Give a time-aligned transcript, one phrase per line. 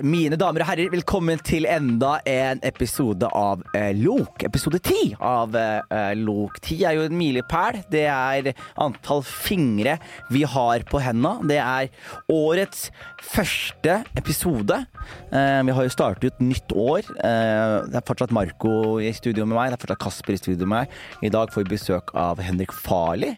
[0.00, 4.40] Mine damer og herrer, velkommen til enda en episode av eh, Lok.
[4.46, 6.56] Episode ti av eh, Lok.
[6.64, 7.82] Ti er jo en milepæl.
[7.92, 8.48] Det er
[8.80, 9.98] antall fingre
[10.32, 11.34] vi har på henda.
[11.44, 11.92] Det er
[12.32, 12.86] årets
[13.34, 14.80] første episode.
[15.28, 17.04] Eh, vi har jo startet ut nytt år.
[17.12, 19.74] Eh, det er fortsatt Marco i studio med meg.
[19.74, 21.00] Det er fortsatt Kasper i studio med meg.
[21.20, 23.34] I dag får vi besøk av Henrik Farli.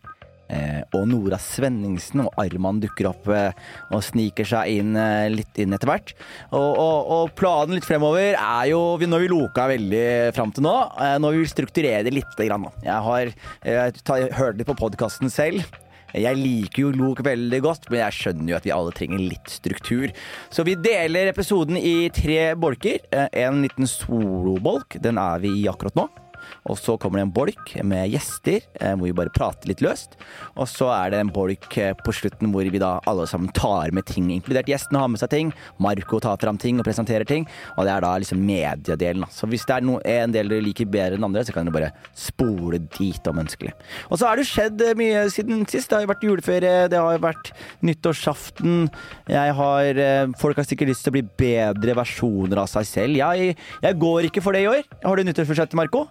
[0.53, 3.55] Eh, og Nora Svenningsen og Arman dukker opp eh,
[3.95, 6.13] og sniker seg inn eh, litt inn etter hvert.
[6.51, 10.05] Og, og, og planen litt fremover er jo vi- Når vi loka veldig
[10.37, 12.37] fram til nå, når nå vil vi strukturere det litt.
[12.45, 13.31] Grann, jeg har
[14.37, 15.63] hørt litt på podkasten selv.
[16.15, 19.51] Jeg liker jo Lok veldig godt, men jeg skjønner jo at vi alle trenger litt
[19.51, 20.13] struktur.
[20.53, 23.03] Så vi deler episoden i tre bolker.
[23.33, 26.07] En liten solobolk, den er vi i akkurat nå.
[26.71, 30.17] Og så kommer det en bolk med gjester, eh, hvor vi bare prater litt løst.
[30.57, 33.93] Og så er det en bolk eh, på slutten hvor vi da alle sammen tar
[33.95, 35.53] med ting, inkludert gjestene har med seg ting.
[35.83, 37.47] Marco tar fram ting og presenterer ting.
[37.77, 39.27] Og det er da liksom mediedelen.
[39.33, 41.77] Så hvis det er no, en del dere liker bedre enn andre, så kan dere
[41.77, 43.75] bare spole dit om ønskelig.
[44.09, 45.91] Og så har det skjedd eh, mye siden sist.
[45.91, 47.53] Det har jo vært juleferie, det har jo vært
[47.85, 48.89] nyttårsaften.
[49.31, 50.03] Jeg har
[50.41, 53.19] Folk har sikkert lyst til å bli bedre versjoner av seg selv.
[53.21, 54.87] Jeg, jeg går ikke for det i år.
[55.05, 56.07] Har du nyttårsbudsjettet, Marco?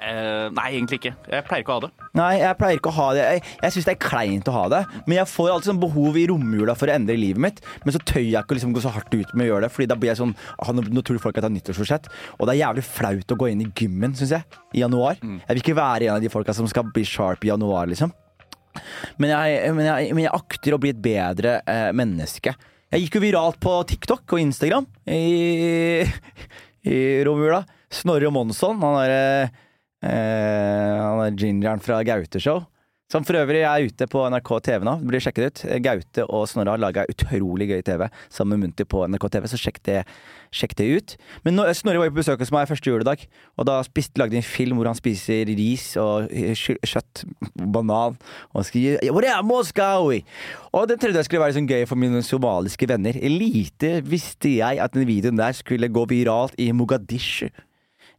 [0.00, 1.12] Eh, Nei, egentlig ikke.
[1.30, 1.90] Jeg pleier ikke å ha det.
[2.18, 3.24] Nei, jeg pleier ikke å ha det.
[3.26, 4.80] Jeg, jeg syns det er kleint å ha det.
[5.06, 7.60] Men jeg får alltid sånn behov i romjula for å endre livet mitt.
[7.84, 9.72] Men så tør jeg ikke å liksom gå så hardt ut med å gjøre det,
[9.76, 12.10] Fordi da blir jeg sånn ah, nå, tror folk at jeg har nyttårsforsett.
[12.38, 15.20] Og det er jævlig flaut å gå inn i gymmen, syns jeg, i januar.
[15.20, 18.12] Jeg vil ikke være en av de folka som skal bli sharp i januar, liksom.
[19.20, 22.54] Men jeg, men jeg, men jeg akter å bli et bedre eh, menneske.
[22.90, 26.02] Jeg gikk jo viralt på TikTok og Instagram i,
[26.90, 27.62] i romjula.
[27.90, 29.58] Snorre Monsson, han er eh,
[30.02, 32.64] Han er gingeren fra Gaute-show.
[33.10, 34.92] Som for øvrig er ute på NRK TV nå.
[35.00, 35.60] Det blir sjekket ut.
[35.82, 39.58] Gaute og Snorre har laga utrolig gøy TV sammen med Munti på NRK TV, så
[39.58, 39.96] sjekk det,
[40.54, 41.14] sjekk det ut.
[41.42, 43.24] Men nå, Snorre var jo på besøk hos meg første juledag,
[43.58, 47.24] og da spist, lagde de en film hvor han spiser ris og eh, kjøtt,
[47.58, 48.14] banan,
[48.54, 50.22] og skriver er?
[50.70, 53.18] Og den trodde jeg skulle være sånn gøy for mine somaliske venner.
[53.26, 57.50] Lite visste jeg at den videoen der skulle gå viralt i Mogadishu.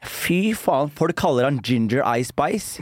[0.02, 2.82] Fy faen, folk kaller han Ginger Ice Spice.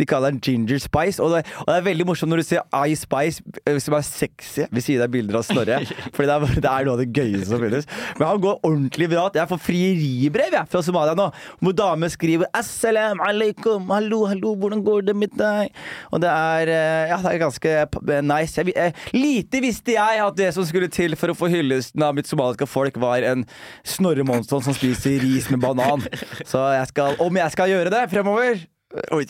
[0.00, 1.22] De kaller han Ginger Spice.
[1.22, 4.06] Og det, og det er veldig morsomt når du ser Ice Spice eh, som er
[4.06, 5.78] sexy ved siden av bilder av Snorre.
[6.16, 7.86] Fordi det er, det er noe av det gøyeste som finnes.
[8.18, 9.28] Men han går ordentlig bra.
[9.36, 11.28] Jeg får frieribrev jeg, fra Somalia nå,
[11.62, 15.70] hvor damer skriver 'Assalam alaikum', 'hallo, hallo, hvordan går det med deg?'
[16.10, 18.58] Og det er eh, Ja, det er ganske nice.
[18.58, 22.16] Jeg, eh, lite visste jeg at det som skulle til for å få hyllesten av
[22.16, 23.46] mitt somaliske folk, var en
[23.86, 26.02] Snorre Monsson som spiser ris med banan.
[26.42, 28.64] Så jeg skal Om jeg skal gjøre det fremover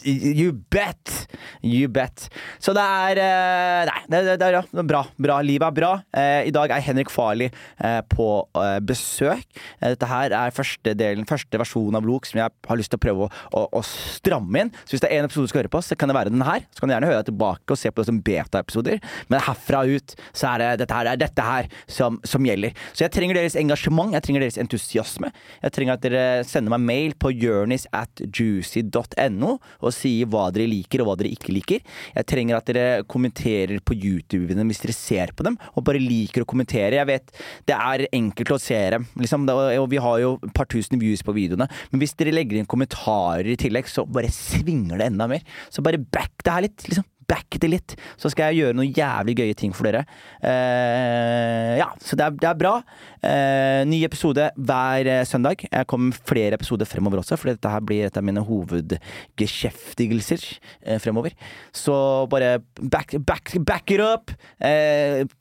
[0.07, 1.27] You bet!
[1.65, 2.29] You bet.
[2.63, 5.03] Så det er eh, det, det, det det er bra.
[5.19, 5.39] bra.
[5.45, 5.93] Livet er bra.
[6.17, 8.29] Eh, I dag er Henrik Farli eh, på
[8.59, 9.45] eh, besøk.
[9.81, 13.01] Eh, dette her er første delen, første versjon av Lok som jeg har lyst til
[13.01, 14.73] å prøve å, å, å stramme inn.
[14.85, 16.45] Så hvis det er en episode du skal høre på, så kan det være den
[16.47, 16.65] her.
[16.73, 19.03] Så kan du gjerne høre deg tilbake og se på det som beta-episoder.
[19.33, 22.77] Men herfra ut så er det dette her, det dette her som, som gjelder.
[22.93, 25.33] Så jeg trenger deres engasjement, jeg trenger deres entusiasme.
[25.65, 30.69] Jeg trenger at dere sender meg mail på journeys at juicy.no og sier hva dere
[30.71, 31.83] liker og hva dere ikke liker.
[32.17, 36.45] Jeg trenger at dere kommenterer på YouTube-ene hvis dere ser på dem, og bare liker
[36.45, 36.99] å kommentere.
[36.99, 37.35] Jeg vet
[37.69, 41.25] det er enkelt å se dem, liksom, og vi har jo et par tusen views
[41.27, 45.29] på videoene, men hvis dere legger inn kommentarer i tillegg, så bare svinger det enda
[45.31, 45.45] mer.
[45.71, 47.07] Så bare back det her litt, liksom.
[47.27, 50.03] Back det litt, så skal jeg gjøre noen jævlig gøye ting for dere.
[50.43, 52.75] Uh, ja, så det er, det er bra.
[53.23, 55.57] Uh, ny episode hver eh, søndag.
[55.67, 60.41] Jeg kommer flere episoder fremover også, for dette her blir et av mine hovedgeskjeftigelser
[60.87, 61.33] uh, fremover.
[61.75, 61.95] Så
[62.33, 62.51] bare
[62.81, 64.31] back, back, back it up!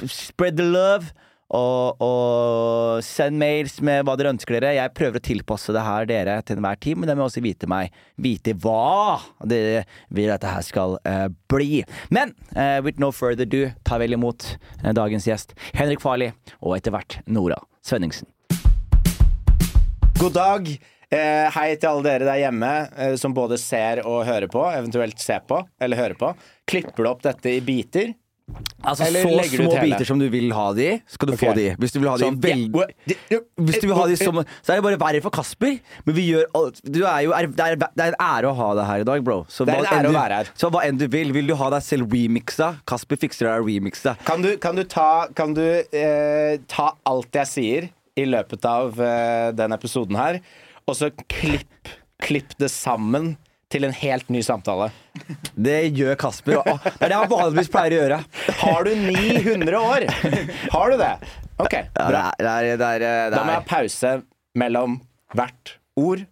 [0.09, 1.05] Spread the love!
[1.53, 4.71] Og, og send mails med hva dere ønsker dere.
[4.79, 7.69] Jeg prøver å tilpasse det her dere til enhver tid, men dere må også vite
[7.69, 7.93] meg.
[8.17, 11.83] Vite hva dere vil at det her skal uh, bli.
[12.09, 16.31] Men uh, with no further ado, ta vel imot uh, dagens gjest, Henrik Farli,
[16.65, 18.31] og etter hvert Nora Svenningsen.
[20.17, 20.75] God dag.
[21.15, 22.69] Hei til alle dere der hjemme
[23.21, 26.31] som både ser og hører på, eventuelt ser på, eller hører på.
[26.67, 28.09] Klipper du opp dette i biter?
[28.85, 29.87] Altså Eller Så legger du ut små hele?
[29.95, 31.63] biter som du vil ha de skal du få de.
[31.81, 34.69] Hvis du vil ha de Sånn, vel- ja, Hvis du vil ha de som Så
[34.69, 35.79] er det bare verre for Kasper.
[36.05, 38.55] Men vi gjør alt Du er jo er, det, er, det er en ære å
[38.59, 39.39] ha deg her i dag, bro.
[39.49, 40.51] Så Det er hva en ære enn å du- være her.
[40.61, 41.33] Så hva enn du vil.
[41.33, 42.69] Vil du ha deg selv remixa?
[42.85, 44.13] Kasper fikser deg remixa.
[44.29, 48.99] Kan du, kan du ta, kan du, eh, ta alt jeg sier, i løpet av
[49.01, 50.37] eh, den episoden her,
[50.87, 51.89] og så klipp,
[52.21, 53.33] klipp det sammen
[53.75, 54.89] til en helt ny samtale.
[55.55, 56.61] Det gjør Kasper.
[56.63, 58.19] og- Det er det han vanligvis pleier å gjøre.
[58.63, 60.07] Har du 900 år?
[60.73, 61.13] Har du det?
[61.59, 62.29] OK, bra.
[62.39, 64.15] Da må jeg ha pause
[64.57, 65.01] mellom
[65.35, 66.25] hvert ord.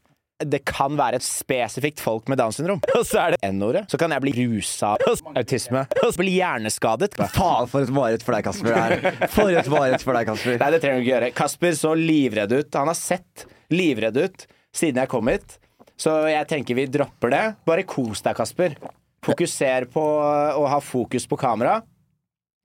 [0.43, 2.81] Det kan være et spesifikt folk med Downs syndrom.
[2.97, 3.85] Og så er det N-ordet.
[3.87, 4.89] Så kan jeg bli rusa
[5.37, 5.85] Autisme.
[6.03, 7.13] Og så Bli hjerneskadet.
[7.31, 8.73] Faen, for et mareritt for deg, Kasper.
[8.73, 9.27] det er.
[9.31, 10.57] For et mareritt for deg, Kasper.
[10.59, 11.29] Nei, det trenger du ikke gjøre.
[11.37, 12.75] Kasper så livredd ut.
[12.81, 14.45] Han har sett livredd ut
[14.75, 15.55] siden jeg kom hit.
[15.99, 17.43] Så jeg tenker vi dropper det.
[17.67, 18.77] Bare kos deg, Kasper.
[19.23, 21.79] Fokuser på å ha fokus på kamera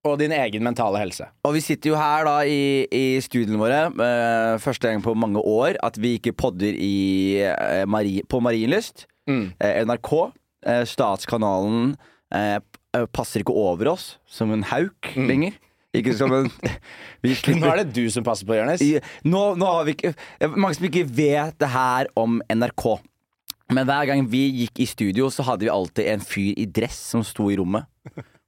[0.07, 1.27] og din egen mentale helse.
[1.47, 5.43] Og vi sitter jo her da i, i studiene våre, eh, første gang på mange
[5.43, 7.85] år, at vi ikke podder i, eh,
[8.31, 9.07] på Marienlyst.
[9.29, 9.53] Mm.
[9.61, 10.13] Eh, NRK,
[10.89, 11.97] statskanalen,
[13.15, 15.55] passer ikke over oss som en hauk lenger.
[15.97, 16.51] Ikke som en
[17.23, 18.83] Nå er det du som passer på, Jonis.
[19.25, 20.13] nå, nå har vi ikke
[20.53, 22.99] Mange som ikke vet det her om NRK.
[23.75, 26.97] Men hver gang vi gikk i studio, så hadde vi alltid en fyr i dress
[27.13, 27.85] som sto i rommet.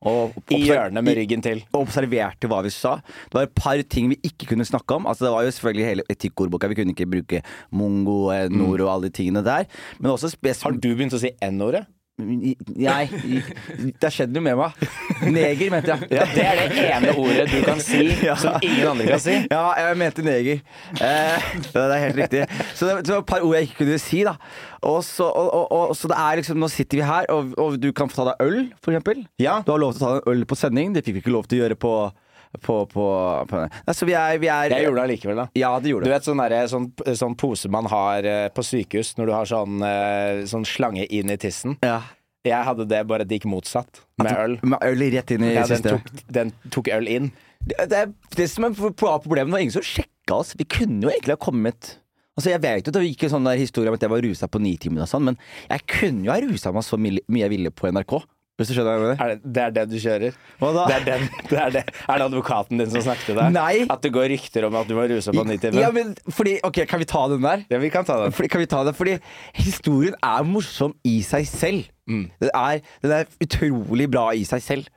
[0.00, 1.60] Og I hjørnet med ryggen til.
[1.74, 2.94] og observerte hva vi sa.
[3.28, 5.04] Det var et par ting vi ikke kunne snakke om.
[5.10, 6.70] Altså Det var jo selvfølgelig hele etikkordboka.
[6.72, 9.68] Vi kunne ikke bruke mongo, eh, nord og alle de tingene der.
[10.00, 10.32] Men også
[10.64, 11.84] Har du begynt å si N-ordet?
[12.20, 13.04] Nei,
[14.00, 14.82] det skjedde skjedd noe med meg.
[15.32, 16.08] Neger, mente jeg.
[16.14, 18.36] Ja, det er det ene ordet du kan si Ja.
[18.40, 19.36] som ingen andre kan si.
[19.50, 20.60] Ja, jeg mente neger.
[21.00, 22.44] Eh, det er helt riktig.
[22.74, 24.36] Så det, det var et par ord jeg ikke kunne si, da.
[24.86, 27.90] Og så, og, og, så det er liksom, nå sitter vi her, og, og du
[27.96, 29.24] kan få ta deg øl, for eksempel.
[29.42, 29.60] Ja.
[29.66, 30.94] Du har lov til å ta deg en øl på sending.
[30.96, 31.94] Det fikk vi ikke lov til å gjøre på,
[32.58, 33.04] på, på,
[33.50, 35.46] på Altså, vi er, vi er Jeg gjorde det allikevel, da.
[35.54, 36.88] Ja, det gjorde Du vet sånn, der, sånn,
[37.20, 41.30] sånn pose man har eh, på sykehus når du har sånn, eh, sånn slange inn
[41.30, 41.76] i tissen.
[41.86, 42.00] Ja.
[42.46, 44.02] Jeg hadde det, bare det gikk motsatt.
[44.18, 44.58] Med øl.
[44.64, 47.30] Med øl rett inn i Ja, den, tok, den tok øl inn.
[47.60, 48.02] Det, det,
[48.38, 50.54] det som er pro- problemet, var ingen som sjekka oss.
[50.56, 51.96] Vi kunne jo egentlig ha kommet
[52.38, 54.46] Altså Jeg vet jo det gikk en sånn der historie om at jeg var rusa
[54.48, 55.36] på Nitimen og sånn, men
[55.68, 58.14] jeg kunne jo ha rusa meg så mye jeg ville på NRK.
[58.60, 59.20] Hvis du skjønner hva jeg mener?
[59.24, 60.34] Er det, det er det du kjører?
[60.60, 60.82] Hva da?
[60.90, 61.82] Det er, den, det er, det.
[62.04, 63.54] er det advokaten din som snakket til deg?
[63.56, 63.72] Nei.
[63.88, 66.82] At det går rykter om at du var rusa på 90 Ja, men fordi Ok,
[66.90, 67.64] kan vi ta den der?
[67.72, 68.34] Ja, vi kan ta den.
[68.36, 68.96] Fordi, kan vi ta den?
[68.98, 69.16] Fordi
[69.56, 71.88] historien er morsom i seg selv.
[72.10, 72.26] Mm.
[72.42, 74.92] Den, er, den er utrolig bra i seg selv.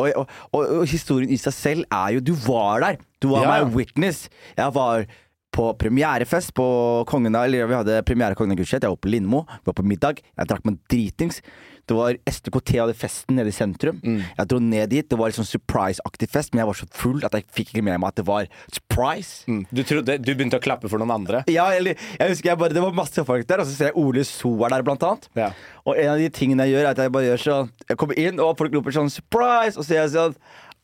[0.00, 3.02] Og, og, og, og historien i seg selv er jo Du var der.
[3.22, 3.58] Du var Ja.
[3.64, 4.28] my witness.
[4.56, 5.04] Jeg var
[5.52, 6.64] på premierefest på
[7.10, 8.88] Kongen Eller vi hadde premiere Kongen av Gudstjeneste.
[8.88, 9.42] Jeg var på Lindmo.
[9.50, 10.22] Vi var på middag.
[10.38, 11.42] Jeg drakk meg dritings.
[11.92, 14.00] Det var STKT hadde festen nede i sentrum.
[14.02, 15.08] Jeg dro ned dit.
[15.08, 17.84] Det var litt sånn surprise-aktig fest, men jeg var så full at jeg fikk ikke
[17.84, 19.44] med meg at det var surprise.
[19.50, 19.62] Mm.
[19.68, 21.44] Du, trodde, du begynte å klappe for noen andre?
[21.52, 23.98] Ja, eller jeg husker jeg bare, Det var masse folk der, og så ser jeg
[24.00, 25.28] Ole So er der, blant annet.
[25.36, 25.52] Ja.
[25.84, 28.20] Og en av de tingene jeg gjør, er at jeg bare gjør sånn Jeg kommer
[28.24, 30.36] inn, og folk roper sånn 'surprise', og så sier jeg sånn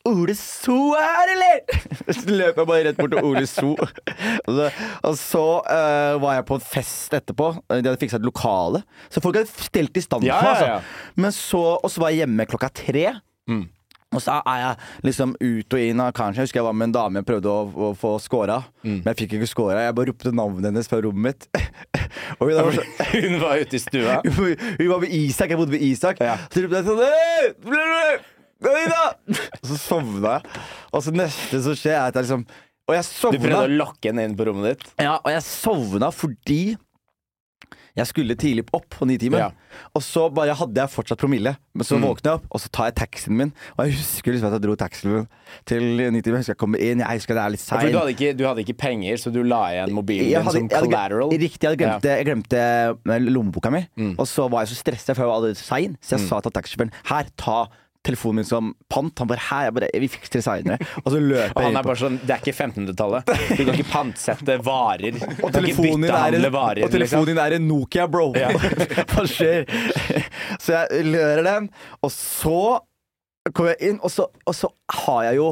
[0.07, 1.81] Ole So er her, eller?!
[2.15, 3.73] Så løper jeg bare rett bort til Ole So.
[3.75, 4.69] Og så,
[5.03, 7.49] og så uh, var jeg på en fest etterpå.
[7.69, 8.81] De hadde fiksa et lokale.
[9.11, 10.25] Så folk hadde stelt i stand.
[10.25, 10.77] Ja, for ja, ja.
[10.79, 11.11] Altså.
[11.19, 13.05] Men så, og så var jeg hjemme klokka tre.
[14.09, 16.41] Og så er jeg liksom ut og inn av kanskje.
[16.41, 18.57] Jeg husker jeg var med en dame jeg prøvde å, å få scora.
[18.81, 19.83] Men jeg fikk ikke scora.
[19.85, 21.45] Jeg bare ropte navnet hennes fra rommet mitt.
[22.39, 24.17] hun, var så, Hun var ute i stua.
[24.25, 25.53] hun var med Isak.
[25.53, 26.25] Jeg bodde med Isak.
[26.25, 26.39] Ja.
[26.49, 28.67] Så ropte jeg sånn «Hei!
[28.67, 30.59] Ble du- Kom inn, da!» Og så sovna jeg.
[30.93, 32.45] Og så neste som skjer, er at jeg liksom
[32.89, 34.87] Og jeg Du prøvde å lokke henne inn på rommet ditt.
[34.99, 36.75] Ja, og jeg sovna fordi
[37.99, 39.41] jeg skulle tidlig opp på Nitimen.
[39.41, 39.49] Ja.
[39.97, 41.55] Og så bare hadde jeg fortsatt promille.
[41.75, 42.05] Men så Mm.
[42.07, 43.51] våkner jeg opp, og så tar jeg taxien min.
[43.77, 45.27] Og jeg husker liksom at jeg dro taxien min
[45.65, 45.81] til
[46.13, 46.37] Nitimen.
[46.39, 47.91] Jeg husker jeg kommer inn, jeg husker det er litt Ja, sein.
[47.91, 50.69] du hadde, ikke, du hadde ikke penger, så du la igjen mobilen din som jeg
[50.69, 51.29] collateral.
[51.29, 53.85] Riktig, jeg, hadde glemt, jeg glemte eh, lommeboka mi.
[53.97, 54.15] Mm.
[54.17, 55.97] Og så var jeg så stressa, for jeg var allerede sein.
[56.01, 57.67] Så jeg sa til taxisjåføren her, ta
[58.05, 59.11] telefonen min som pant.
[59.19, 60.89] Han bare her, jeg bare, vi fikser det seinere.
[61.03, 63.31] Og så løper jeg Og han er bare sånn, Det er ikke 1500-tallet.
[63.59, 65.17] Du kan ikke pantsette varer.
[65.43, 66.83] Og telefonen, din er en, varer.
[66.87, 68.29] og telefonen din er en Nokia, bro.
[68.39, 68.51] Ja.
[69.11, 69.65] Hva skjer?
[70.61, 71.71] Så jeg lører den,
[72.03, 72.59] og så
[73.55, 74.69] kommer jeg inn, og så, og så
[75.05, 75.49] har jeg jo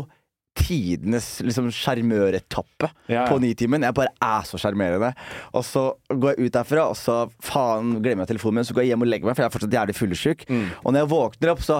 [0.58, 3.25] tidenes liksom sjarmøretappe Ja, ja.
[3.30, 3.84] på Nitimen.
[3.86, 5.12] Jeg bare er så sjarmerende.
[5.54, 8.68] Og så går jeg ut derfra, og så faen glemmer jeg telefonen min.
[8.68, 10.48] Så går jeg hjem og legger meg, for jeg er fortsatt jævlig fyllesyk.
[10.50, 10.66] Mm.
[10.84, 11.80] Og når jeg våkner opp, så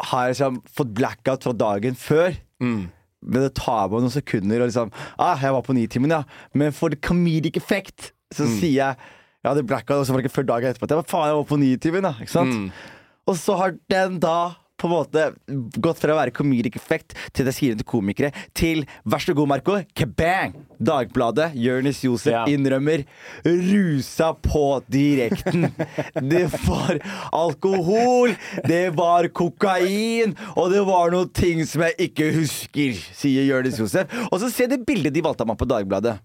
[0.00, 2.36] har jeg liksom fått blackout fra dagen før.
[2.62, 2.88] Mm.
[3.22, 6.22] Men det tar meg noen sekunder og liksom ah, Jeg var på Nitimen, ja.
[6.54, 8.52] Men for the comedic effect så Mm.
[8.60, 8.96] sier jeg
[9.42, 11.36] Jeg hadde blackout, og så var det ikke før dagen etterpå at jeg, faen, jeg
[11.38, 12.14] var på Nitimen, ja.
[12.20, 12.54] Ikke sant?
[12.54, 12.70] Mm.
[13.26, 14.36] Og så har den da
[14.78, 15.24] på en måte
[15.82, 19.50] gått fra å være comedic effect til det sier til komikere, til vær så god,
[19.50, 20.54] Marco, kabang!
[20.78, 22.44] Dagbladet, Jonis Josef Ja.
[22.46, 23.02] innrømmer
[23.42, 25.66] rusa på direkten.
[26.30, 27.00] Det var
[27.34, 28.36] alkohol,
[28.68, 34.12] det var kokain, og det var noen ting som jeg ikke husker, sier Jonis Josef.
[34.30, 36.18] Og så se det bildet de valgte av meg på Dagbladet.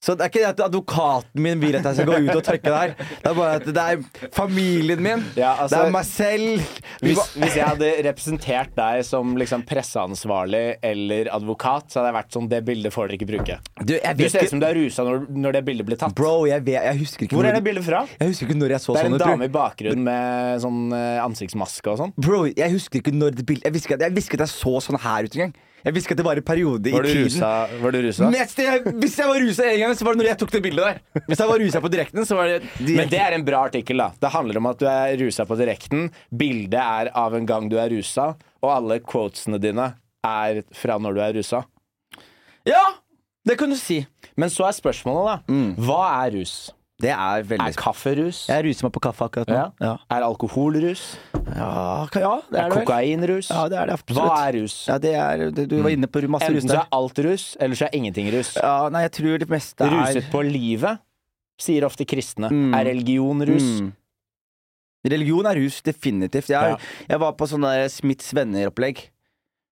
[0.00, 2.44] Så det er ikke det at advokaten min vil at jeg skal gå ut og
[2.46, 2.92] trykke der.
[3.20, 5.24] Det er bare at det er familien min.
[5.36, 6.62] Ja, altså- det er meg selv.
[7.04, 12.32] Hvis, hvis jeg hadde representert deg som liksom presseansvarlig eller advokat, så hadde jeg vært
[12.36, 13.58] sånn Det bildet får dere ikke bruke.
[13.84, 16.14] Du, Du ser ut som du er rusa når, når det bildet blir tatt.
[16.16, 18.06] Bro, jeg, vet, jeg husker ikke Hvor er det bildet fra?
[18.18, 19.26] Jeg husker ikke når jeg så Det er sånn en ut.
[19.26, 22.12] dame i bakgrunnen med sånn eh, ansiktsmaske og sånn.
[22.16, 23.92] Bro, jeg husker ikke når det bildet jeg, visste
[24.32, 25.52] ikke at jeg så sånn her ut engang.
[25.84, 27.24] Jeg visste at det var en periode Var i tiden.
[27.28, 27.50] rusa?
[27.80, 28.30] Var du rusa?
[28.32, 30.62] Mest jeg, hvis jeg var rusa en gang, så var det når jeg tok det
[30.66, 31.22] bildet der.
[31.28, 32.58] Hvis jeg var rusa på direkten, så var det
[32.98, 34.10] Men det er en bra artikkel, da.
[34.20, 36.10] Det handler om at du er rusa på direkten.
[36.30, 39.92] Bildet er av en gang du er rusa, og alle quotesene dine
[40.26, 41.64] er fra når du er rusa.
[42.68, 42.82] Ja!
[43.48, 44.02] Det kan du si.
[44.36, 45.60] Men så er spørsmålet, da.
[45.80, 46.58] Hva er rus?
[47.00, 48.42] Det er veldig Er kaffe rus?
[48.50, 49.54] Jeg ruser meg på kaffe akkurat nå.
[49.56, 49.66] Ja.
[49.80, 51.04] Ja, Er alkoholrus?
[51.32, 52.84] ja, ka- ja det Er er det vel.
[52.84, 53.48] kokainrus?
[53.50, 54.20] Ja, det er det absolutt.
[54.28, 54.74] Hva er rus?
[54.88, 56.82] Ja, det er, det, du var inne på masse rus Enten så der.
[56.84, 58.54] er alt rus, eller så er ingenting rus.
[58.60, 60.98] Ja, nei, jeg tror det meste er Ruset på livet,
[61.60, 62.50] sier ofte kristne.
[62.52, 62.74] Mm.
[62.74, 63.62] Er religion rus?
[63.80, 63.92] Mm.
[65.08, 66.48] Religion er rus, definitivt.
[66.52, 66.76] Jeg, Ja.
[67.08, 69.08] jeg var på sånn der Smiths venner-opplegg.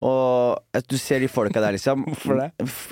[0.04, 2.04] Og at du ser de folka der, liksom.
[2.10, 2.50] Hvorfor det?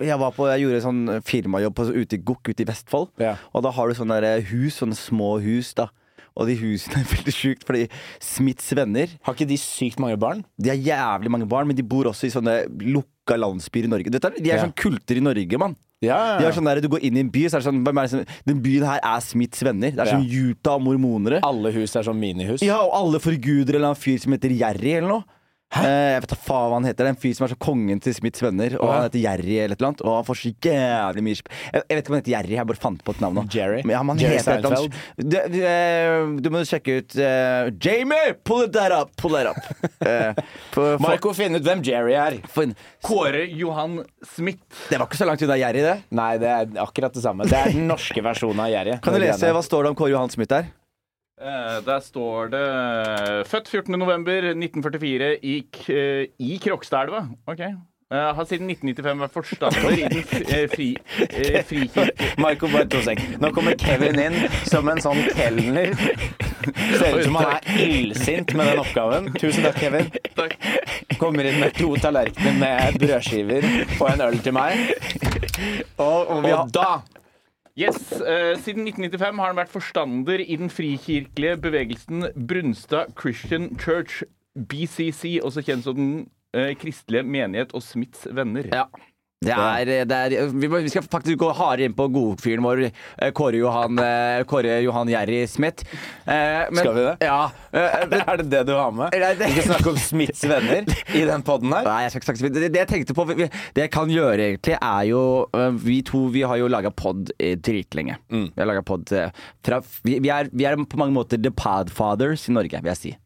[0.07, 3.09] Jeg, var på, jeg gjorde sånn firmajobb på, ute i Gokk ute i Vestfold.
[3.19, 3.33] Ja.
[3.51, 5.89] Og da har du sånne hus, sånne små hus, da.
[6.39, 7.89] Og de husene er veldig sjukt, fordi
[8.23, 10.45] Smiths venner Har ikke de sykt mange barn?
[10.55, 12.53] De har jævlig mange barn, men de bor også i sånne
[12.87, 14.13] lukka landsbyer i Norge.
[14.15, 14.61] Vet, de er Ja.
[14.63, 15.75] sånn kulter i Norge, mann.
[16.01, 17.83] Ja, De har sånn der, Du går inn i en by, så er det sånn
[17.85, 19.91] er det Den byen her er Smiths venner.
[19.91, 20.15] Det er Ja.
[20.15, 21.41] sånn Utah og mormonere.
[21.43, 22.63] Alle hus er sånn minihus.
[22.63, 25.23] Ja, og alle forguder eller en fyr som heter Jerry eller noe.
[25.71, 26.99] Eh, jeg vet da faen hva han heter.
[27.05, 28.73] Det er en fyr som er så kongen til Smiths venner.
[28.75, 28.91] Og Ja.
[28.97, 30.01] han heter Jerry eller et eller annet.
[30.03, 32.81] Og han får så jævlig mye jeg, vet ikke om han heter Jerry, jeg bare
[32.81, 33.43] fant på et navn nå.
[33.53, 33.81] Jerry?
[33.87, 34.97] Men ja, Jerry Seinfeld?
[35.17, 38.33] Du, du, eh, må sjekke ut uh, Jamie!
[38.43, 39.15] Pull it that up!
[39.15, 39.61] Pull that up.
[40.05, 40.33] uh,
[40.75, 42.41] for- Marco, finn ut hvem Jerry er.
[42.51, 42.75] Finn.
[43.03, 44.01] Kåre Johan
[44.35, 44.59] Smith.
[44.89, 45.97] Det var ikke så langt unna Jerry, det.
[46.11, 47.47] Nei, det er akkurat det samme.
[47.47, 48.99] Det er den norske versjonen av Jerry.
[49.01, 50.67] Kan du lese hva står det om Kåre Johan Smith der?
[51.41, 55.55] Eh, der står det Født 14.11.1944 i,
[55.89, 57.27] eh, i Krokstadelva.
[57.47, 57.73] Okay.
[58.11, 60.17] Eh, har siden 1995 vært forstander i den
[60.51, 60.87] eh, fri,
[61.29, 62.27] eh, frikirke...
[62.43, 63.21] Marco, bare to sek.
[63.39, 64.35] Nå kommer Kevin inn
[64.67, 65.95] som en sånn kelner.
[66.99, 69.31] Ser ut som han er illsint med den oppgaven.
[69.39, 70.11] Tusen takk, Kevin.
[70.35, 70.57] Takk.
[71.21, 74.91] Kommer inn med to tallerkener med brødskiver og en øl til meg.
[75.95, 76.89] Og, og da
[77.79, 84.25] Yes, uh, Siden 1995 har han vært forstander i den frikirkelige bevegelsen Brunstad Christian Church,
[84.55, 86.11] BCC, også kjent som Den
[86.57, 88.67] uh, kristelige menighet og Smiths venner.
[88.73, 88.89] Ja.
[89.41, 92.81] Det er, det er, vi, må, vi skal faktisk gå hardere inn på godfyren vår,
[92.85, 95.81] eh, Kåre Johan, eh, Kåre Johan Jerry Smith.
[96.29, 97.15] Eh, men- Skal vi det?
[97.25, 97.49] Ja.
[97.73, 99.09] eh, men- Er det det du har med?
[99.17, 100.85] Nei, det- Vi skal snakke om Smiths venner
[101.17, 101.89] i den poden her.
[101.89, 102.53] Nei, jeg skal ikke snakke.
[102.53, 105.23] Det, det jeg tenkte på, vi- det jeg kan gjøre egentlig, er jo
[105.81, 108.19] Vi to vi har jo laga pod eh, dritlenge.
[108.29, 108.45] Mm.
[108.53, 109.31] Vi har laget pod eh,
[109.65, 112.97] fra vi, vi, er, vi er på mange måter the podfathers i Norge, vil jeg
[113.01, 113.17] si.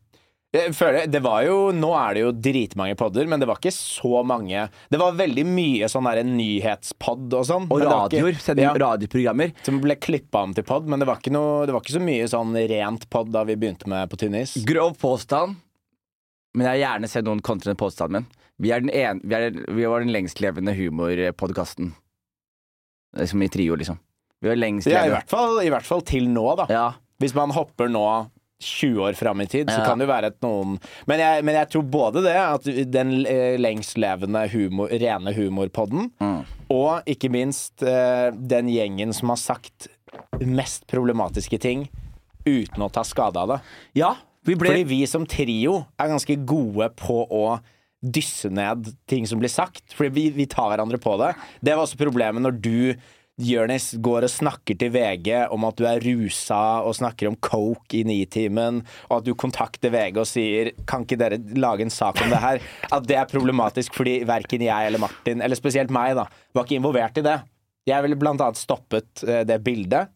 [0.75, 4.21] Føler, det var jo, Nå er det jo dritmange podder, men det var ikke så
[4.27, 4.67] mange.
[4.91, 7.67] Det var veldig mye sånn der nyhetspod og sånn.
[7.73, 8.37] Og radioer.
[8.37, 9.53] ikke- ja, radioprogrammer.
[9.65, 12.27] Som ble klippa om til pod, men det var, noe, det var ikke så mye
[12.31, 14.55] sånn rent pod da vi begynte med På tynn is.
[14.65, 15.55] Grov påstand,
[16.55, 18.27] men jeg vil gjerne se noen kontre den påstanden min.
[18.57, 21.93] Vi, den en, vi, er, vi var den lengstlevende humorpodkasten.
[23.25, 23.97] Som i trio, liksom.
[24.41, 26.65] Vi var Ja, i hvert, fall, I hvert fall til nå, da.
[26.69, 26.85] Ja.
[27.19, 28.29] Hvis man hopper nå
[28.63, 29.85] 20 år fram i tid, så Ja.
[29.85, 33.25] kan det jo være at noen men jeg, men jeg tror både det, at den
[33.25, 36.45] eh, lengstlevende humor, rene humorpodden, Mm.
[36.69, 39.87] og ikke minst eh, den gjengen som har sagt
[40.39, 41.89] mest problematiske ting
[42.45, 43.61] uten å ta skade av det.
[43.95, 44.15] ja.
[44.45, 47.59] Vi ble Fordi vi som trio er ganske gode på å
[48.05, 49.81] dysse ned ting som blir sagt.
[49.97, 51.31] Fordi vi, vi tar hverandre på det.
[51.65, 52.93] Det var også problemet når du
[53.35, 57.97] Jørnis går og snakker til VG om at du er rusa og snakker om coke
[57.99, 62.21] i Nitimen, og at du kontakter VG og sier Kan ikke dere lage en sak
[62.23, 62.61] om det her?
[62.95, 66.79] At det er problematisk fordi verken jeg eller Martin, eller spesielt meg, da, var ikke
[66.79, 67.35] involvert i det.
[67.85, 70.09] Jeg ville blant annet stoppet eh, det bildet,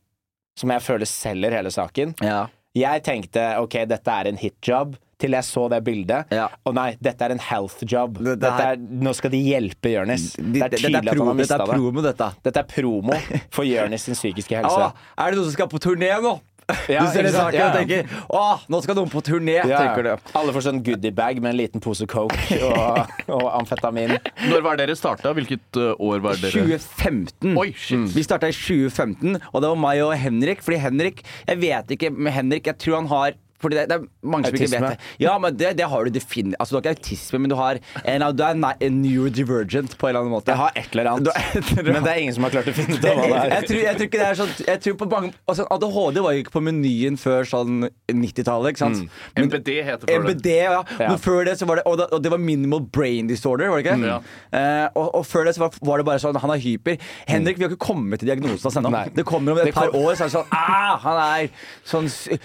[0.57, 2.15] som jeg føler selger hele saken.
[2.23, 2.45] Ja.
[2.77, 6.31] Jeg tenkte ok, dette er en hitjob, til jeg så det bildet.
[6.31, 6.47] Ja.
[6.65, 8.17] Og nei, dette er en health job.
[8.17, 10.33] Det- det Dette er- nå skal de hjelpe Jonis.
[10.39, 11.75] Det er tydelig at han har Dette mista er det.
[11.75, 12.29] promo, dette.
[12.43, 13.13] Dette er promo
[13.51, 14.79] for Jonis sin psykiske helse.
[14.79, 16.39] Ja, er det noen som skal på turné nå?
[16.87, 17.67] Ja, du ser det saken Ja.
[17.71, 19.79] og tenker Åh, nå skal noen på turné, Ja.
[19.89, 20.09] tenker du.
[20.37, 22.37] Alle får sånn goodiebag med en liten pose coke
[22.69, 24.19] og, og amfetamin.
[24.51, 25.33] Når var dere starta?
[25.33, 27.57] Hvilket uh, år var dere 2015.
[27.57, 28.13] Oi, shit.
[28.13, 30.61] Vi starta i 2015, og det var meg og Henrik.
[30.61, 34.05] Fordi Henrik Jeg vet ikke med Henrik, jeg tror han har fordi det, det er
[34.23, 35.07] mange som ikke vet det.
[35.19, 36.55] Ja, men det, det har du definitivt.
[36.59, 38.55] Altså, du har ikke autisme, men du har en, du er
[38.87, 40.53] en neurodivergent på en eller annen måte.
[40.53, 41.93] Jeg har et eller annet, et eller annet.
[41.93, 43.67] men det er ingen som har klart å finne ut av hva det jeg, er.
[43.69, 46.43] tror, jeg tror ikke det er sånn jeg tror på mange, altså, ADHD var jo
[46.43, 49.03] ikke på menyen før sånn 90-tallet, ikke sant?
[49.35, 50.17] Men- MBD heter det.
[50.23, 50.79] MBD, ja.
[50.99, 51.09] Ja.
[51.13, 53.81] Men før det så var det og, det og det var minimal brain disorder, var
[53.81, 54.09] det ikke?
[54.09, 54.19] Ja.
[54.53, 56.97] Uh, og, og før det så var, var det bare sånn Han er hyper.
[57.29, 58.91] Henrik, vi har ikke kommet til diagnosen hans ennå.
[59.15, 61.49] Det kommer om et par kom- år, så er det sånn ah, Han er
[61.87, 62.39] sånn psy-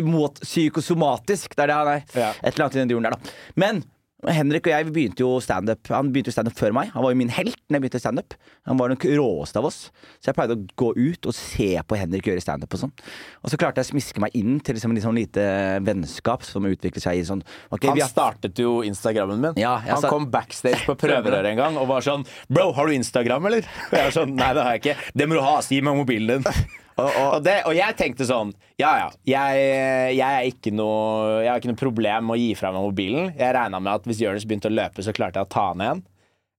[0.00, 1.54] psykosymot- psykosomatisk.
[1.56, 2.04] Det er det han er.
[2.14, 2.32] Ja.
[2.42, 3.40] Et eller annet i den duren der, da.
[3.56, 3.82] Men
[4.20, 6.90] Henrik og jeg vi begynte jo standup Han begynte jo standup før meg.
[6.92, 8.34] Han var jo min helt når jeg begynte standup.
[8.68, 9.78] Han var den råeste av oss.
[10.20, 12.92] Så jeg pleide å gå ut og se på Henrik gjøre standup og sånn.
[13.40, 15.46] Og så klarte jeg å smiske meg inn til liksom litt sånn lite
[15.88, 17.40] vennskap som utviklet seg i sånn
[17.72, 19.54] okay, Han vi har- startet jo Instagrammen min.
[19.56, 22.92] Ja, han sa- kom backstage på prøverør en gang og var sånn Bro, har du
[22.92, 23.64] Instagram, eller?
[23.88, 24.96] Og jeg var sånn, Nei, det har jeg ikke.
[25.16, 25.56] Det må du ha.
[25.64, 26.52] Si meg mobilen din.
[26.98, 29.60] Og, og, det, og jeg tenkte sånn Ja ja, jeg,
[30.18, 33.30] jeg, er ikke noe, jeg har ikke noe problem med å gi fra meg mobilen.
[33.38, 35.84] Jeg regna med at hvis Jonis begynte å løpe, så klarte jeg å ta han
[35.84, 36.02] igjen.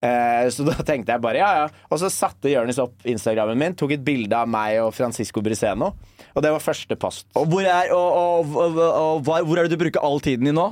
[0.01, 1.65] Eh, så da tenkte jeg bare ja ja.
[1.93, 5.91] Og så satte Jonis opp Instagrammen min, tok et bilde av meg og Francisco Briseno.
[6.33, 7.27] Og det var første post.
[7.37, 10.57] Og hvor er, og, og, og, og, hvor er det du bruker all tiden din
[10.57, 10.71] nå?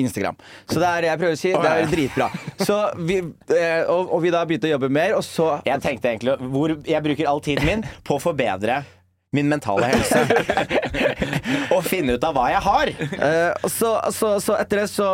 [0.00, 0.36] Instagram.
[0.66, 1.52] Så det er jeg prøver å si.
[1.54, 2.26] Det er dritbra.
[2.58, 3.20] Så vi,
[3.54, 6.74] eh, og, og vi da begynte å jobbe mer, og så Jeg tenkte egentlig hvor
[6.88, 8.82] Jeg bruker all tiden min på å forbedre
[9.34, 10.20] min mentale helse.
[11.74, 12.90] og finne ut av hva jeg har.
[13.02, 15.08] Eh, så, så, så etter det så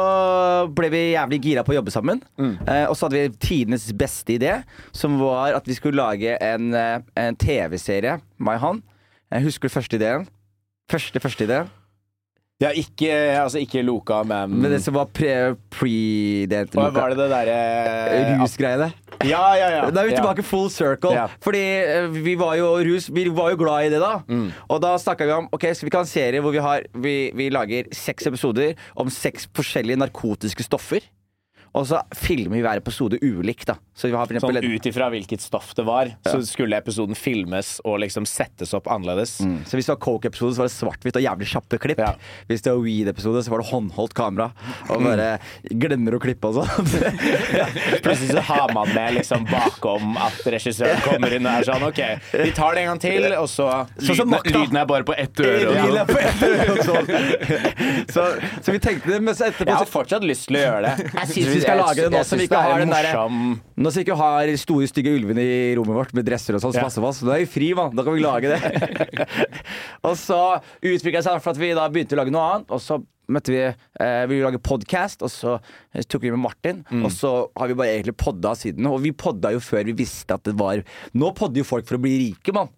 [0.76, 2.20] ble vi jævlig gira på å jobbe sammen.
[2.36, 4.58] Eh, og så hadde vi tidenes beste idé,
[4.92, 8.84] som var at vi skulle lage en, en TV-serie, meg og han.
[9.32, 10.28] Jeg husker første ideen.
[10.92, 11.62] Første, første idé.
[12.60, 13.08] Ja, ikke,
[13.40, 15.54] altså ikke Loka, men Men det som var pre...
[15.72, 18.90] pre det, Hva var det det derre Rusgreiene.
[19.24, 19.86] Ja, ja, ja.
[19.92, 21.12] Da er vi tilbake full circle.
[21.16, 21.26] Ja.
[21.44, 24.12] Fordi eh, vi var jo rus Vi var jo glad i det da.
[24.28, 24.50] Mm.
[24.68, 27.14] Og da snakka vi om Ok, skal vi kan en serie hvor vi, har, vi,
[27.36, 31.04] vi lager seks episoder om seks forskjellige narkotiske stoffer.
[31.76, 33.76] Og så filmer vi hver episode ulikt, da.
[33.94, 37.76] Så vi har for Sånn ut ifra hvilket stoff det var, så skulle episoden filmes
[37.84, 39.36] og liksom settes opp annerledes.
[39.44, 39.58] Mm.
[39.68, 42.00] Så hvis det var coke-episode, så var det svart-hvitt og jævlig kjappe klipp.
[42.00, 42.14] Ja.
[42.48, 44.48] Hvis det var weed-episode, så var det håndholdt kamera.
[44.88, 45.28] Og bare
[45.84, 46.90] glemmer å klippe og sånn.
[48.06, 52.02] Plutselig så har man med liksom bakom at regissøren kommer inn og er sånn OK,
[52.40, 53.68] vi tar det en gang til, og så
[54.00, 54.54] Sånn som Lyden, makta.
[54.56, 55.70] lyden er bare på ett øre.
[55.76, 57.14] Og på ett øre og sånn.
[58.10, 58.24] Så,
[58.64, 61.04] så vi tenkte det, men så etterpå Jeg har fortsatt lyst til å gjøre det.
[61.14, 63.12] Jeg synes vi skal lage det nå, som vi ikke har den derre-
[63.84, 66.72] Nå som vi ikke har store, stygge ulvene i rommet vårt med dresser og sånn,
[66.74, 67.20] så passer på oss.
[67.24, 67.94] Da er vi fri, mann.
[67.94, 68.60] Da kan vi lage det.
[70.06, 70.40] og så
[70.82, 72.70] utvikla det seg for at vi da begynte å lage noe annet.
[72.74, 72.98] Og så
[73.30, 75.52] møtte vi eh, Vi lage podkast, og så
[75.94, 76.80] eh, tok vi med Martin.
[77.04, 78.88] Og så har vi bare egentlig podda siden.
[78.90, 80.82] Og vi podda jo før vi visste at det var
[81.14, 82.72] Nå podder jo folk for å bli rike, mann.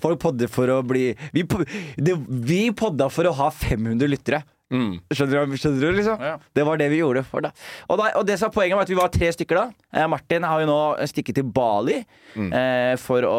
[0.00, 1.60] Folk podder for å bli vi, po-
[2.00, 2.14] det,
[2.48, 4.40] vi podda for å ha 500 lyttere.
[4.68, 6.20] Skjønner du, skjønner du liksom?
[6.20, 6.34] Ja.
[6.54, 7.22] Det var det vi gjorde.
[7.24, 7.50] For da.
[7.88, 9.64] Og, da, og det som er poenget var at vi var tre stykker da.
[9.96, 10.78] Eh, Martin har jo nå
[11.08, 12.02] stikket til Bali.
[12.36, 13.38] Eh, for å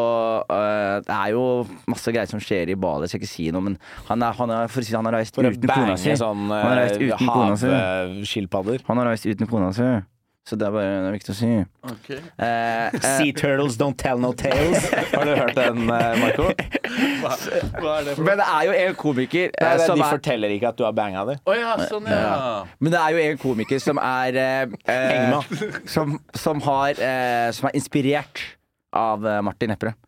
[0.50, 1.44] eh, Det er jo
[1.90, 3.76] masse greier som skjer i Bali, jeg skal ikke si noe, men
[4.10, 6.16] han, er, han, er, for å si, han har reist For uten kona si.
[6.18, 7.70] sånn Han har reist eh, uten kona si.
[8.90, 9.90] Han har reist uten kona si.
[10.50, 11.48] Så det er bare det er viktig å si.
[11.92, 12.16] Okay.
[12.42, 14.88] Eh, eh, Sea turtles don't tell no tales.
[15.12, 16.48] Har du hørt den, eh, Marco?
[16.50, 20.02] Hva er det for men det er jo en komiker eh, Nei, det, som de
[20.02, 21.36] er forteller ikke at du har banga det.
[21.46, 22.64] Oh, ja, sånn, ja.
[22.82, 25.52] Men det er jo en komiker som er eh, eh,
[25.94, 28.42] som, som, har, eh, som er inspirert
[28.96, 30.00] av eh, Martin Lepperød.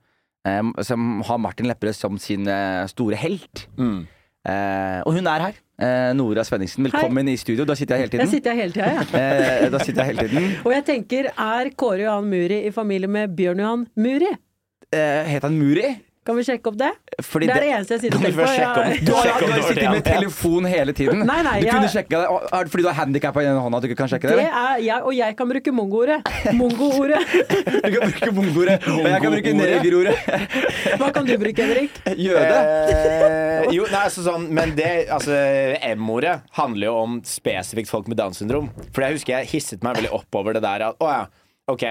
[0.48, 3.68] Eh, som har Martin Lepperød som sin eh, store helt.
[3.78, 4.02] Mm.
[4.42, 5.58] Eh, og hun er her.
[5.82, 7.64] Eh, Nora Svenningsen, velkommen i studio.
[7.68, 8.30] Da sitter jeg hele Jeg tiden.
[8.32, 9.64] sitter jeg hele tida, ja.
[9.64, 10.48] Eh, da sitter jeg hele tiden.
[10.66, 14.30] Og jeg tenker, er Kåre Johan Muri i familie med Bjørn Johan Muri?
[14.92, 15.94] Eh, het han Muri?
[16.22, 16.88] Kan vi sjekke opp det?
[17.26, 18.46] Fordi det er det eneste jeg sitter og Kan vi tenker på.
[18.46, 21.18] først sjekke om- Jeg- Du har, du har sittet med telefon hele tiden.
[21.26, 22.28] Nei, nei, du jeg- kunne sjekke det.
[22.52, 24.36] Er det Fordi du har handikap i den hånda at du ikke kan sjekke det?
[24.38, 26.22] Det er jeg, og jeg kan bruke mongo-ordet.
[26.54, 27.18] Mongo-ordet.
[27.82, 30.16] Du kan bruke mongo-ordet, og jeg kan bruke negerordet.
[31.00, 31.90] Hva kan du bruke, Henrik?
[32.14, 32.60] Jøde.
[33.02, 35.34] Eh, jo, nei, altså sånn, men det altså,
[35.96, 38.70] M-ordet handler jo om spesifikt folk med Downs syndrom.
[38.94, 41.26] For jeg husker jeg hisset meg veldig opp over det der at å ja,
[41.68, 41.82] OK.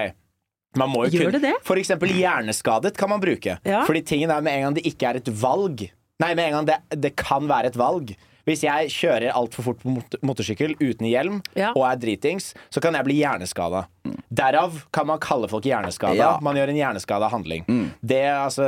[0.78, 1.56] Man må jo Gjør kunne det det?
[1.68, 3.58] For eksempel hjerneskadet kan man bruke.
[3.68, 3.82] Ja.
[3.88, 5.88] Fordi tingen er med en gang det ikke er et valg
[6.22, 8.12] Nei, med en gang det, det kan være et valg.
[8.46, 11.72] Hvis jeg kjører altfor fort på mot motorsykkel uten hjelm Ja.
[11.74, 13.84] og er dritings, så kan jeg bli hjerneskada.
[14.30, 16.14] Derav kan man kalle folk hjerneskada.
[16.18, 16.30] Ja.
[16.42, 17.66] Man gjør en hjerneskada handling.
[18.02, 18.66] Det altså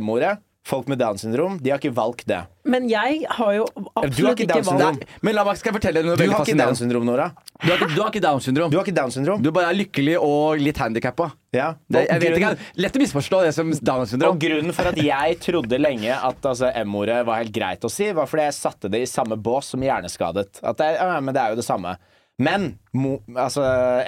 [0.00, 2.40] M-ordet folk med Downs syndrom, de har ikke valgt det.
[2.66, 4.96] Men jeg har jo absolutt ikke ikke valgt syndrom.
[4.98, 7.04] valgt Men la meg, skal jeg fortelle deg noe Du veldig har ikke Downs syndrom,
[7.06, 7.26] Nora.
[7.62, 8.72] Du har ikke, du har ikke Downs syndrom.
[8.72, 9.44] Du har ikke Downs syndrom.
[9.44, 11.28] Du bare er lykkelig og litt handikappa.
[11.54, 11.68] Ja.
[11.86, 12.50] Det, jeg vet ikke,
[12.82, 16.72] Lett å misforstå det som Downs Og grunnen for at jeg trodde lenge at altså,
[16.82, 19.86] M-ordet var helt greit å si, var fordi jeg satte det i samme bås som
[19.86, 20.60] hjerneskadet.
[20.66, 21.94] At det, ja, men det er jo det samme.
[22.36, 23.62] Men mo, altså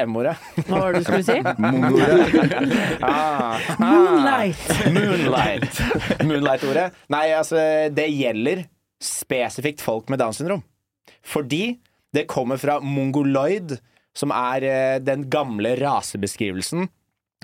[0.05, 0.35] M-ordet
[0.67, 1.39] Hva var det du skulle si?
[3.09, 4.67] ah, Moonlight.
[4.93, 5.81] Moonlight.
[6.29, 6.91] Moonlight-ordet.
[7.15, 7.57] Nei, altså,
[7.89, 8.67] det gjelder
[9.01, 10.61] spesifikt folk med Downs syndrom.
[11.25, 11.79] Fordi
[12.13, 13.79] det kommer fra mongoloid,
[14.17, 16.89] som er eh, den gamle rasebeskrivelsen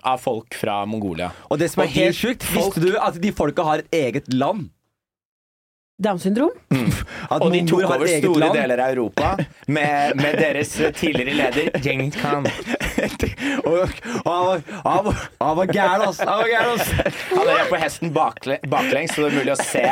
[0.05, 1.31] av folk fra Mongolia.
[1.49, 4.69] Og det som er helt sjukt, visste du at de folka har et eget land?
[6.03, 6.51] Downs syndrom?
[7.31, 8.55] At Og de tok over store land?
[8.59, 9.37] deler av Europa
[9.69, 12.47] med, med deres tidligere leder Genghis Khan.
[13.65, 16.21] Og, og han, var, han, var, han var gæren, ass!
[16.25, 16.93] Han var gæren, ass!
[17.31, 19.85] Han er på hesten bakle, baklengs, så det er mulig å se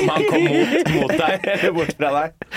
[0.00, 2.48] om han kom mot, mot deg eller bort fra deg.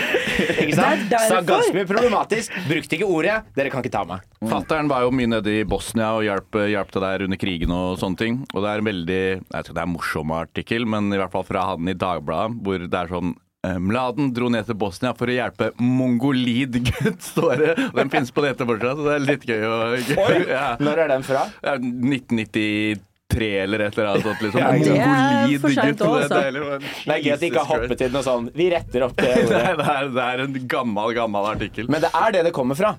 [0.64, 1.16] Ikke sant?
[1.30, 2.58] Sa ganske mye problematisk.
[2.70, 3.40] Brukte ikke ordet.
[3.58, 4.26] Dere kan ikke ta meg.
[4.50, 8.00] Fattern var jo mye nede i Bosnia og hjalp, hjalp til der under krigen og
[8.02, 8.42] sånne ting.
[8.54, 11.14] Og det er en veldig jeg vet ikke om det er en morsom artikkel, men
[11.14, 14.76] i hvert fall fra han i Dagbladet, hvor det er sånn Mladen dro ned til
[14.76, 17.76] Bosnia for å hjelpe mongolid-gutt, står det.
[17.96, 19.78] Den finnes på nettet fortsatt, så det er litt gøy å
[20.58, 20.66] ja.
[20.84, 21.46] Når er den fra?
[21.64, 24.42] Ja, 1993 eller et eller annet sånt.
[24.44, 24.60] Liksom.
[24.60, 26.92] Ja, det er for sent Mongolid-gutt, det er altså.
[27.08, 29.32] Det er gøy at de ikke har hoppet inn noe sånn Vi retter opp det
[29.46, 29.64] ordet.
[29.64, 31.90] Nei, det er, det er en gammel, gammel artikkel.
[31.96, 32.92] Men det er det det kommer fra.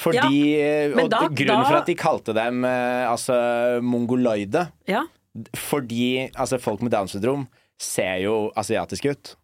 [0.00, 0.36] Fordi,
[0.94, 3.34] men og da- Grunnen da- for at de kalte dem eh, altså,
[3.84, 5.02] mongoloide Ja.
[5.56, 7.48] Fordi altså, folk med Downs syndrom
[7.80, 9.34] ser jo asiatiske ut.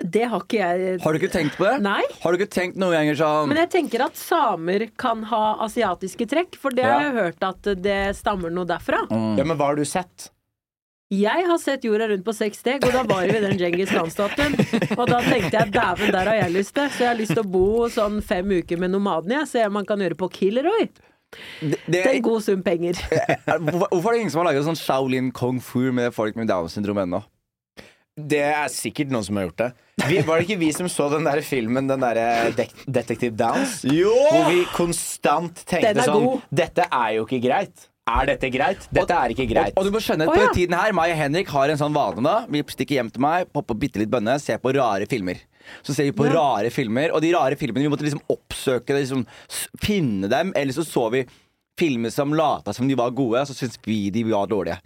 [0.00, 1.76] Det har ikke jeg Har du ikke tenkt på det?
[1.84, 2.02] Nei.
[2.22, 6.26] Har du ikke tenkt noen ganger sånn Men jeg tenker at samer kan ha asiatiske
[6.30, 9.04] trekk, for det har jeg hørt at det stammer noe derfra.
[9.12, 9.34] Mm.
[9.38, 10.30] Ja, Men hva har du sett?
[11.12, 13.90] Jeg har sett jorda rundt på seks steg, og da var vi ved den Djengis
[13.92, 14.54] Khan-statuen.
[14.96, 16.88] Og da tenkte jeg dæven, der har jeg lyst til.
[16.88, 19.50] Så jeg har lyst til å bo sånn fem uker med nomadene, jeg.
[19.50, 20.86] Se hva man kan gjøre på Kilroy.
[21.60, 22.96] det, Det er en god sum penger.
[23.44, 26.48] hvorfor, hvorfor er det ingen som har laget sånn Shaolin kung fu med folk med
[26.48, 27.20] Downs syndrom ennå?
[28.12, 29.70] Det er sikkert noen som har gjort det.
[30.04, 33.78] Vi, var det ikke vi som så den der filmen, den derre Dek Detective Downs?
[33.88, 34.12] Jo!
[34.28, 36.44] Hvor vi konstant Den tenkte er sånn god.
[36.60, 37.88] Dette er jo ikke greit.
[38.12, 38.84] Er dette greit?
[38.92, 39.72] Dette er ikke greit.
[39.72, 40.50] Og, og du må skjønne at oh, på ja.
[40.50, 43.22] den tiden her Meg og Henrik har en sånn vane da Vi stikker hjem til
[43.22, 45.38] meg, popper bitte litt bønne Ser på rare filmer
[45.86, 46.34] Så ser vi på Ja.
[46.34, 49.22] rare filmer Og de rare filmene, vi måtte liksom oppsøke liksom,
[49.80, 51.22] Finne dem, eller så så vi
[51.78, 54.82] Filmer som lata som de var gode Så synes vi de var dårlige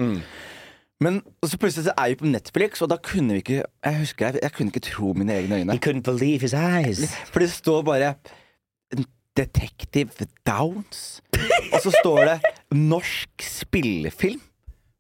[1.01, 4.31] Men så plutselig så er vi på Netflix Og da kunne vi ikke Jeg husker,
[4.31, 7.03] jeg, jeg kunne ikke tro mine egne øyne He couldn't believe his eyes.
[7.29, 8.15] For det står bare
[9.37, 10.09] Detective
[10.47, 11.21] Downs.
[11.73, 12.37] Og så står det
[12.73, 14.41] norsk spillefilm.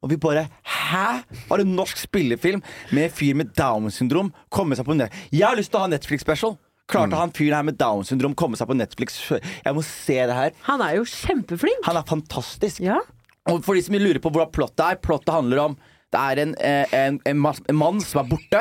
[0.04, 1.22] Og vi bare Hæ?
[1.48, 5.14] Har en norsk spillefilm med en fyr med Downs syndrom komme seg på nett?
[5.32, 6.58] Jeg har lyst til å ha Netflix-special.
[6.86, 9.16] Klarte han fyren her med Downs syndrom komme seg på Netflix?
[9.32, 10.52] Jeg må se det her.
[10.68, 11.80] Han er jo kjempeflink.
[11.88, 12.84] Han er fantastisk.
[12.84, 13.00] Ja.
[13.46, 15.76] Og for de som lurer på hvordan plottet er, plottet handler om
[16.14, 18.60] det er en, eh, en, en, en mann som er borte,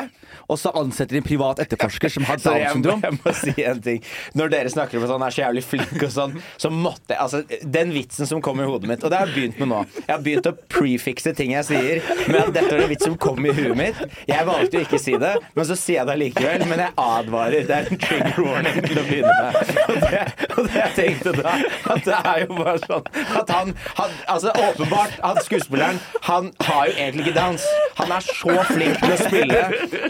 [0.50, 3.04] og så ansetter de en privat etterforsker som har Downs syndrom.
[3.06, 4.00] jeg må si en ting.
[4.36, 7.22] Når dere snakker om at han er så jævlig flink og sånn, så måtte jeg
[7.26, 9.78] Altså, den vitsen som kom i hodet mitt, og det har jeg begynt med nå
[10.02, 13.16] Jeg har begynt å prefikse ting jeg sier, med at dette var en vits som
[13.18, 14.02] kom i huet mitt.
[14.28, 16.66] Jeg valgte jo ikke å si det, men så sier jeg det allikevel.
[16.70, 17.66] Men jeg advarer.
[17.66, 19.72] Det er en trigger warning til å begynne med.
[19.86, 21.54] Og det, og det jeg tenkte da,
[21.94, 26.90] at det er jo bare sånn at han, han Altså, åpenbart, han skuespilleren, han har
[26.90, 27.64] jo egentlig ikke downs.
[27.96, 29.60] Han er så flink til å spille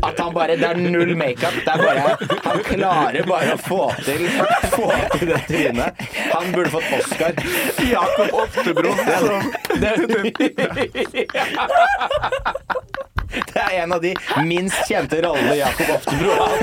[0.09, 1.55] at han bare Det er null makeup.
[1.65, 4.27] Det er bare Han klarer bare å få til
[4.75, 6.07] Få til det trynet.
[6.33, 7.33] Han burde fått Oscar.
[7.91, 8.95] Jakob Oftebro.
[9.77, 10.67] Det, det
[13.67, 14.15] er en av de
[14.47, 16.57] minst kjente rollene Jakob Oftebro har.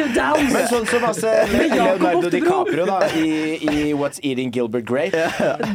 [0.00, 2.30] Men sånn som altså Leonardo.
[2.30, 5.26] DiCaprio da i, i What's Eating Gilbert Grape.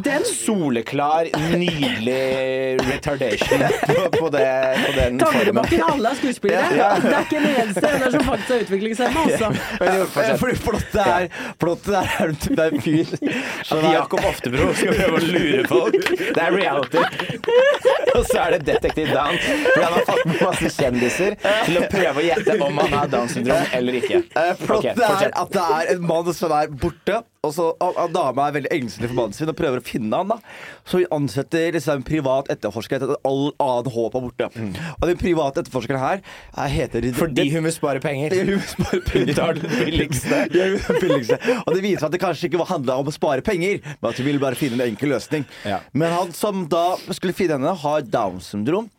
[0.06, 4.46] Den Soleklar, nydelig retardation på, på, det,
[4.86, 5.26] på den formen.
[5.26, 6.80] Tangerbakken, alle er skuespillere.
[6.80, 6.90] Ja.
[7.02, 10.36] Det er ikke en eneste en som faktisk er utviklingshemma, altså.
[10.42, 13.12] Fordi plottet er Plottet er, det er en fyr
[13.68, 16.10] som er Jakob Oftebro skal prøve å lure folk.
[16.20, 17.04] Det er reality.
[18.16, 22.24] Og så er det Detective Fordi han har fått med masse kjendiser til å prøve
[22.24, 24.22] å gjette om han har Downs syndrom eller ikke.
[24.36, 28.14] Eh, Plottet okay, er at det er en mann som er borte, og så og
[28.14, 30.38] dama er veldig engstelig for mannen sin og prøver å finne han da.
[30.88, 34.50] Så hun ansetter liksom, en privat etterforsker etter at all annen håp er borte.
[34.96, 38.36] Og den private etterforskeren her er, heter Fordi hun vil spare penger.
[38.40, 39.34] hun vil spare penger.
[39.34, 40.42] Hun tar den billigste.
[41.06, 41.40] Billigste.
[41.62, 44.20] Og det viser seg at det kanskje ikke handla om å spare penger, men at
[44.20, 45.46] hun ville bare finne en enkel løsning.
[45.68, 45.82] Ja.
[45.94, 48.90] Men han som da skulle finne henne, har Downs syndrom.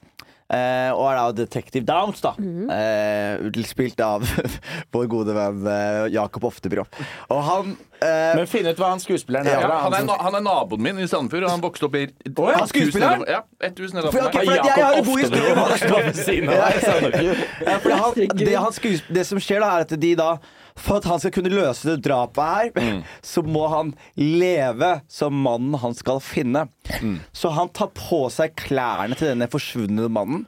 [0.46, 2.30] Eh, og er da Detective Downs, da.
[2.38, 4.22] eh, spilt av
[4.94, 6.85] vår gode venn uh, Jakob Oftebro.
[7.35, 9.74] Og han eh, Men finn ut hva han skuespilleren Ja, er.
[9.82, 12.62] han, er, na- han er naboen min i Sandefjord, og han vokste opp i ja,
[12.70, 13.26] skuespilleren?
[13.26, 14.54] Ja, ett hus nedover okay, meg.
[14.54, 15.64] jeg, jeg har en god historie om
[18.38, 20.30] det, han skues, det som skjer da, er at de da
[20.77, 23.01] For at han skal kunne løse det drapet her,
[23.33, 26.67] så må han leve som mannen han skal finne.
[27.37, 30.45] Så han tar på seg klærne til denne forsvunne mannen.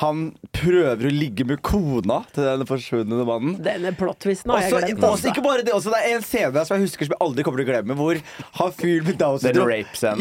[0.00, 0.22] Han
[0.56, 3.58] prøver å ligge med kona til denne forsvunne mannen.
[3.64, 5.04] Denne plottvisten har jeg Også, glemt.
[5.10, 7.44] også, ikke bare det, også det er en scene som jeg husker som jeg aldri
[7.46, 8.20] kommer til å glemme, hvor
[8.60, 9.70] han fyren med Downs syndrom.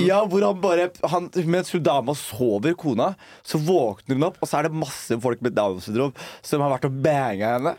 [0.06, 3.14] Ja, hvor han bare han, Mens hun dama sover, kona,
[3.46, 6.14] så våkner hun opp, og så er det masse folk med Downs syndrom
[6.46, 7.76] som har vært og banga henne.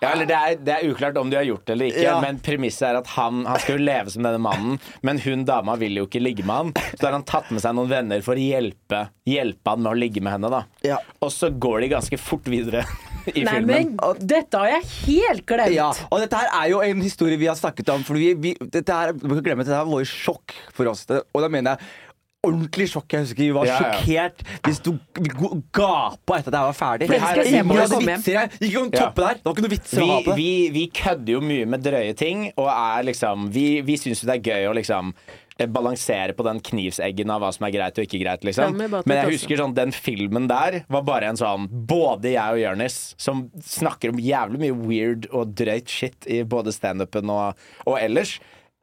[0.00, 2.16] Ja, eller det er, det er uklart om de har gjort det eller ikke, Ja.
[2.22, 5.76] men premisset er at han, han skal jo leve som denne mannen, men hun dama
[5.80, 6.72] vil jo ikke ligge med han.
[6.98, 9.98] Så har han tatt med seg noen venner for å hjelpe, hjelpe han med å
[9.98, 10.50] ligge med henne.
[10.50, 10.98] da Ja.
[11.20, 12.84] Og så går de ganske fort videre
[13.34, 13.96] i Nei, filmen.
[13.98, 15.74] men dette har jeg helt glemt.
[15.76, 18.02] Ja, og dette her er jo en historie vi har snakket om.
[18.06, 21.04] For vi, vi, dette her, du glemme dette her var jo sjokk for oss.
[21.10, 22.09] Og da mener jeg
[22.46, 23.12] ordentlig sjokk.
[23.12, 23.90] Jeg husker Vi var Ja, ja.
[24.00, 27.06] sjokkert hvis du vi go- gapa etter at det her var ferdig.
[27.06, 28.48] For det skal jeg Ingen hadde vitser her.
[28.60, 29.00] Ikke noen Ja.
[29.04, 29.34] toppe der.
[29.34, 30.36] Det var ikke noe vitser å ha Vi, på det.
[30.36, 34.26] vi, vi kødder jo mye med drøye ting, og er liksom Vi, vi syns jo
[34.32, 35.12] det er gøy å liksom
[35.60, 38.42] eh, balansere på den knivseggen av hva som er greit og ikke greit.
[38.48, 42.58] Liksom men jeg husker sånn den filmen der var bare en sånn Både jeg og
[42.62, 47.54] Jonis, som snakker om jævlig mye weird og drøyt shit i både standupen og,
[47.86, 48.38] og ellers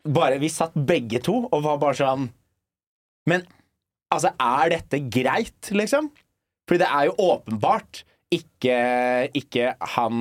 [0.07, 2.29] Bare Vi satt begge to og var bare sånn
[3.29, 3.45] Men
[4.13, 6.11] altså, er dette greit, liksom?
[6.67, 8.77] Fordi det er jo åpenbart ikke,
[9.39, 10.15] ikke han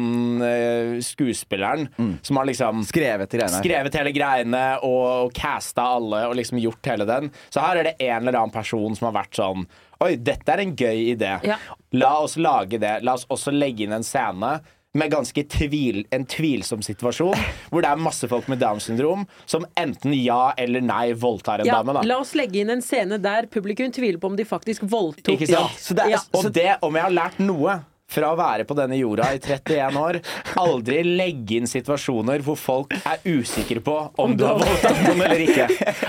[1.02, 1.88] skuespilleren skuespilleren
[2.22, 6.86] som har liksom Skrevet greiene skrevet hele greiene og, og casta alle og liksom gjort
[6.86, 7.32] hele den.
[7.50, 9.66] Så her er det en eller annen person som har vært sånn
[10.04, 11.32] Oi, dette er en gøy idé.
[11.48, 11.56] Ja.
[11.96, 12.98] La oss lage det.
[13.00, 14.58] La oss også legge inn en scene
[14.96, 17.36] med ganske tvil, en tvilsom situasjon,
[17.70, 21.68] hvor det er masse folk med Downs syndrom som enten ja eller nei voldtar en
[21.68, 21.98] Ja, dame.
[21.98, 25.44] da la oss legge inn en scene der publikum tviler på om de faktisk voldtok.
[25.48, 26.22] Ja, så det Ja.
[26.32, 29.96] Og det, om jeg har lært noe fra å være på denne jorda i 31
[29.98, 30.18] år,
[30.62, 35.42] aldri legge inn situasjoner hvor folk er usikre på om du har voldtatt noen eller
[35.42, 35.66] ikke.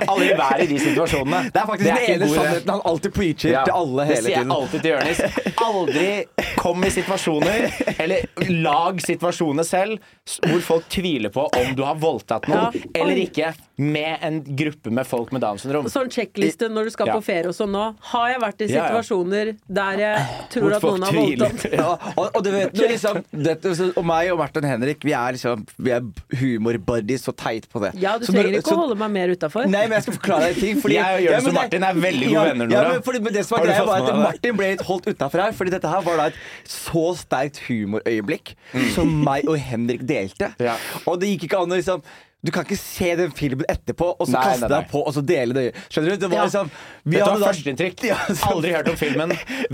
[0.07, 1.39] Aldri vær i de situasjonene.
[1.51, 4.35] Det er faktisk den ene sannheten han alltid preacher Ja, til alle det hele sier
[4.35, 4.53] jeg tiden.
[4.57, 5.21] alltid til Jonis.
[5.67, 9.97] Aldri kom i situasjoner, eller lag situasjoner selv,
[10.45, 12.85] hvor folk tviler på om du har voldtatt noen Ja.
[13.01, 15.85] eller ikke, med en gruppe med folk med Downs syndrom.
[15.91, 17.17] Sånn sjekkliste når du skal Ja.
[17.17, 17.83] på ferie og sånn nå.
[18.13, 18.87] Har jeg vært i Ja, ja.
[19.01, 20.17] situasjoner der jeg
[20.53, 21.86] tror Hvor at noen har voldtatt voldtatt?
[22.17, 25.35] Og, og du vet du, liksom, dette, så- Og meg og Martin Henrik, vi er
[25.37, 26.01] liksom Vi er
[26.41, 27.93] humorbuddies og teit på det.
[28.01, 29.65] Ja, du Så når- trenger ikke å holde meg mer utafor.
[29.69, 30.81] Nei, men jeg skal forklare deg en ting.
[30.83, 33.19] Fordi, Jeg og Jonas ja, og Martin er veldig gode venner, venner, Ja, men, fordi,
[33.27, 34.21] men det som var greia var at?
[34.27, 35.51] Martin ble litt holdt utafor her.
[35.57, 38.53] Fordi dette her var da et så sterkt humorøyeblikk
[38.95, 40.53] som meg og Henrik delte.
[40.57, 40.65] Mm.
[40.69, 40.77] Ja.
[41.07, 42.01] Og det gikk ikke an å liksom
[42.47, 44.77] du kan ikke se den filmen etterpå og så Nei, kaste nei, nei.
[44.79, 45.65] deg på og så dele det.
[45.91, 46.21] Skjønner du?
[46.23, 46.45] Det var Ja.
[46.47, 46.69] liksom
[47.03, 48.03] vi Dette hadde var da- førsteinntrykk.
[48.07, 49.33] Ja, så- Aldri hørt om filmen.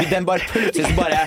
[0.09, 1.21] Den bare plutselig så bare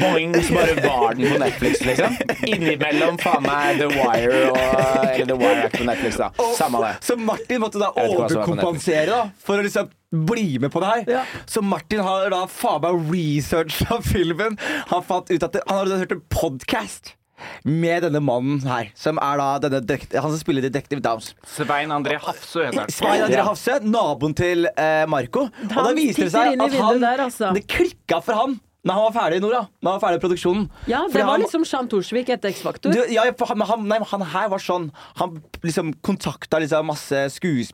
[0.00, 2.16] Boing, så bare var den på Netflix, liksom.
[2.46, 6.30] Innimellom faen meg The Wire og Eller The Wire er ikke på Netflix, da.
[6.58, 6.94] Samme det.
[7.06, 9.90] Så Martin måtte da er overkompensere da, for å liksom
[10.26, 11.04] bli med på det her.
[11.18, 11.24] Ja.
[11.50, 14.56] Så Martin har da faen meg researcha filmen.
[14.92, 17.15] Han fant ut at det, han hadde hørt en podkast
[17.64, 21.32] med denne mannen her, som er da denne han som spiller Detective Downs.
[21.56, 22.92] Svein André Hafsø heter han.
[22.94, 25.48] Svein André Hafsø, naboen til eh, Marco.
[25.50, 27.52] Og da viser det seg at han, der, altså.
[27.56, 29.60] det klikka for han når han var ferdig i Nora.
[29.66, 29.90] da.
[29.90, 30.64] han var ferdig i produksjonen.
[30.86, 32.94] Ja, Fordi det var han- liksom Jean Torsvik etter X-Faktor.
[33.10, 37.24] ja, han, men han, nei, han her var sånn Han liksom kontakta liksom masse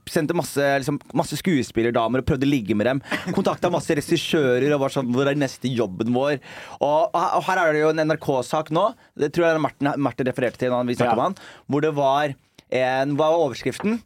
[0.09, 3.03] Sendte masse, liksom, masse skuespillerdamer og prøvde å ligge med dem.
[3.37, 6.41] Kontakta masse regissører og var sånn Hvor er neste jobben vår?
[6.81, 8.95] Og, og her er det jo en NRK-sak nå.
[9.19, 11.19] Det tror jeg Martin, Martin refererte til når vi snakket Ja.
[11.19, 11.37] om han.
[11.71, 12.35] Hvor det var
[12.73, 14.01] en Hva var overskriften?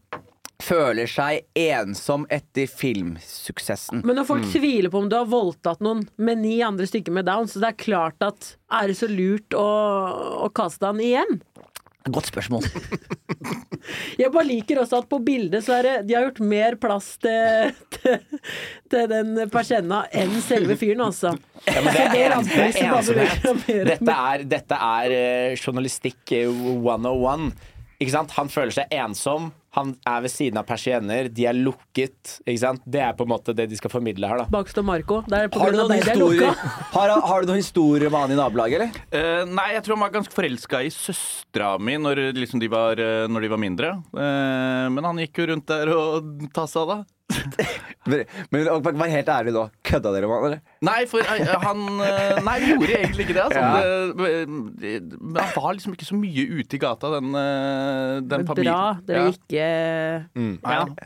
[0.63, 4.01] Føler seg ensom etter filmsuksessen.
[4.09, 4.53] Men når folk Mm.
[4.55, 7.69] tviler på om du har voldtatt noen med ni andre stykker med Downs, så det
[7.75, 9.67] er klart at er det så lurt å,
[10.47, 11.43] å kaste han igjen?
[12.09, 12.63] Godt spørsmål.
[14.19, 17.13] Jeg bare liker også at på bildet så er det De har gjort mer plass
[17.23, 18.17] til, til,
[18.91, 21.35] til den persienna enn selve fyren, altså.
[21.67, 23.69] Ja, det er, det er ensomhet.
[23.93, 27.51] Dette er, dette er eh, journalistikk eh, 101.
[28.01, 28.35] Ikke sant?
[28.39, 29.51] Han føler seg ensom.
[29.77, 31.29] Han er ved siden av persienner.
[31.33, 32.39] De er lukket.
[32.47, 32.85] Ikke sant?
[32.89, 34.49] Det er på en måte det de skal formidle her, da.
[34.53, 35.21] Bak står Marco.
[35.29, 36.63] Det er på Har du grunn av noen deg er historier
[36.97, 39.03] har, har du noen historier med han i nabolaget, eller?
[39.13, 43.01] Uh, nei, jeg tror han var ganske forelska i søstera mi når, liksom de var,
[43.03, 43.93] eh, når de var mindre.
[44.17, 47.03] Uh, men han gikk jo rundt der og tassa, da.
[48.07, 48.21] Men,
[48.55, 48.69] men
[49.01, 49.65] vær helt ærlig nå.
[49.83, 50.61] Kødda dere med han, eller?
[50.87, 53.47] Nei, for eh, han eh, Nei, vi gjorde egentlig ikke det.
[53.49, 53.63] Altså.
[54.21, 54.29] Det,
[54.79, 58.71] det, men han var liksom ikke så mye ute i gata, den, eh, den familien.
[58.71, 58.93] Bra.
[59.09, 59.33] Dere Ja.
[59.35, 59.67] ikke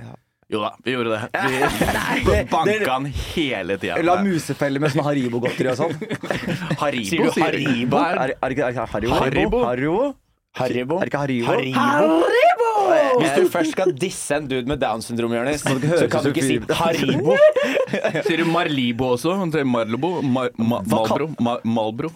[0.04, 0.12] Ja.
[0.50, 1.22] Jo da, vi gjorde det.
[1.32, 3.96] Det- Vi banka han hele tida.
[4.04, 5.94] La musefelle med sånn Haribo-godteri og sånn.
[6.82, 7.96] Haribo, Sier du Haribo?
[8.02, 9.14] Er- er, ikke- Haribo?
[9.22, 9.62] Haribo?
[9.64, 10.00] Haribo?
[10.58, 10.96] Haribo.
[10.98, 11.46] Er det ikke Haribo?
[11.54, 12.70] Haribo.
[13.18, 16.44] Hvis du først skal disse en dude med Downs syndrom, Jonis, så kan du ikke
[16.46, 16.58] si.
[16.78, 17.36] Haribo.
[18.26, 19.32] Sier du Marlibo også?
[19.40, 20.20] Han sier Marlobo?
[20.22, 21.26] Mar, ma, Malbro?
[21.42, 22.10] Ma, Malbro?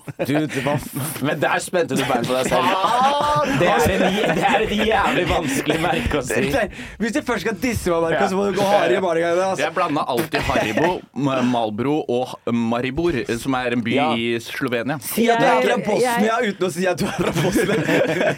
[1.24, 2.66] Men der spente du bein på deg selv.
[3.58, 4.04] Det er, en,
[4.38, 6.44] det er et jævlig vanskelig merke å si.
[7.02, 9.48] Hvis du først skal disse meg, Marco, så må du gå hardere i margene.
[9.48, 9.64] Altså.
[9.64, 10.92] Jeg blanda alltid Haribo,
[11.50, 14.06] Malbro og Maribor, som er en by Ja.
[14.18, 14.96] i Slovenia.
[15.04, 17.76] Si at du er fra Bosnia uten å si at du er fra Bosnia.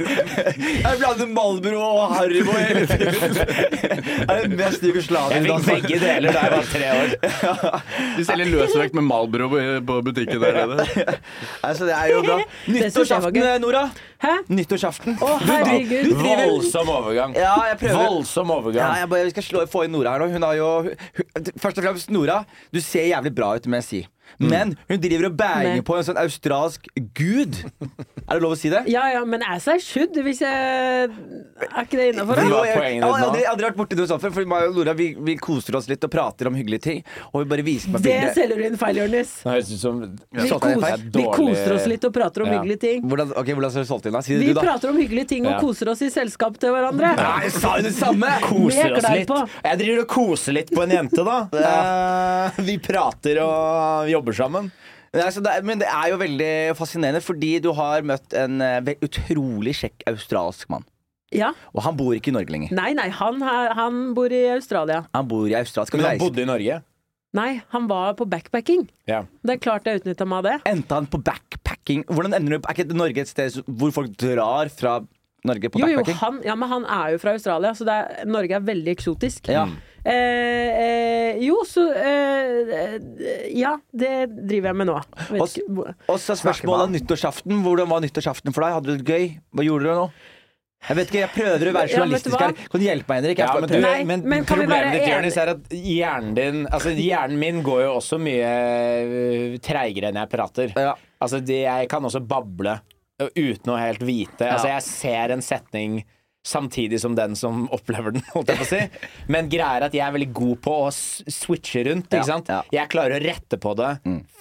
[0.86, 3.38] Jeg blander Malbro og Haribo hele tiden.
[4.30, 5.40] Er det mest Jugoslavia.
[5.40, 7.80] Jeg fikk begge deler da jeg var tre år.
[8.16, 10.86] De selger løsvekt med Malbro på butikken der nede.
[11.66, 12.38] Altså, det er jo bra.
[12.70, 13.42] Nyttårsaften.
[13.62, 13.84] Nora.
[14.22, 14.32] Hæ?
[14.48, 15.18] Nyttårsaften.
[15.20, 16.08] Å, herregud.
[16.08, 17.34] Du driver- Voldsom overgang.
[17.36, 18.06] Ja, jeg prøver.
[18.08, 20.30] Voldsom Ja, jeg bare, vi skal slå, få inn Nora her nå.
[20.32, 23.84] Hun har jo hun, Først og fremst, Nora, du ser jævlig bra ut, må jeg
[23.90, 24.00] si.
[24.38, 27.56] Men hun driver og banger på en sånn australsk gud.
[28.26, 28.82] Er det lov å si det?
[28.90, 32.40] Ja ja, men as er should hvis jeg Er ikke det innafor?
[32.42, 34.34] Jeg, jeg, jeg, har aldri, aldri vært borti noe sånt før.
[34.36, 37.00] For meg og Nora vi, vi koser oss litt og prater om hyggelige ting.
[37.32, 39.32] Og vi bare viser meg Det selger du inn feil, Jonis.
[39.46, 40.84] Vi, kos,
[41.16, 42.58] vi koser oss litt og prater om Ja.
[42.60, 43.02] hyggelige ting.
[43.08, 44.22] Hvordan, ok, hvordan ser du solgt inn da?
[44.26, 44.66] Si det Vi du, da.
[44.66, 45.60] prater om hyggelige ting og Ja.
[45.62, 47.14] koser oss i selskap til hverandre.
[47.16, 48.30] Nei, sa jo det samme!
[48.46, 49.28] Koser oss litt.
[49.30, 49.38] på.
[49.64, 51.38] Jeg driver og koser litt på en jente, da.
[51.56, 54.72] Eh, Vi prater og jobber sammen.
[55.16, 58.58] Nei, så det, er- men det er jo veldig fascinerende, fordi du har møtt en
[58.60, 60.84] uh, utrolig kjekk australsk mann.
[61.34, 61.52] Ja.
[61.74, 62.74] Og han bor ikke i Norge lenger.
[62.76, 65.00] Nei, nei, han, han bor i Australia.
[65.16, 65.88] Han bor i Australia.
[65.90, 66.26] Skal vi Men han reise?
[66.26, 66.76] bodde i Norge.
[67.36, 68.84] Nei, han var på backpacking.
[69.10, 69.24] Ja.
[69.44, 70.54] Det er klart jeg utnytta meg av det.
[70.70, 72.04] Endte han på backpacking?
[72.08, 74.94] Hvordan ender du på, Er ikke Norge et sted hvor folk drar fra
[75.46, 78.24] Norge på Jo, jo, han, ja, men han er jo fra Australia, så det er,
[78.30, 79.50] Norge er veldig eksotisk.
[79.52, 79.66] Ja.
[80.06, 84.12] Eh, eh, jo, så eh, eh, Ja, det
[84.46, 85.00] driver jeg med nå.
[85.40, 87.58] Og så spørsmålet om nyttårsaften.
[87.64, 88.76] Hvordan var nyttårsaften for deg?
[88.76, 89.28] Hadde du det gøy?
[89.50, 90.08] Hva gjorde du nå?
[90.86, 92.52] Jeg vet ikke, jeg prøver å være journalistisk her.
[92.70, 93.40] Kan du hjelpe meg, Henrik?
[93.42, 93.78] Ja, men, du.
[93.82, 97.40] Nei, men, men kan vi være problemet ditt Jørnis, er at hjernen din Altså hjernen
[97.40, 100.76] min går jo også mye øh, treigere enn jeg prater.
[100.78, 100.92] Ja.
[101.18, 102.76] Altså det, Jeg kan også bable
[103.16, 104.46] uten å helt vite.
[104.52, 106.04] Altså Jeg ser en setning
[106.46, 109.10] samtidig som den som opplever den, holdt jeg på å si.
[109.32, 112.08] Men greia er at jeg er veldig god på å switche rundt.
[112.12, 112.52] Ja, Ikke sant?
[112.52, 112.62] ja.
[112.80, 113.92] Jeg klarer å rette på det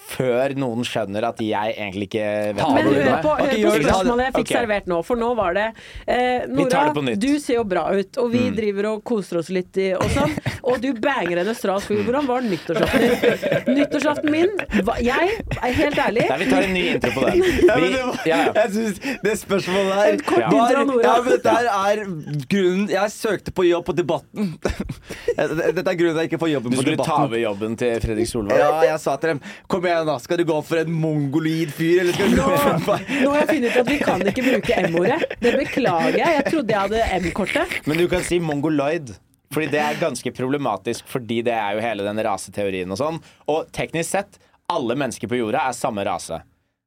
[0.06, 3.22] før noen skjønner at jeg egentlig ikke vet hva Men det det hør er.
[3.24, 4.58] på, hør på spørsmålet jeg fikk okay.
[4.60, 5.64] servert nå, for nå var det
[6.06, 9.80] eh, Nora, det du ser jo bra ut, og vi driver og koser oss litt
[9.82, 10.34] i, og sånn.
[10.66, 12.00] Og du banger en australsk fyr.
[12.02, 13.68] Hvordan var nyttårsaften?
[13.70, 14.50] Nyttårsaften min
[14.86, 17.34] var, Jeg er helt ærlig Nei, vi tar en ny intro på det.
[17.66, 18.52] Ja, men det var, ja, ja.
[18.56, 21.04] Jeg synes det spørsmålet der En kort intro av Nora.
[21.06, 24.52] Ja, men dette her er grunnen Jeg søkte på jobb på Debatten.
[25.36, 26.96] Dette er grunnen jeg ikke får jobben på Debatten.
[26.96, 28.60] Du skulle ta over jobben til Fredrik Solvang.
[28.60, 30.16] Ja, jeg sa til dem Kom igjen, da.
[30.22, 33.42] Skal du gå for en mongoloid fyr, eller skal du Nå, gå for nå har
[33.42, 35.20] jeg funnet ut at vi kan ikke bruke M-ordet.
[35.42, 36.40] Det beklager jeg.
[36.40, 37.78] Jeg trodde jeg hadde M-kortet.
[37.86, 39.14] Men du kan si mongoloid.
[39.54, 43.20] Fordi det er ganske problematisk, fordi det er jo hele den raseteorien og sånn.
[43.52, 44.40] Og teknisk sett,
[44.72, 46.40] alle mennesker på jorda er samme rase.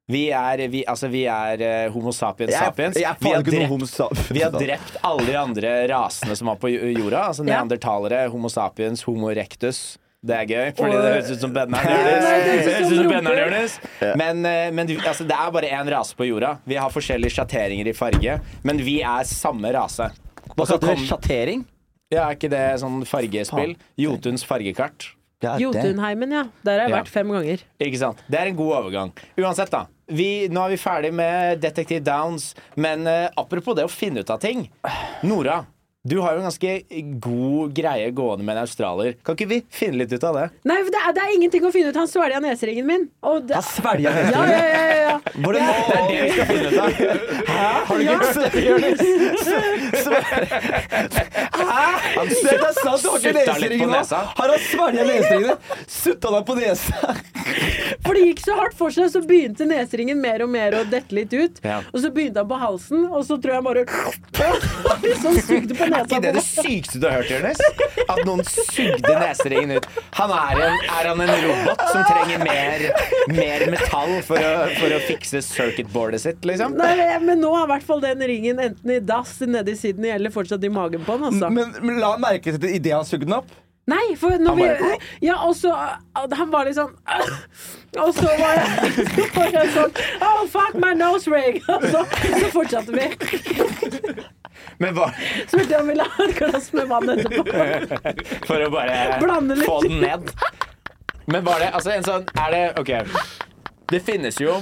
[0.09, 2.95] Vi er, vi, altså, vi er uh, Homo sapiens Jeg sapiens.
[2.97, 4.31] jeg er vi, har drept, homo sapiens.
[4.33, 7.27] vi har drept alle de andre rasene som var på jorda.
[7.29, 9.97] Altså neandertalere, Homo sapiens, Homo erectus.
[10.25, 13.77] Det er gøy, fordi Og- det høres ut som benneren, Jonis.
[14.19, 16.57] Men, eh, men altså, det er bare én rase på jorda.
[16.67, 20.09] Vi har forskjellige sjatteringer i farge, men vi er samme rase.
[20.55, 21.05] Hva kalte du?
[21.07, 21.63] Sjattering?
[22.11, 23.75] ja, er ikke det sånn fargespill?
[24.01, 25.11] Jotuns fargekart.
[25.43, 26.43] Ja, Jotunheimen, ja.
[26.65, 26.97] Der har jeg Ja.
[27.03, 27.61] vært fem ganger.
[27.79, 28.17] Ikke sant?
[28.29, 29.11] Det er en god overgang.
[29.37, 29.85] Uansett, da.
[30.09, 34.31] Vi, nå er vi ferdig med Detektiv Downs, men uh, apropos det å finne ut
[34.33, 34.65] av ting.
[35.29, 35.61] Nora,
[36.09, 36.71] Du har jo en ganske
[37.21, 39.13] god greie gående med en australier.
[39.25, 40.45] Kan ikke vi finne litt ut av det?
[40.69, 41.99] Nei, for det er, det er ingenting å finne ut.
[41.99, 43.03] Han svelga neseringen min.
[43.29, 44.49] Og det, Han svelga ja, neseringen.
[44.49, 45.15] ja, ja, ja, ja.
[45.43, 46.89] Hvordan Det er det vi skal finne ut av.
[47.89, 48.13] Har du Ja.
[48.15, 48.99] ikke sett det, Jonis?
[51.59, 53.93] Han har ikke Sutta litt på neseringen nå.
[53.99, 54.19] nesa.
[54.39, 55.57] Har han svelga neseringen?
[55.89, 57.15] Sutta deg på nesa?
[58.05, 61.13] For det gikk så hardt for seg, så begynte neseringen mer og mer å dette
[61.15, 61.59] litt ut.
[61.65, 61.81] Ja.
[61.93, 63.85] Og så begynte han på halsen, og så tror jeg bare
[65.09, 67.61] Liksom sugde på Er ikke det det sykeste du har hørt, Jonis?
[68.09, 69.87] At noen sugde neseringen ut.
[70.19, 72.85] Han er, en, er han en robot som trenger mer,
[73.35, 76.77] mer metall for å, for å fikse circuitboardet sitt, liksom?
[76.79, 80.13] Nei, men nå er i hvert fall den ringen enten i dass nede i Sydney
[80.15, 81.51] eller fortsatt i magen på han, altså.
[81.53, 83.51] Men, men la merke til det idet han sugde den opp.
[83.89, 85.71] Nei, for når vi bare- Ja, og så
[86.37, 86.91] Han var litt sånn
[87.97, 91.57] Og så var jeg, så var jeg sånn Oh, fuck my nose ring!
[91.73, 92.03] Og så,
[92.35, 93.07] så fortsatte vi.
[94.79, 95.09] Men hva,
[95.47, 97.43] Spurte jeg om vi ville ha et glass med vann etterpå.
[98.47, 99.67] for å bare Blande litt.
[99.67, 100.31] få den ned.
[101.29, 102.93] Men var det altså en sånn Er det OK.
[103.89, 104.53] Det finnes jo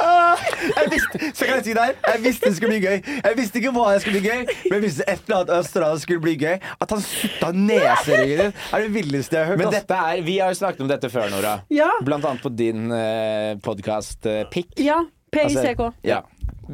[0.00, 3.00] Ah, jeg visste, så kan jeg si det her Jeg visste det skulle bli gøy.
[3.26, 5.98] Jeg visste ikke hva det skulle bli gøy, men jeg visste et eller annet Australia
[6.02, 6.54] skulle bli gøy.
[6.80, 9.60] At han sutta neseringen din, er det villeste jeg har hørt.
[9.60, 9.76] Men ass.
[9.80, 11.56] dette er Vi har jo snakket om dette før, Nora.
[11.74, 11.90] Ja.
[12.06, 14.72] Blant annet på din uh, podkast uh, Pikk.
[14.86, 15.00] Ja.
[15.30, 15.50] PICK.
[15.50, 16.22] Altså, Ja.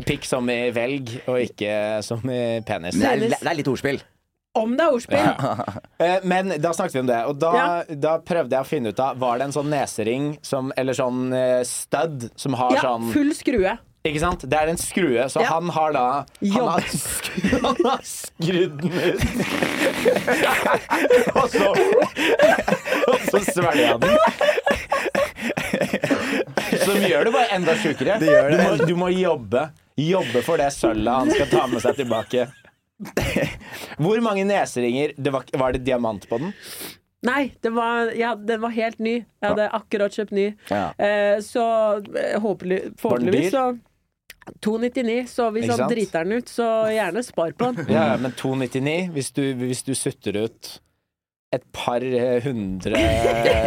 [0.05, 2.95] Pikk som i velg, og ikke som i penis.
[3.01, 4.03] det, er, det er litt ordspill.
[4.57, 5.19] Om det er ordspill.
[5.21, 6.21] Ja.
[6.33, 7.67] Men da snakket vi om det, og da, Ja.
[8.09, 11.27] da prøvde jeg å finne ut av Var det en sånn nesering som, eller sånn
[11.37, 13.77] eh, stud som har Ja, sånn full skrue.
[14.07, 14.45] Ikke sant?
[14.49, 15.49] Det er en skrue, så Ja.
[15.57, 16.05] han har da
[16.41, 19.21] Han har, skru, han har skrudd den ut.
[21.37, 21.73] og så
[23.07, 24.17] Og så svelger han den.
[26.87, 28.17] Som gjør det bare enda sjukere.
[28.23, 29.69] Du, du må jobbe.
[29.97, 32.47] Jobbe for det sølvet han skal ta med seg tilbake.
[34.03, 36.55] Hvor mange neseringer det var, var det diamant på den?
[37.27, 39.17] Nei, det var, ja, den var helt ny.
[39.41, 40.47] Jeg hadde akkurat kjøpt ny.
[40.71, 40.91] Ja.
[41.01, 41.65] Eh, så
[42.13, 43.67] eh, forhåpentligvis så
[44.63, 47.89] 299, så hvis han driter den ut, så gjerne spar på den.
[47.91, 50.77] Ja, men 299, hvis du, hvis du sutter ut
[51.55, 52.99] et par eh, hundre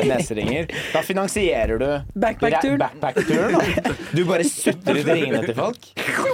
[0.04, 2.82] neseringer, da finansierer du Backpack-turen.
[3.00, 3.96] Backpack-turen.
[4.12, 5.88] Du bare sutter ut ringene til folk.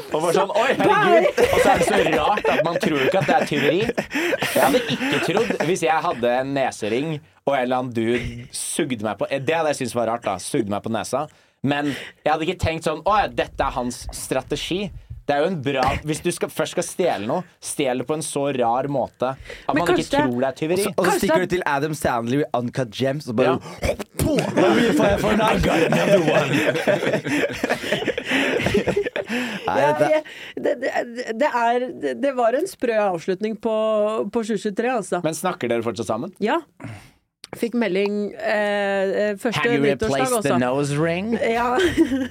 [0.10, 1.30] Og bare sånn Oi, herregud!
[1.46, 3.80] Og så er det så rart at man tror ikke at det er tyveri.
[3.86, 7.16] Jeg hadde ikke trodd, hvis jeg hadde en nesering
[7.46, 10.39] og en eller annen dude sugde meg på Det hadde jeg syntes var rart, da.
[10.41, 11.28] Sugde meg på nesa.
[11.66, 14.88] Men jeg hadde ikke tenkt sånn Å ja, dette er hans strategi.
[15.26, 18.13] Det er jo en bra Hvis du skal, først skal stjele noe, stjel det på
[18.17, 20.86] en så rar måte at Men man ikke tror det er tyveri.
[20.93, 23.55] Og så stikker du til Adam Stanley i Uncut Gems og Ja.
[23.55, 23.95] bare
[24.26, 25.55] Hvor mye får jeg for den her?
[29.65, 30.21] Nei, Ja, det,
[30.61, 30.73] det,
[31.41, 33.73] det, er, det, det var en sprø avslutning på,
[34.30, 35.21] på 2023, altså.
[35.26, 36.34] Men snakker dere fortsatt sammen?
[36.43, 36.59] Ja.
[37.55, 39.63] Fikk melding eh, første nyttårsdag også.
[39.63, 41.34] Have you replaced the nose ring?
[41.39, 41.76] Ja.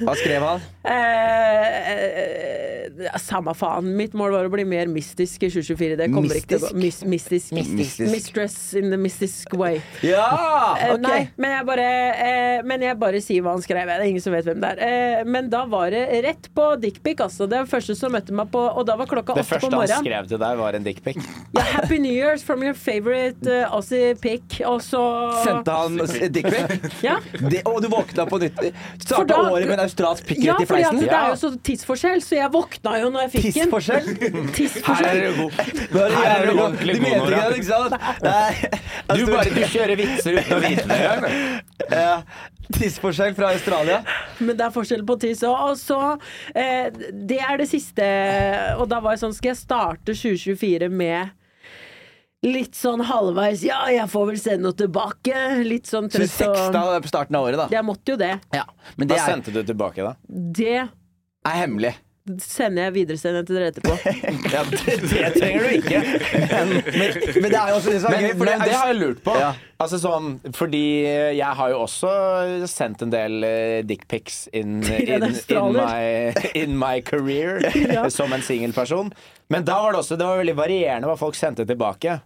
[0.04, 0.64] hva skrev han?
[0.84, 3.86] Eh, eh, eh, samme faen.
[3.96, 5.96] Mitt mål var å bli mer mystisk i 2024.
[5.96, 6.80] Det kommer ikke til å gå.
[6.82, 7.54] Mis, mystisk.
[7.56, 8.02] Mystisk.
[8.12, 9.78] Mistress in the mystisk way.
[10.04, 10.76] Ja!
[10.80, 11.86] Eh, Nei, men jeg, bare,
[12.26, 13.88] eh, men jeg bare sier hva han skrev.
[13.88, 14.82] Det er ingen som vet hvem det er.
[14.84, 17.48] Eh, men da var det rett på dickpic, altså.
[17.48, 19.94] Det var første som møtte meg på Og da var klokka Det åtte på første
[19.94, 21.18] han skrev til deg, var en dickpic.
[21.56, 24.60] Ja, Happy New Year's from your favorite uh, Aussie pic.
[24.68, 25.00] Og så
[25.46, 25.96] Sendte han
[26.34, 26.92] dickpic?
[27.04, 27.16] Ja.
[27.40, 28.60] Det- Og du våkna på nytt?
[29.00, 32.22] Starta året med en australsk pikk Ja, i fordi at det er jo så tidsforskjell,
[32.26, 33.54] så jeg våkna jo når jeg fikk den.
[33.54, 34.08] Tidsforskjell?
[34.24, 35.20] Her Tidsforskjell.
[35.20, 35.52] er du god.
[36.02, 37.28] Er Her er du ordentlig Du god, Nora.
[37.30, 37.92] ikke det, ikke sant?
[38.24, 38.52] Nei.
[39.14, 41.38] Du, bare, du kjører vitser uten å vite det engang.
[41.94, 42.16] Ja.
[42.74, 43.98] Tidsforskjell fra Australia.
[44.40, 45.56] Men det er forskjell på tids òg.
[45.70, 45.98] Og så
[46.56, 48.06] eh, Det er det siste
[48.80, 51.34] Og da var jeg sånn Skal jeg starte 2024 med
[52.44, 55.44] litt sånn halvveis Ja, jeg får vel sende noe tilbake.
[55.64, 56.48] Litt sånn trøtt 26.
[56.68, 57.68] og da på starten av året, da.
[57.72, 58.34] Jeg måtte jo det.
[58.54, 58.66] Ja.
[58.96, 60.14] Men Hva det er, sendte du tilbake, da?
[60.28, 61.94] Det er hemmelig.
[62.40, 63.94] sender jeg videresender til dere etterpå.
[64.54, 65.98] Ja, det, det trenger du ikke.
[66.54, 66.70] Men,
[67.42, 68.34] men det er jo også det som er Men, gøy.
[68.38, 69.34] For men det det har jeg lurt på.
[69.40, 69.48] Ja.
[69.84, 70.82] Altså sånn, fordi
[71.36, 72.10] jeg har jo også
[72.70, 76.38] sendt en del uh, dickpics in, Til en in, in, australier.
[76.38, 78.06] my, in my career Ja.
[78.14, 79.10] som en singelperson.
[79.52, 82.20] Men da var det også det var veldig varierende hva folk sendte tilbake.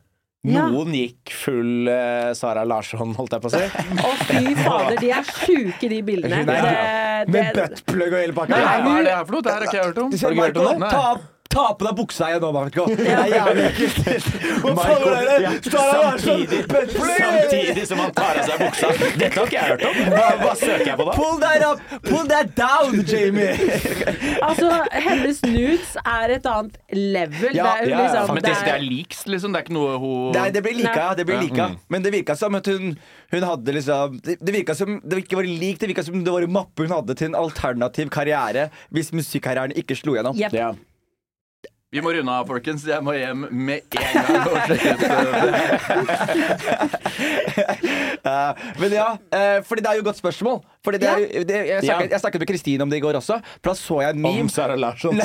[0.47, 0.69] Ja.
[0.71, 3.63] Noen gikk full uh, Sara Larsson, holdt jeg på å si.
[4.07, 6.45] Å, fy fader, de er sjuke, de bildene.
[6.47, 6.61] Nei,
[7.27, 8.61] Det, med buttplug og hele pakka.
[8.63, 9.43] Hva er det her for noe?
[9.43, 10.13] Det her har ikke jeg hørt om.
[10.15, 10.93] Du ser Har du ikke hørt om det?
[10.95, 11.09] ta
[11.49, 12.85] Ta på deg buksa igjen nå, Marco.
[12.99, 14.27] Det er jævlig ekkelt.
[14.61, 15.37] Hva faen Marco, det?
[15.45, 18.91] ja, samtidig, samtidig som han tar av seg buksa.
[19.17, 20.01] Dette har ikke jeg hørt om.
[20.13, 21.15] Hva, hva søker jeg på da?
[21.17, 21.95] Pull that up!
[22.05, 23.55] Pull that down, Jamie!
[24.49, 27.57] Altså, hennes nudes er et annet level.
[27.57, 29.55] Ja, det er jo ja, liksom Men det, det er leaks, liksom.
[29.55, 31.69] Det er ikke noe hun Nei, det blir lika, ja det blir lika.
[31.93, 32.95] Men det virka som at hun,
[33.35, 36.35] hun hadde liksom Det, det virka som det ikke var lik, det virka som det
[36.35, 40.39] var en mappe hun hadde til en alternativ karriere hvis musikkarrieren ikke slo gjennom.
[40.39, 40.79] Jepp.
[41.91, 42.83] Vi må runde av, folkens.
[42.85, 44.03] Jeg må hjem med en
[44.37, 44.69] gang.
[44.77, 44.99] eh,
[48.29, 50.59] Eh, men ja, uh, fordi det er jo et godt spørsmål.
[50.85, 53.17] Fordi det er, jo- det, jeg, snakket, jeg snakket med Kristine om det i går
[53.19, 53.39] også.
[53.63, 54.43] For da så jeg en meme.
[54.45, 55.17] Om Sara Larsson.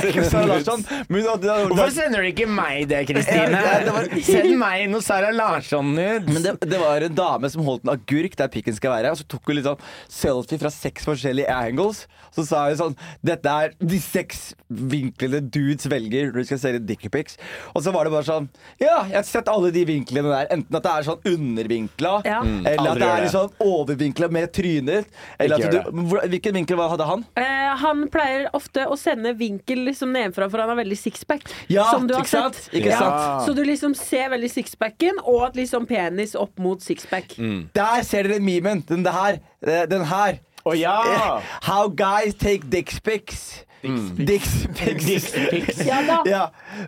[1.73, 3.59] Hvorfor sender du ikke meg det, Kristine?
[3.59, 6.29] Ja, det var- Send meg noe Sara Larsson-nudes.
[6.31, 9.11] Men det, det var en dame som holdt en agurk der pikken skal være.
[9.13, 9.83] Og så tok hun litt sånn
[10.13, 12.05] selfie fra seks forskjellige angles.
[12.33, 12.95] Så sa hun sånn
[13.25, 17.37] Dette er de seks vinklene dudes velger når de skal selge dickpics.
[17.75, 18.49] Og så var det bare sånn
[18.79, 20.47] Ja, jeg har sett alle de vinklene der.
[20.53, 22.41] Enten at det er sånn undervinkla, Ja.
[22.43, 25.05] eller at det er litt sånn overvinkla med trynet.
[25.39, 25.91] Eller at du,
[26.29, 27.25] hvilken vinkel hadde han?
[27.35, 31.43] Eh, han pleier ofte å sende vinkel liksom nedenfra, for han har veldig sixpack.
[31.69, 32.55] Ja, som du har ikke sant?
[32.55, 32.73] sett.
[32.85, 32.99] Ja.
[32.99, 33.47] sant?
[33.47, 37.35] Så du liksom ser veldig sixpacken, og at liksom penis opp mot sixpack.
[37.37, 37.69] Mm.
[37.73, 38.83] Der ser dere memen.
[38.87, 39.39] Den der.
[39.65, 40.39] eh, Den her.
[40.65, 41.41] Å ja!
[41.63, 43.63] How guys take dickpics.
[43.83, 45.33] Dickpics.
[45.89, 46.21] Ja da.
[46.29, 46.43] Ja.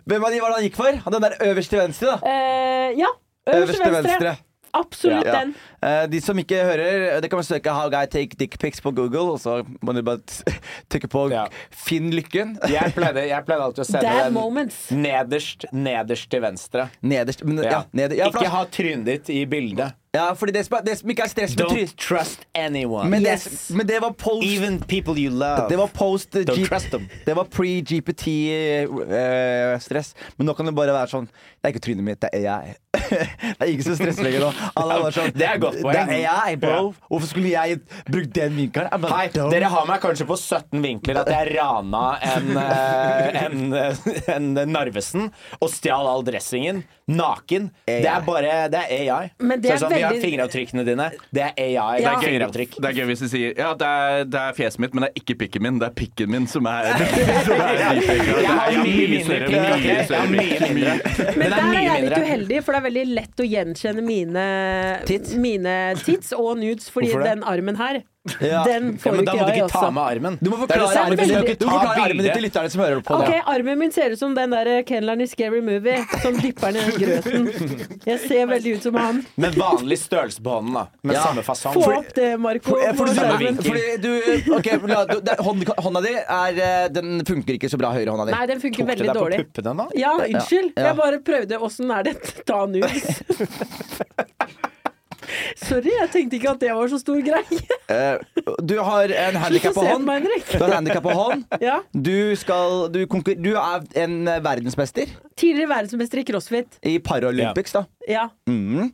[0.06, 0.98] Hvem av de var det han gikk for?
[1.04, 2.32] Han Den der øverst til venstre, da.
[2.32, 3.10] Eh, ja.
[3.54, 4.36] Øverst til venstre.
[4.76, 5.38] Absolutt Ja.
[5.40, 5.54] den.
[5.86, 9.30] Eh, de som ikke hører, det kan man søke 'How guy take dickpics' på Google,
[9.36, 10.18] og så må du bare
[10.90, 11.46] trykke på Ja.
[11.70, 12.56] 'Finn lykken'.
[12.76, 14.90] Jeg pleide, jeg pleide alltid å sende Dad den moments.
[14.90, 16.88] nederst, nederst til venstre.
[17.02, 17.44] Nederst.
[17.44, 17.70] Men, ja.
[17.70, 17.82] Ja.
[17.92, 19.92] neder, ja, Ikke ha trynet ditt i bildet.
[20.16, 21.54] ja, fordi det som, det som ikke er stress.
[21.54, 23.10] Don't trust anyone.
[23.10, 23.44] Men, Yes.
[23.68, 25.68] det, men det var post Even people you love.
[25.68, 27.08] Det var post eh, Don't G- trust them.
[27.26, 30.14] Det var pre-GPT-stress.
[30.36, 32.64] Men nå kan det bare være sånn Det er ikke trynet mitt, det er jeg.
[33.10, 34.50] det er ikke så stress lenger nå.
[34.80, 36.12] Alle er bare sånn Det er godt poeng.
[36.16, 36.58] Jeg.
[36.62, 39.06] Hvorfor skulle jeg brukt den vinkelen?
[39.12, 44.06] Hei, dere har meg kanskje på 17 vinkler at jeg rana en, en, en, eh,
[44.36, 46.84] en Narvesen og stjal all dressingen.
[47.08, 47.68] Naken.
[47.86, 49.30] Det er bare Det er AI.
[49.38, 51.04] Men det er sånn, Vi har veldig- fingeravtrykkene dine.
[51.32, 52.00] Det er AI.
[52.02, 52.16] Ja.
[52.18, 52.38] Det er gøy,
[52.80, 55.10] Det er gøy hvis de sier Ja, det er, det er fjeset mitt, men det
[55.12, 55.78] er ikke pikken min.
[55.78, 56.82] Det er pikken min som er,
[57.46, 61.36] som er Jeg har mye mindre pikk.
[61.36, 64.44] Men er der er jeg litt uheldig, for det er veldig lett å gjenkjenne mine
[65.06, 65.34] Tits?
[65.38, 68.02] Mine tits og nudes, fordi den armen her,
[68.40, 68.64] Ja.
[68.66, 70.38] den Ja, får men da må du ikke ta med armen.
[70.42, 72.80] Du må det forklare armen du din, du må forklare armen din til lytterne som
[72.84, 73.14] hører på.
[73.20, 73.40] Ok, det.
[73.54, 76.96] Armen min ser ut som den der Kenleren i Scary Movie som dypper den i
[77.00, 77.48] grøten.
[78.06, 79.22] Jeg ser veldig ut som han.
[79.36, 80.86] Men vanlig størrelse på hånden, da.
[81.02, 81.22] Med Ja.
[81.28, 81.74] samme fasong.
[81.78, 82.70] Få opp det, Marco.
[82.76, 82.92] For, eh,
[85.86, 88.32] hånda di er eh, Den funker ikke så bra, høyrehånda di.
[88.36, 89.38] Nei, den funker Tok du veldig deg på dårlig.
[89.52, 89.86] puppene, da?
[89.96, 90.72] Ja, unnskyld.
[90.76, 90.86] Ja.
[90.90, 91.60] Jeg bare prøvde.
[91.66, 92.16] Åssen er det?
[92.46, 93.22] Ta nudes.
[95.60, 97.58] Sorry, jeg tenkte ikke at det var så stor greie.
[97.90, 100.04] Uh, du har en handikap på hånd.
[100.08, 101.44] meg, Du har handikap på hånd.
[101.62, 101.78] Ja.
[101.92, 106.78] Du, skal, du, konkur du er en verdensmester Tidligere verdensmester i crossfit.
[106.82, 107.84] i Paralympics, da.
[108.08, 108.28] Ja.
[108.48, 108.90] Mhm.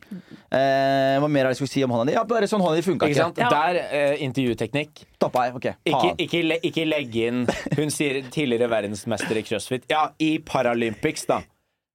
[0.53, 2.17] Uh, hva mer er det jeg skulle si om hånda di?
[2.17, 3.29] Ja, bare sånn hånda di funka Ikke ikke.
[3.29, 3.39] sant?
[3.41, 3.49] Ja.
[3.53, 5.05] Der, uh, intervjuteknikk.
[5.17, 5.55] Stoppa jeg.
[5.61, 5.75] okay.
[5.89, 7.45] Ikke, ikke, le, ikke legge inn
[7.79, 9.87] Hun sier tidligere verdensmester i crossfit.
[9.93, 11.41] Ja, i Paralympics, da.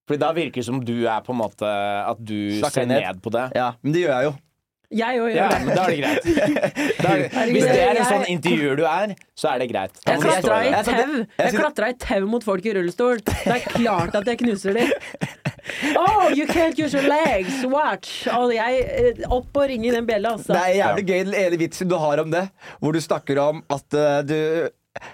[0.07, 3.01] Fordi da virker det som du er på en måte At du Snakker ser ned.
[3.03, 3.49] ned på det.
[3.59, 4.35] Ja, men det gjør jeg jo.
[4.87, 5.65] Jeg òg Ja, det.
[5.65, 6.27] men da er det greit.
[7.37, 9.99] Er hvis det er en sånn intervjuer du er, så er det greit.
[10.07, 11.17] Jeg klatra i tau.
[11.41, 13.19] jeg klatra i tau mot folk i rullestol.
[13.27, 14.93] Det er klart at jeg knuser dem.
[15.99, 17.59] Oh, you can't use your legs.
[17.67, 18.23] Watch.
[18.31, 20.55] Og jeg eh, opp og ringe i den bjella, altså.
[20.55, 22.45] Det er jævlig gøy den ene vitsen du har om det,
[22.79, 24.37] hvor du snakker om at uh, du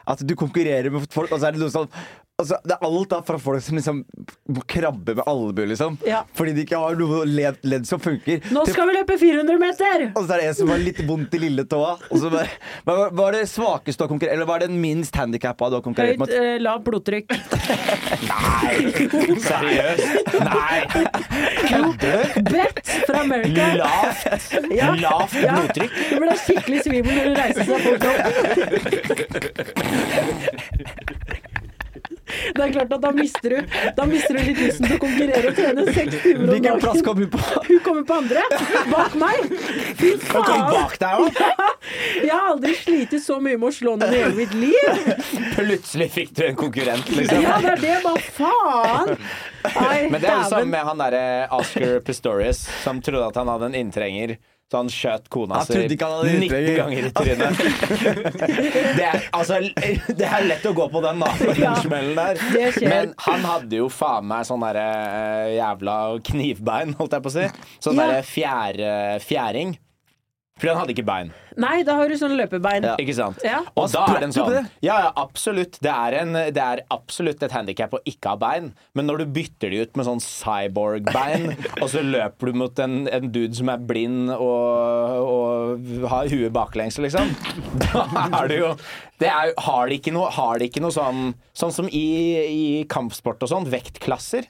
[0.08, 1.90] at du konkurrerer med folk, og så er det noe sånn
[2.44, 4.04] altså, Det er alt da fra folk som liksom
[4.54, 5.98] må krabbe med albuer, liksom.
[6.08, 6.24] Ja.
[6.38, 8.42] Fordi de ikke har noe ledd, ledd som funker.
[8.54, 10.06] Nå Til- skal vi løpe 400 meter!
[10.16, 11.94] Og så er det en som har litt vondt i lilletåa.
[12.12, 12.50] Og så bare,
[12.88, 15.76] hva hva er det svakeste du har konkurrert Eller hva er den minst handikappa du
[15.80, 16.30] har konkurrert Høyt, mot?
[16.30, 17.28] eh, lavt blodtrykk.
[18.30, 18.74] Nei!
[19.48, 20.04] Seriøst?
[20.44, 20.80] Nei!
[21.64, 22.42] Kødder du?
[22.50, 23.66] Brett fra America.
[23.80, 24.24] Lavt,
[24.74, 24.92] Ja.
[24.96, 25.52] lavt Ja.
[25.56, 25.92] blodtrykk?
[26.10, 28.24] Du ble skikkelig svimmel når du reiser fort opp.
[32.54, 35.52] Det er klart at da mister du Da mister du litt lysten til å konkurrere
[35.52, 37.06] og trene seks timer om Hvilken plass dagen.
[37.08, 37.42] kom hun på?
[37.70, 38.46] Hun kommer på andre.
[38.92, 39.54] Bak meg.
[40.00, 41.44] Fy Han kom bak deg òg!
[42.24, 45.12] Jeg har aldri slitt så mye med å slå noen i hele mitt liv.
[45.58, 47.44] Plutselig fikk du en konkurrent, liksom.
[47.44, 47.96] Ja, det er det.
[48.06, 49.14] Hva faen?
[49.64, 51.24] Ai, Men det er jo sammen samme med han derre
[51.56, 54.36] Oscar Pistorius, som trodde at han hadde en inntrenger
[54.72, 57.60] Så han skjøt kona si trodde ikke 19 ganger i trynet.
[58.98, 59.60] det, er, altså,
[60.18, 61.30] det er lett å gå på den, da.
[61.60, 62.42] Den smellen der.
[62.82, 65.98] Men han hadde jo faen meg sånn derre eh, jævla
[66.32, 67.48] knivbein, holdt jeg på å si.
[67.86, 68.08] Sånn Ja.
[68.24, 69.76] derre fjæring.
[70.54, 71.32] Fordi han hadde ikke bein.
[71.58, 72.86] Nei, da har du sånn løpebein.
[72.86, 72.94] Ja.
[73.02, 73.40] Ikke sant?
[73.46, 73.64] Ja.
[73.74, 74.68] Og da er det en sånn?
[74.86, 75.80] Ja, ja, absolutt.
[75.82, 78.68] Det er, en, det er absolutt et handikap å ikke ha bein.
[78.94, 81.48] Men når du bytter de ut med sånn cyborg-bein,
[81.82, 86.54] og så løper du mot en, en dude som er blind og, og har huet
[86.54, 87.34] baklengs, liksom,
[87.88, 88.70] da er det jo
[89.22, 92.06] det er, Har de ikke noe, har de ikke noe sånn Sånn som i,
[92.44, 94.48] i kampsport og sånn, vektklasser.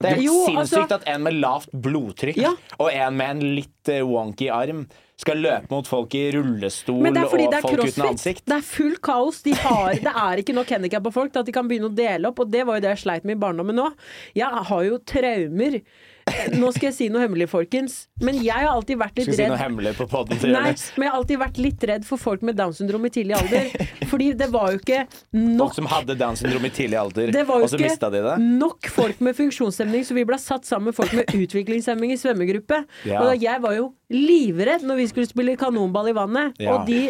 [0.00, 2.52] Det er helt Jo, sinnssykt altså- at en med lavt blodtrykk Ja.
[2.76, 4.84] og en med en litt eh, wonky arm
[5.16, 7.18] skal løpe mot folk i rullestol og
[7.64, 8.44] folk uten ansikt.
[8.44, 9.40] Det er full kaos.
[9.46, 11.96] De har, det er ikke nok handikap på folk til at de kan begynne å
[11.96, 13.88] dele opp, og det var jo det jeg sleit med i barndommen nå.
[14.36, 15.80] Jeg har jo traumer.
[16.60, 19.44] Nå skal jeg si noe hemmelig, folkens, men jeg har alltid vært litt Skal si
[19.46, 22.18] noe redd hemmelig på podden til Nei, men jeg har alltid vært litt redd for
[22.22, 23.68] folk med Downs syndrom i tidlig alder.
[24.10, 25.04] Fordi det var jo ikke
[25.36, 28.10] nok Folk som hadde Downs syndrom i tidlig alder, det var jo og så mista
[28.10, 28.34] de det.
[28.40, 32.18] ikke nok folk med funksjonshemning, så vi ble satt sammen med folk med utviklingshemming i
[32.20, 32.82] svømmegruppe.
[33.06, 33.22] Ja.
[33.22, 36.74] Og jeg var jo livredd når vi skulle spille kanonball i vannet, Ja.
[36.74, 37.04] og de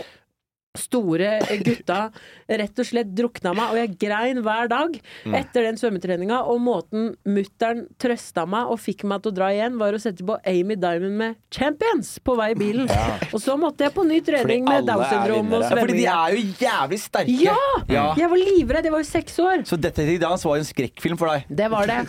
[0.78, 1.30] store
[1.64, 2.10] gutta
[2.48, 4.96] rett og slett drukna meg, og jeg grein hver dag
[5.26, 5.34] Mm.
[5.34, 6.40] etter den svømmetreninga.
[6.46, 10.24] Og måten mutter'n trøsta meg og fikk meg til å dra igjen, var å sette
[10.26, 12.88] på Amy Diamond med Champions på vei i bilen.
[13.32, 15.70] Og så måtte jeg på ny trening med Downs syndrom og svømming.
[15.70, 17.38] Ja, fordi de er jo jævlig sterke.
[17.42, 17.56] Ja!
[17.88, 18.06] Ja.
[18.18, 19.64] Jeg var livredd, jeg var jo seks år.
[19.68, 21.44] Så Detektiv Dans var jo en skrekkfilm for deg.
[21.56, 22.00] Det var det.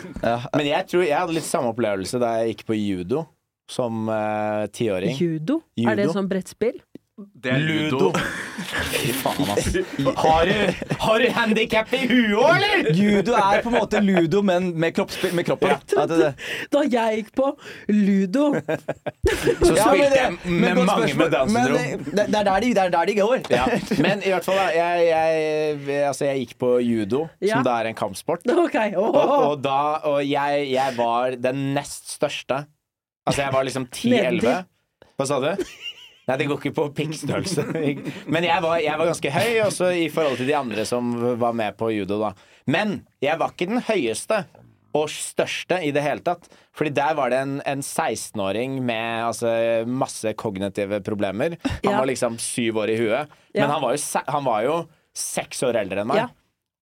[0.54, 3.26] Men jeg tror jeg hadde litt samme opplevelse da jeg gikk på judo
[3.68, 4.72] som tiåring.
[4.72, 5.16] tiåring.
[5.18, 5.62] Judo?
[5.76, 5.90] Judo.
[5.90, 6.78] Er det sånn brettspill?
[7.18, 7.98] Det er Ludo.
[7.98, 8.20] ludo.
[8.92, 9.64] Fy faen, ass.
[10.20, 12.90] Har du, har du handikap i huet òg, eller?
[12.94, 15.72] Judo er på en måte ludo, men med, kroppsspill, med kroppen.
[15.96, 16.28] Ja, det,
[16.70, 17.48] Da jeg gikk på
[17.90, 21.18] ludo Så Ja, men spilte det- jeg men med godt mange spørsmål.
[21.24, 22.04] med Downs Men syndrom.
[22.04, 23.36] det, det, er der de, det er der de går.
[23.50, 23.66] Ja.
[24.06, 24.68] Men i hvert fall, da.
[24.78, 27.56] Jeg, jeg, altså, jeg gikk på judo, Ja.
[27.58, 28.46] som da er en kampsport.
[28.68, 28.78] Ok.
[28.94, 29.36] Og, åh.
[29.50, 29.78] og da
[30.12, 32.62] Og jeg, jeg var den nest største.
[33.26, 34.58] Altså, jeg var liksom 10-11.
[35.18, 35.50] Hva sa du?
[36.28, 37.62] Nei, det går ikke på pikkstørrelse.
[38.28, 41.54] Men jeg var, jeg var ganske høy også i forhold til de andre som var
[41.56, 42.34] med på judo, da.
[42.68, 44.42] Men jeg var ikke den høyeste
[44.98, 46.46] og største i det hele tatt.
[46.76, 49.50] Fordi der var det en, en 16-åring med altså,
[49.88, 51.56] masse kognitive problemer.
[51.64, 51.98] Han Ja.
[51.98, 53.32] var liksom syv år i huet.
[53.54, 53.62] Ja.
[53.64, 54.76] Men han var, jo, han var jo
[55.18, 56.22] seks år eldre enn meg.
[56.22, 56.28] Ja.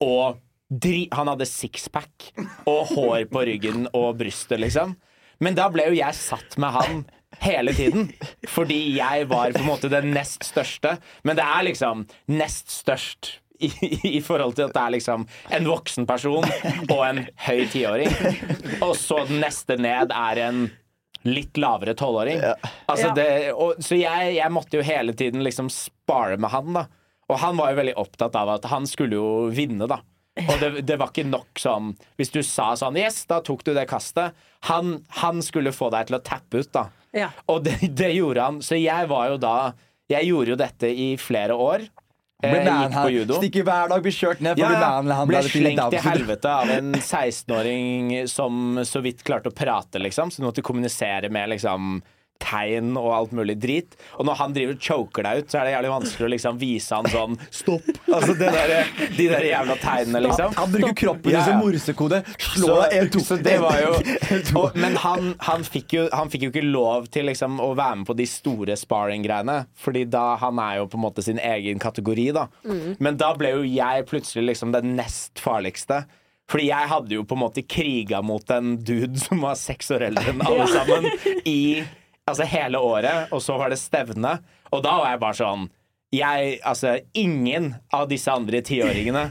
[0.07, 2.32] Og dri han hadde sixpack
[2.66, 4.97] og hår på ryggen og brystet, liksom.
[5.42, 7.05] Men da ble jo jeg satt med han
[7.45, 8.11] hele tiden.
[8.49, 10.97] Fordi jeg var på en måte den nest største.
[11.26, 13.70] Men det er liksom nest størst i,
[14.18, 15.26] i forhold til at det er liksom
[15.57, 16.45] en voksen person
[16.93, 18.12] og en høy tiåring.
[18.84, 20.66] Og så den neste ned er en
[21.26, 22.43] litt lavere tolvåring.
[22.87, 23.11] Altså
[23.82, 26.87] så jeg, jeg måtte jo hele tiden liksom spare med han, da.
[27.26, 29.99] Og han var jo veldig opptatt av at han skulle jo vinne, da.
[30.37, 33.70] Og det, det var ikke nok sånn Hvis du sa sånn Yes, da tok du
[33.72, 34.37] det kastet.
[34.68, 36.91] Han, han skulle få deg til å tappe ut, da.
[37.14, 37.30] Ja.
[37.52, 38.62] Og det, det gjorde han.
[38.64, 39.57] Så jeg var jo da
[40.11, 41.86] Jeg gjorde jo dette i flere år.
[42.44, 43.38] Eh, Blir gikk på judo.
[43.40, 45.20] Stikker hver dag, blir kjørt ned for Ja, ja.
[45.30, 50.30] Ble slengt til helvete av en 16-åring som så vidt klarte å prate, liksom.
[50.30, 51.96] Så du måtte kommunisere med liksom
[52.43, 53.97] tegn og alt mulig drit.
[54.16, 56.61] Og når han driver og choker deg ut, så er det jævlig vanskelig å liksom
[56.61, 57.89] vise han sånn Stopp!
[58.07, 58.74] Altså det der,
[59.16, 60.57] de der jævla tegnene, liksom.
[60.59, 61.47] Han bruker kroppen Ja, ja.
[61.49, 62.20] som morsekode.
[62.43, 63.22] Slå deg en, to.
[63.26, 63.95] så det var jo
[64.61, 68.03] og, Men han, han, fikk jo, han fikk jo ikke lov til liksom å være
[68.03, 69.59] med på de store sparring-greiene.
[69.80, 72.47] Fordi da han er jo på en måte sin egen kategori, da.
[73.03, 76.05] Men da ble jo jeg plutselig liksom den nest farligste.
[76.51, 80.09] Fordi jeg hadde jo på en måte kriga mot en dude som var seks år
[80.11, 81.09] eldre enn alle sammen
[81.45, 81.61] i
[82.27, 84.37] altså hele året, og så var det stevne.
[84.74, 85.66] Og da var jeg bare sånn
[86.14, 89.24] jeg, altså, Ingen av disse andre tiåringene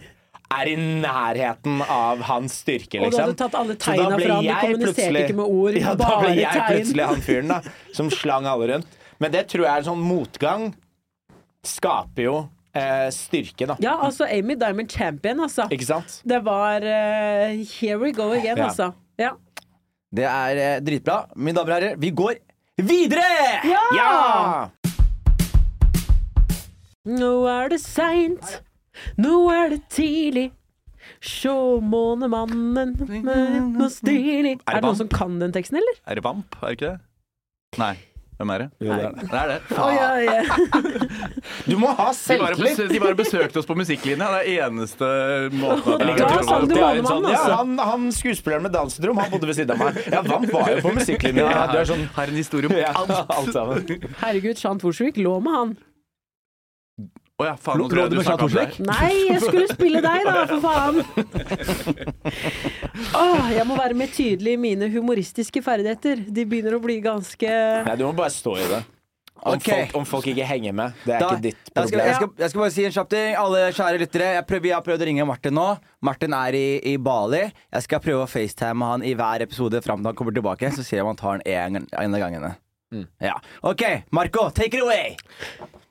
[0.55, 3.05] er i nærheten av hans styrke, liksom.
[3.07, 3.23] Og du liksom.
[3.25, 6.51] hadde tatt alle tegna fra han, du kommuniserte ikke med ord, ja, da ble jeg
[6.51, 6.67] tegn.
[6.69, 7.61] plutselig han fyren da
[7.97, 8.99] som slang alle rundt.
[9.23, 10.67] Men det tror jeg er sånn motgang
[11.65, 12.35] skaper jo
[12.77, 13.79] eh, styrke, da.
[13.83, 15.65] Ja, altså Amy Diamond Champion, altså.
[15.73, 16.19] Ikke sant?
[16.27, 18.69] Det var uh, Here we go again, Ja.
[18.69, 18.91] altså.
[19.19, 19.33] Ja.
[20.15, 21.23] Det er eh, dritbra.
[21.35, 22.37] Mine damer og herrer, vi går
[22.81, 23.61] videre!
[23.65, 24.69] Ja!
[27.05, 28.61] Nå er det seint,
[29.21, 30.49] nå er det tidlig.
[31.21, 34.57] Sjå månemannen med noe stilig.
[34.65, 35.99] Er det noen som kan den teksten, eller?
[36.09, 36.57] Er det Vamp?
[36.61, 36.99] Er det ikke det?
[37.81, 37.93] Nei.
[38.35, 38.67] Hvem er det?
[38.83, 39.27] Jo, det er det.
[39.31, 39.59] Det er det.
[39.79, 40.43] Oi, oi, oi.
[41.69, 42.81] Du må ha selvtillit!
[42.81, 44.27] De, de bare besøkte oss på musikklinja.
[44.33, 45.09] Det er eneste
[45.55, 47.55] måten at jeg sånn, ja, altså.
[47.61, 50.01] han, han skuespilleren med Downs syndrom, han bodde ved siden av meg.
[50.11, 51.47] Ja, han var jo på musikklinja.
[51.47, 53.17] Ja, du er sånn har en historie om alt.
[53.39, 54.07] alt sammen.
[54.19, 55.75] Herregud, Jean Worsvik lå med han.
[57.35, 58.69] Å ja, faen, nå Lå- tror jeg du snakket om Jean.
[58.87, 61.01] Nei, jeg skulle spille deg, da, for faen!
[63.21, 66.21] Åh, jeg må være mer tydelig i mine humoristiske ferdigheter.
[66.31, 67.49] De begynner å bli ganske
[67.89, 68.79] Nei, du må bare stå i det.
[69.35, 69.83] Om, okay.
[69.83, 72.07] folk, om folk ikke henger med, det er Da, ikke ditt da skal, problem.
[72.07, 73.35] jeg, skal, jeg skal bare si en kjapp ting.
[73.43, 74.29] Alle kjære lyttere.
[74.39, 75.65] Jeg, prøver, jeg har prøvd å ringe Martin nå.
[76.07, 77.43] Martin er i, i Bali.
[77.51, 80.71] Jeg skal prøve å facetime han i hver episode fram til han kommer tilbake.
[80.71, 82.55] Så ser jeg om han tar den en, en av gangene.
[83.19, 83.39] Ja.
[83.61, 83.81] OK,
[84.11, 85.15] Marco, take it away!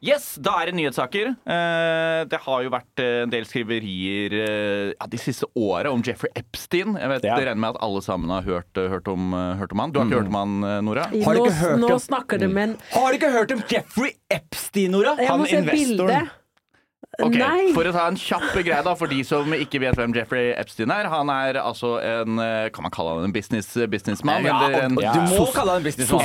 [0.04, 1.30] Yes, da er det nyhetssaker.
[1.48, 6.02] Eh, det har jo vært eh, en del skriverier eh, ja, de siste åra om
[6.04, 6.92] Jeffrey Epstein.
[7.00, 7.38] Jeg vet, Ja.
[7.40, 9.92] Det regner med at alle sammen har hørt, hørt, om, hørt om han.
[9.94, 11.06] Du har ikke hørt om han, Nora?
[11.08, 14.12] Har du ikke hørt nå om- snakker du, men Har du ikke hørt om Jeffrey
[14.30, 15.16] Epstein, Nora?
[15.18, 16.08] Jeg Han må se investoren.
[16.28, 16.40] bildet.
[17.22, 17.70] Ok, Nei.
[17.74, 20.92] For å ta en kjapp greie da, for de som ikke vet hvem Jeffrey Epstein
[20.94, 21.08] er.
[21.12, 24.46] Han er altså en eh, Kan man kalle han en business, businessmann?
[24.46, 25.12] Ja, eller en Ja.
[25.14, 26.24] Du må kalle han en businessmann.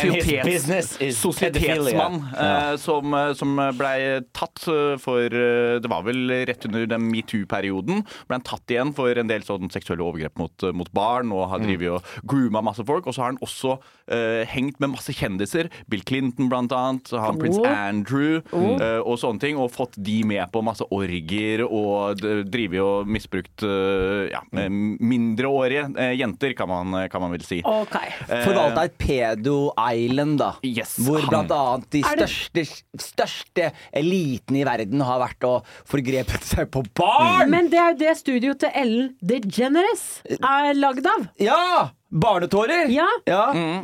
[1.20, 2.48] Sosietetsmann ja.
[2.48, 3.98] eh, som, eh, som blei
[4.36, 8.04] tatt eh, for eh, Det var vel rett under den metoo-perioden.
[8.30, 11.50] Ble han tatt igjen for en del sånn seksuelle overgrep mot, eh, mot barn og
[11.54, 13.08] har drevet og grooma masse folk.
[13.08, 15.70] Og så har han også uh, hengt med masse kjendiser.
[15.92, 17.12] Bill Clinton blant annet.
[17.14, 17.62] Han oh.
[17.66, 18.78] han Andrew Oh.
[18.82, 19.60] Eh, og sånne ting.
[19.60, 26.14] Og fått de med på masse orgier og drevet og misbrukt uh, ja, mindreårige eh,
[26.20, 27.60] jenter, kan man, kan man vel si.
[27.66, 28.14] Okay.
[28.30, 30.52] Forvalta et pedo-island, da.
[30.66, 32.66] Yes, hvor blant annet de største,
[33.00, 37.50] største elitene i verden har vært og forgrepet seg på barn!
[37.52, 40.10] Men det er jo det studioet til Ellen DeGeneres
[40.40, 41.32] er lagd av.
[41.42, 41.90] Ja!
[42.10, 42.89] Barnetårer!
[42.89, 43.07] Ja.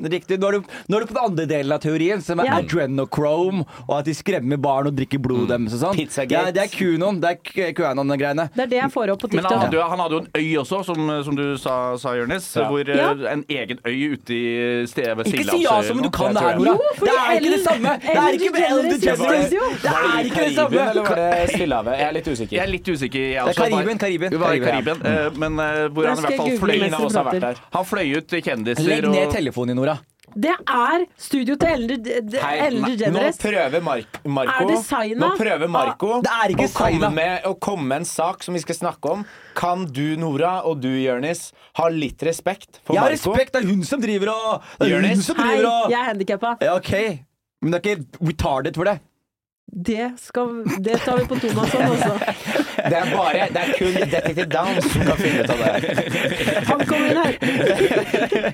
[0.01, 0.39] Riktig.
[0.41, 2.55] Nå er, du, nå er du på den andre delen av teorien, som er Ja.
[2.61, 6.29] adrenochrome, og at de skremmer barn og drikker blodet deres og sånn.
[6.31, 7.19] Ja, det er QAnon.
[7.21, 8.47] Det er QAnon-greiene.
[8.55, 10.29] Det er det jeg får opp på Men han hadde, jo, han hadde jo en
[10.41, 12.47] øy også, som, som du sa, sa Jonis.
[12.55, 12.65] Ja.
[12.69, 13.11] Hvor eh, Ja.
[13.35, 16.41] En egen øy ute i stedet ved Ikke si ja som om du kan det
[16.41, 16.57] her.
[16.57, 16.75] Nora.
[16.97, 17.93] Det er ikke det samme.
[18.01, 19.49] Det er ikke med DeGeneres DeGeneres.
[19.85, 20.81] Det er ikke det samme.
[20.89, 21.97] Eller var det Stillehavet?
[21.99, 22.55] Jeg er litt usikker.
[22.57, 23.29] Jeg er litt usikker.
[23.35, 23.53] Jeg også.
[23.55, 24.33] Det er Karibien,
[24.65, 25.05] Karibien.
[25.05, 27.63] eh, Men eh, hvor han i hvert fall fløy mens av oss har vært der.
[27.75, 29.97] Han fløy ut kjendiser Legg ned og telefonen din, Nora.
[30.35, 33.37] Det er studio til eldre, De- Ellen nå DeGeneres.
[33.39, 35.19] prøver Mar Marco Er det Saina?
[35.21, 37.09] Nå prøver Marco Ah, det er ikke å, komme Saina.
[37.13, 39.23] med, å komme med en sak som vi skal snakke om.
[39.55, 43.31] Kan du, Nora, og du, Jørnis, ha litt respekt for Jeg har Marco?
[43.31, 43.53] respekt.
[43.53, 45.25] Det er hun som driver og Det er hun Jonis?
[45.25, 46.57] som Hei, driver og jeg er handikappa.
[46.61, 46.93] Ja, OK.
[47.61, 48.99] Men det er ikke retarded for det.
[49.67, 52.11] Det, skal, det tar vi på Thomasson også.
[52.85, 55.69] Det er bare Det er kun Detective Downs som kan finne ut av det.
[56.69, 57.33] Han kommer inn her.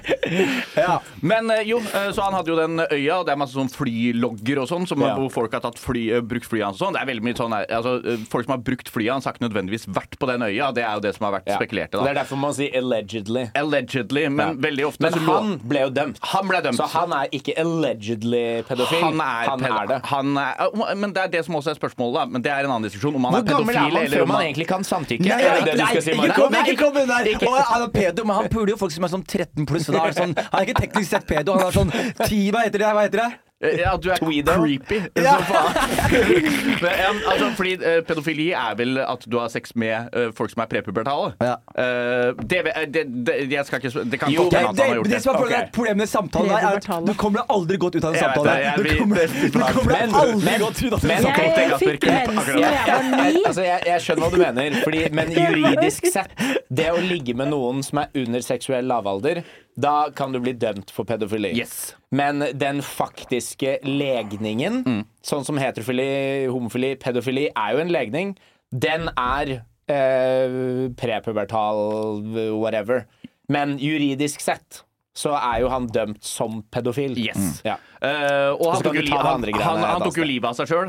[0.82, 1.02] Ja.
[1.20, 3.68] Men eh, jo, eh, så han hadde jo den øya, og det er masse sånn
[3.70, 5.10] flylogger og sånn, som, Ja.
[5.20, 6.96] hvor folk har tatt fly, eh, brukt flyet hans og sånn.
[6.96, 7.94] Det er veldig mye sånn, altså,
[8.32, 10.70] Folk som har brukt flyet hans, har ikke nødvendigvis vært på den øya.
[10.74, 11.58] Det er jo det som har vært Ja.
[11.60, 12.00] spekulert i.
[12.06, 13.44] Det er derfor man sier allegedly.
[13.60, 14.70] Allegedly, men Ja.
[14.70, 16.20] veldig ofte Men han ble jo dømt.
[16.32, 16.78] Han ble dømt.
[16.80, 19.04] Så han er ikke allegedly pedofil.
[19.04, 20.00] Han er, han er det.
[20.06, 20.56] Han er,
[21.02, 22.26] men det er det som også er spørsmålet, da.
[22.36, 23.18] Men det er en annen diskusjon.
[23.20, 24.88] Om man Hvor er gammel er pedofil man eller før om man man egentlig kan
[24.88, 25.28] samtykke?
[25.28, 27.32] Nei, er det det du skal si, ikke kom, ikke kom inn der!
[27.72, 29.88] Han er pedo, men han puler jo folk som er sånn 13 pluss.
[29.90, 31.96] Så da er det sånn, han er ikke teknisk sett pedo, han er sånn
[32.26, 32.92] 10, hva heter det?
[32.92, 33.32] Hva heter det?
[33.62, 34.54] Ja, du er Tweedo.
[34.64, 35.00] creepy.
[35.22, 35.36] Ja.
[36.82, 40.50] Men, ja, altså, fordi uh, pedofili er vel at du har sex med uh, folk
[40.54, 41.34] som er prepubertale.
[41.42, 41.56] Ja.
[41.78, 42.62] Uh, det,
[42.94, 45.14] det, det, jeg skal ikke Det kan Jo, godt Det, hende han har gjort det
[45.14, 45.22] det.
[45.24, 45.74] som er problemet, Ok.
[45.78, 48.24] problemet med samtalen her, er at du kommer deg aldri godt ut av en Jeg
[48.24, 48.50] samtale.
[48.50, 51.08] det, jeg- Du kommer deg du kommer deg Men- aldri men- godt ut av en
[51.08, 51.62] men- samtale.
[51.62, 53.44] Jeg fikk mensen da jeg var ni.
[53.46, 56.32] Altså, jeg, jeg skjønner hva du mener, fordi, men juridisk sett
[56.70, 59.44] Det å ligge med noen som er under seksuell lavalder,
[59.80, 61.54] da kan du bli dømt for pedofili.
[61.58, 61.96] Yes.
[62.12, 64.84] Men den faktiske legningen,
[65.24, 68.34] sånn som heterofili, homofili, pedofili, er jo en legning.
[68.72, 69.62] Den er
[69.92, 72.22] eh, prepubertal
[72.60, 73.06] whatever.
[73.52, 74.84] Men juridisk sett
[75.18, 77.18] så er jo han dømt som pedofil.
[77.20, 77.60] Yes.
[77.68, 77.78] Ja.
[78.02, 80.88] Eh, og han tok, jo li han, han, han tok jo livet av seg sjøl,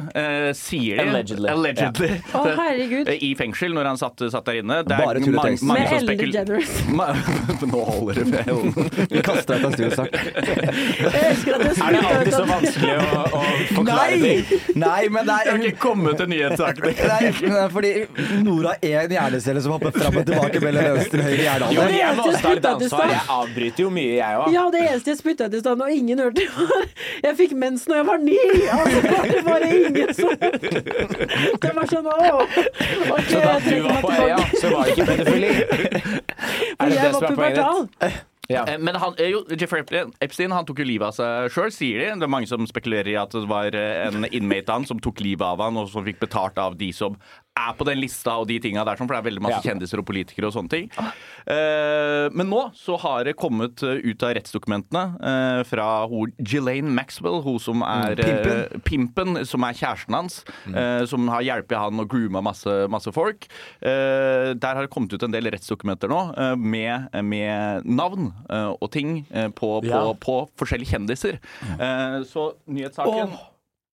[0.57, 1.03] sier de.
[1.05, 1.49] Allegedly.
[1.53, 2.09] Allegedly.
[2.33, 3.11] Å, herregud.
[3.13, 4.79] Eh, I fengsel, når han satt, satt der inne.
[4.87, 5.65] Det er Bare tull og mange- tøys.
[5.69, 6.73] mange Med Ellen DeGeneres.
[7.73, 8.73] Nå holder det med Ellen.
[9.13, 10.17] Vi kaster deg ut av studio snart.
[11.13, 13.43] Er det alltid så vanskelig å, å
[13.75, 14.23] forklare Nei!
[14.25, 14.65] ting?
[14.81, 16.89] Nei, men det Jeg har er ikke kommet til nyhetssaken.
[17.13, 17.93] Nei, det er fordi
[18.47, 21.93] Nora er en hjernecelle som hopper fram og tilbake mellom venstre og høyre hjernehalvdel.
[21.93, 24.49] er Jeg avbryter jo mye, jeg òg.
[24.57, 26.89] Ja, det eneste jeg spytta ut i stad, og ingen hørte, var
[27.25, 28.39] Jeg fikk mens når jeg var ni!
[28.73, 29.01] Altså,
[29.33, 30.29] det var det ingen som
[31.63, 32.43] Det var sånn åh!
[32.43, 35.55] Okay, Så da du var på øya, så var det ikke pedofili?
[36.83, 37.89] Er For det det jeg som var er poenget pubertal.
[38.03, 38.21] ditt?
[38.51, 38.65] Ja.
[38.69, 41.71] Eh, Men han, eh, jo, Jeffrey Epstein- Epstein han tok jo livet av seg sjøl,
[41.73, 42.09] sier de.
[42.21, 44.99] Det er mange som spekulerer i at det var eh, en inmate av han som
[45.01, 47.15] tok livet av han, og som fikk betalt av de som
[47.55, 49.73] er på den lista og de tinga der, sånn, for det er veldig masse Ja.
[49.73, 50.87] kjendiser og politikere og sånne ting.
[51.47, 56.89] Eh, men nå så har det kommet eh, ut av rettsdokumentene eh, fra hun Ghislaine
[56.97, 58.63] Maxwell, hun som er pimpen.
[58.63, 60.39] eh, pimpen, som er kjæresten hans,
[60.73, 63.47] eh, som har hjulpet han og grooma masse, masse folk.
[63.83, 66.23] Eh, der har det kommet ut en del rettsdokumenter nå
[66.57, 70.05] med, med navn og ting på, på, Ja.
[70.15, 71.39] på forskjellige kjendiser.
[71.77, 73.49] Eh, så nyhetssaken Åh,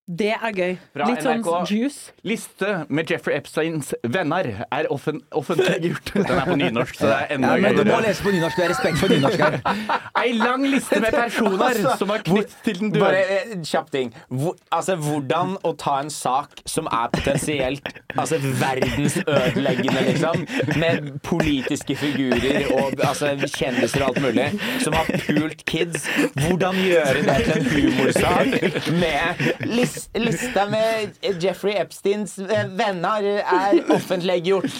[0.09, 0.71] det er gøy.
[0.95, 2.13] Fra Litt sånn juice.
[2.25, 6.09] Liste med Jeffrey Epsteins venner er offen, offentliggjort.
[6.15, 8.57] Den er på nynorsk, så det er enda Ja, men du må lese på nynorsk.
[8.57, 9.59] Du har respekt for nynorsk her.
[10.23, 13.03] Ei lang liste med personer som er knytt til den døde.
[13.05, 14.09] Bare kjapp ting.
[14.33, 20.47] Hvor, altså, hvordan å ta en sak som er potensielt altså, verdensødeleggende, liksom,
[20.81, 24.49] med politiske figurer og altså, kjendiser og alt mulig,
[24.81, 26.09] som har pult kids,
[26.41, 33.79] hvordan gjøre det til en humorsak med lis, lista med Jeffrey Epsteins eh, venner er
[33.95, 34.71] offentliggjort.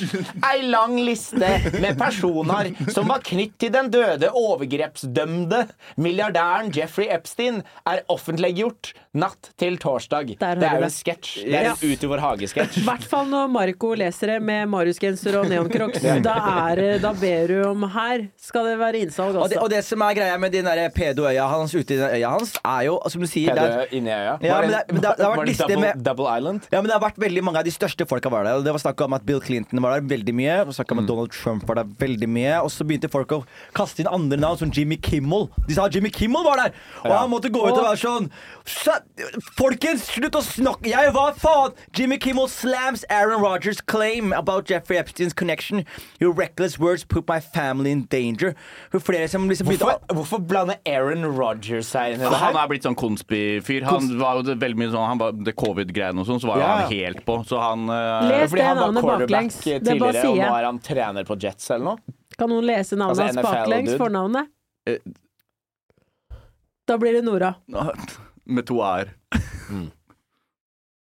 [0.52, 1.50] Ei lang liste
[1.80, 5.66] med personer som var knytt til den døde overgrepsdømte
[6.00, 10.36] milliardæren Jeffrey Epstein, er offentliggjort natt til torsdag.
[10.38, 11.45] Der Det er jo en sketsj.
[11.45, 11.72] Det er Ja.
[11.74, 12.78] en Ut i vår hage-sketsj.
[12.78, 16.01] I hvert fall når Marco leser det med Marius-genser og neoncrocs.
[16.22, 19.70] Da, er det- da ber du om her skal det være innsalg Og det, og
[19.70, 22.99] det som er greia med den der pedo-øya hans ute i øya hans, er jo,
[23.10, 24.38] som du sier det er, inni øya.
[24.43, 26.62] Ja, men det- men det- det har vært liste double, med- double Island?
[26.72, 28.62] Ja, men Det har vært veldig mange av de største folka var der.
[28.62, 30.68] Det var snakk om at Bill Clinton var der veldig mye.
[30.68, 33.43] Og snakk om at Donald Trump var der veldig mye Og så begynte folk å
[33.74, 35.49] kaste inn andre navn, som Jimmy Kimmel.
[35.68, 36.72] De sa Jimmy Kimmel var der!
[37.05, 37.18] Og Ja.
[37.20, 38.30] han måtte gå ut og være sånn
[38.66, 38.99] «Sa-
[39.57, 40.88] Folkens, slutt å snakke!
[40.93, 41.74] Jeg, hva faen?
[41.97, 45.84] Jimmy Kimmel slams Aaron Rodgers' claim about Jeffrey Epsteins connection.
[46.22, 48.53] Your reckless words put my family in danger.
[48.95, 52.62] Flere som liksom Hvorfor, hvorfor blander Aaron Rodgers seg inn i det Han her?
[52.64, 53.84] er blitt sånn konspifyr.
[53.89, 56.64] Han var jo det veldig mye sånn Han var det covid-greiene og sånn, så var
[56.64, 56.70] Ja.
[56.84, 57.39] han helt på.
[57.49, 59.60] Så han uh, Les det navnet baklengs.
[59.64, 62.16] Det bare tidligere, og sier nå er han trener på Jets eller noe.
[62.39, 63.97] Kan noen lese navnet Altså hans baklengs?
[63.99, 64.53] Fornavnet?
[64.88, 64.95] Uh,
[66.88, 67.51] Da blir det Nora.
[68.50, 69.14] Med to a-er.
[69.70, 69.88] Mm.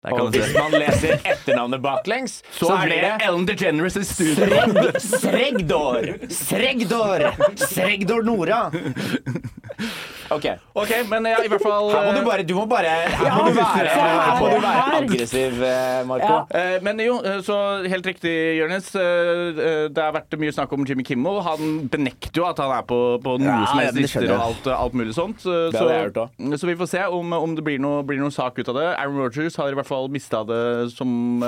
[0.08, 4.04] Og hvis man leser etternavnet baklengs, Så så er blir det det Ellen DeGeneres i
[4.06, 4.46] studio.
[4.46, 6.06] Sreg, Sregdor!
[6.30, 7.26] Sregdor!
[7.66, 8.60] Sregdor Nora!
[10.34, 10.46] OK.
[10.78, 13.46] OK, men ja, i hvert fall Her må du bare, du må bare Her må
[13.48, 16.28] du være, her må du være aggressiv, eh, Marco.
[16.28, 16.38] Ja.
[16.60, 17.56] Eh, Men jo, eh, så
[17.88, 18.90] helt riktig, Jonis.
[18.92, 21.40] Det har vært mye snakk om Jimmy Kimmel.
[21.46, 24.68] Han benekter jo at han er på, på noe Ja, som helst lister og alt,
[24.74, 25.40] alt mulig sånt.
[25.42, 28.78] Så, så, vi får se om, om det blir noe, blir noen sak ut av
[28.78, 28.86] det.
[28.98, 30.62] Aaron Rogers har i hvert fall mista det
[30.94, 31.40] som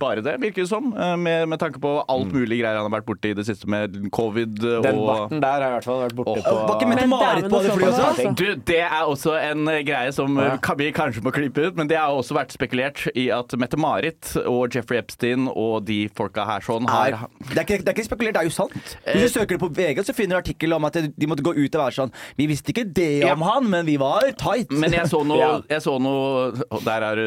[0.00, 0.90] bare det, virker det som.
[0.92, 3.96] med, med tanke på alt mulig greier han har vært borti i det siste med
[4.14, 4.82] covid Mm.
[4.82, 6.44] Den og barten der har i hvert fall vært borte Åh.
[6.44, 6.54] på.
[6.68, 8.17] Var ikke Mette-Marit på det flyet også?
[8.18, 8.34] Altså.
[8.36, 10.74] Du, Det er også en eh, greie som eh, Ja.
[10.78, 14.74] vi kanskje må klippe ut, men det har også vært spekulert i at Mette-Marit og
[14.74, 17.10] Jeffrey Epstein og de folka her sånn har
[17.48, 18.96] det, er ikke, det er ikke spekulert, det er jo sant.
[19.06, 21.54] Hvis du søker det på VG, så finner du artikkel om at de måtte gå
[21.56, 23.32] ut og være sånn Vi visste ikke det Ja.
[23.34, 24.70] om han, men vi var tight.
[24.72, 27.20] Men jeg så noe, jeg så noe og Der er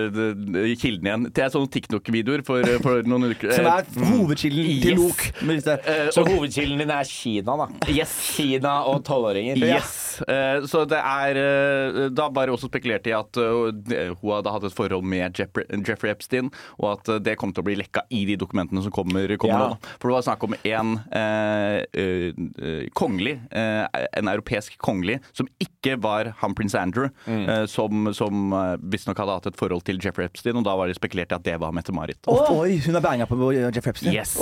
[0.79, 1.25] kilden igjen.
[1.35, 5.23] Jeg så noen TikTok-videoer for, for noen uker som er hovedkilden til Lok.
[5.41, 7.67] Eh, Så hovedkilden din er Kina, da.
[7.91, 8.13] Yes.
[8.35, 9.57] Kina og tolvåringer.
[9.61, 10.21] Yes.
[10.27, 14.63] Eh, så det er eh, Da bare også spekulert i at eh, hun hadde hatt
[14.67, 18.03] et forhold med Jeffrey, Jeffrey Epstein, og at eh, det kom til å bli lekka
[18.09, 19.69] i de dokumentene som kommer, kommer Ja.
[19.73, 19.77] nå.
[20.01, 22.27] For det var snakk om en eh, eh,
[22.61, 23.85] eh, kongelig, eh,
[24.19, 27.47] en europeisk kongelig, som ikke var han prins Andrew, Mm.
[27.49, 30.87] eh, som, som eh, visstnok hadde hatt et forhold til Jeffrey Epstein, og da var
[30.89, 32.17] det spekulert i at det var Mette-Marit.
[32.27, 34.13] Oi, hun har banga på Jeffrey Epstein.
[34.15, 34.37] Yes.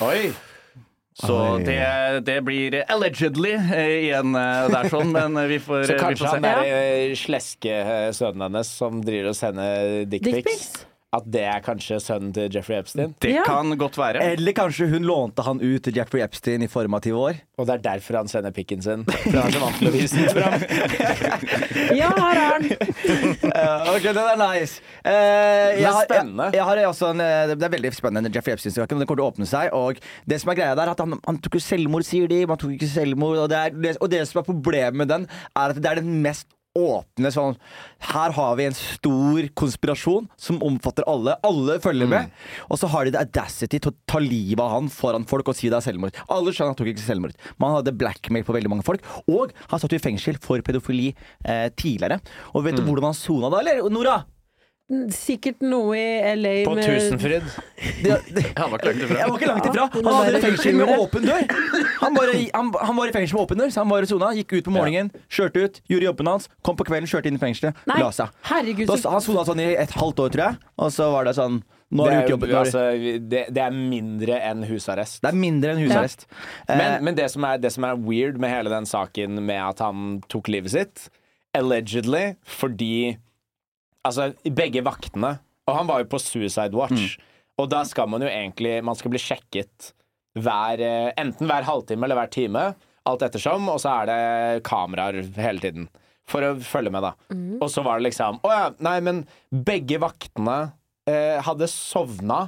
[0.00, 0.30] Oi!
[1.18, 1.78] Så det,
[2.26, 6.22] det blir allegedly eh, igjen eh, der sånn, men eh, vi får, Så vi får
[6.22, 6.34] se.
[6.36, 7.80] han der eh, sleske
[8.14, 10.68] sønnen hennes som driver og sender dickpics, Dickpics?
[11.16, 13.14] At det er kanskje sønnen til Jeffrey Epstein?
[13.20, 13.42] Det Ja.
[13.46, 14.20] kan godt være.
[14.34, 17.38] Eller kanskje hun lånte han ut til Jeffrey Epstein i formative år.
[17.58, 19.04] Og det er derfor han sender pikken sin.
[19.08, 20.60] For han er så vant til å vise den fram.
[21.98, 22.68] Ja, her er den!
[23.48, 24.82] uh, ok, den er nice.
[25.00, 26.44] Uh, jeg er har- spennende.
[26.52, 28.98] Jeg, jeg har også en, eh, det er veldig spennende Jeffrey Epstein-saken.
[29.00, 29.72] Den kommer til å åpne seg.
[29.72, 29.98] Og
[30.28, 32.42] det som er greia der, er at han, han tok jo selvmord, sier de.
[32.50, 33.38] Man tok ikke selvmord.
[33.46, 36.20] Og det, er, og det som er problemet med den, er at det er den
[36.24, 36.46] mest
[36.76, 37.56] åpne sånn
[38.10, 41.36] Her har vi en stor konspirasjon som omfatter alle.
[41.46, 42.30] Alle følger med.
[42.68, 45.58] Og så har de the audacity til å ta livet av han foran folk og
[45.58, 46.16] si det er selvmord.
[46.30, 47.36] Alle skjønner han tok ikke selvmord.
[47.60, 49.04] Man hadde blackmail på veldig mange folk.
[49.26, 51.10] Og han satt i fengsel for pedofili
[51.44, 52.20] eh, tidligere.
[52.54, 53.88] Og vet du hvordan han sona da, eller?
[53.92, 54.20] Nora?
[55.12, 57.44] Sikkert noe i LA På med Tusenfryd.
[58.58, 59.18] Han var ikke langt ifra.
[59.18, 59.84] jeg var ikke langt ifra.
[59.98, 61.42] Han hadde fengsel med åpen dør.
[62.00, 64.30] Han, bare, han, han var i fengsel med åpen dør, så han var i sona.
[64.38, 67.42] Gikk ut på morgenen, kjørte ut, gjorde jobben hans, kom på kvelden, kjørte inn i
[67.42, 68.32] fengselet, Nei, la seg.
[68.48, 71.28] herregud, Da, så han sona sånn i et halvt år, tror jeg, og så var
[71.28, 72.80] det sånn Nå har Det er, jo- altså,
[73.32, 75.22] det, det er mindre enn husarrest.
[75.24, 76.26] Det er mindre enn husarrest.
[76.68, 76.74] Ja.
[76.76, 79.80] Men, men det, som er, det som er weird med hele den saken med at
[79.80, 81.06] han tok livet sitt
[81.56, 83.16] Allegedly fordi
[84.06, 85.38] Altså, begge vaktene
[85.68, 87.16] Og han var jo på Suicide Watch.
[87.58, 89.92] Og da skal man jo egentlig Man skal bli sjekket
[90.38, 92.62] hver, eh, enten hver halvtime eller hver time.
[93.08, 93.66] Alt ettersom.
[93.72, 95.88] Og så er det kameraer hele tiden.
[96.28, 97.14] For å følge med, da.
[97.58, 100.72] Og så var det liksom Å ja, nei, men begge vaktene
[101.08, 102.44] eh, hadde sovna.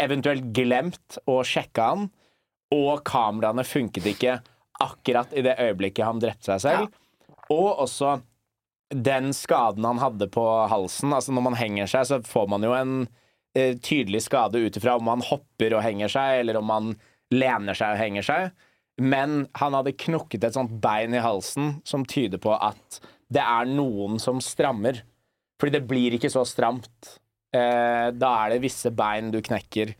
[0.00, 2.08] Eventuelt glemt å sjekke han.
[2.74, 4.40] Og kameraene funket ikke
[4.82, 6.98] akkurat i det øyeblikket han drepte seg selv.
[7.50, 8.18] Og også
[8.94, 11.12] den skaden han hadde på halsen.
[11.12, 12.94] Altså Når man henger seg, så får man jo en
[13.56, 16.96] eh, tydelig skade ut ifra om man hopper og henger seg, eller om man
[17.34, 18.50] lener seg og henger seg.
[18.98, 23.68] Men han hadde knukket et sånt bein i halsen som tyder på at det er
[23.70, 25.04] noen som strammer.
[25.60, 27.18] Fordi det blir ikke så stramt.
[27.54, 29.94] Eh, da er det visse bein du knekker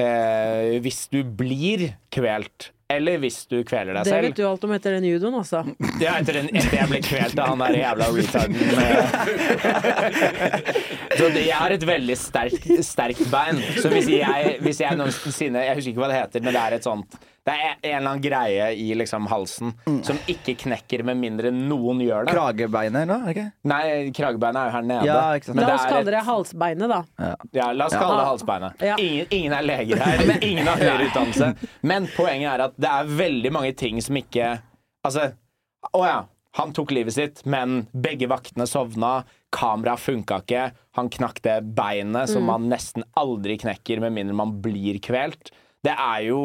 [0.00, 4.24] eh, hvis du blir kvelt, eller hvis du kveler deg Det selv.
[4.30, 5.60] vet du alt om etter den judoen, altså.
[6.00, 8.56] Ja, etter, den, etter jeg ble kvelt av han der jævla retarden.
[11.18, 13.60] Så det, jeg har et veldig sterkt, sterkt bein.
[13.82, 16.78] Så hvis jeg, hvis jeg noensinne Jeg husker ikke hva det heter, men det er
[16.78, 17.18] et sånt
[17.48, 19.72] Det er en eller annen greie i liksom halsen
[20.04, 22.34] som ikke knekker med mindre noen gjør det.
[22.36, 23.24] Kragebeinet, eller?
[23.24, 23.46] Er ikke?
[23.72, 23.82] Nei,
[24.16, 25.08] kragebeinet er jo her nede.
[25.08, 25.18] Ja.
[25.54, 27.02] Men La det oss er kalle det et- halsbeinet, da.
[27.56, 28.82] ja, la oss kalle det halsbeinet.
[28.90, 28.96] Ja.
[29.00, 30.24] Ingen, ingen er leger her.
[30.44, 31.52] Ingen har høyere utdannelse.
[31.82, 34.58] Men poenget er at det er veldig mange ting som ikke
[35.06, 35.30] Altså,
[35.94, 36.18] å ja.
[36.58, 39.20] Han tok livet sitt, men begge vaktene sovna.
[39.54, 40.62] Kameraet funka ikke.
[40.98, 45.52] Han knakk det beinet, som man nesten aldri knekker med mindre man blir kvelt.
[45.86, 46.40] Det er jo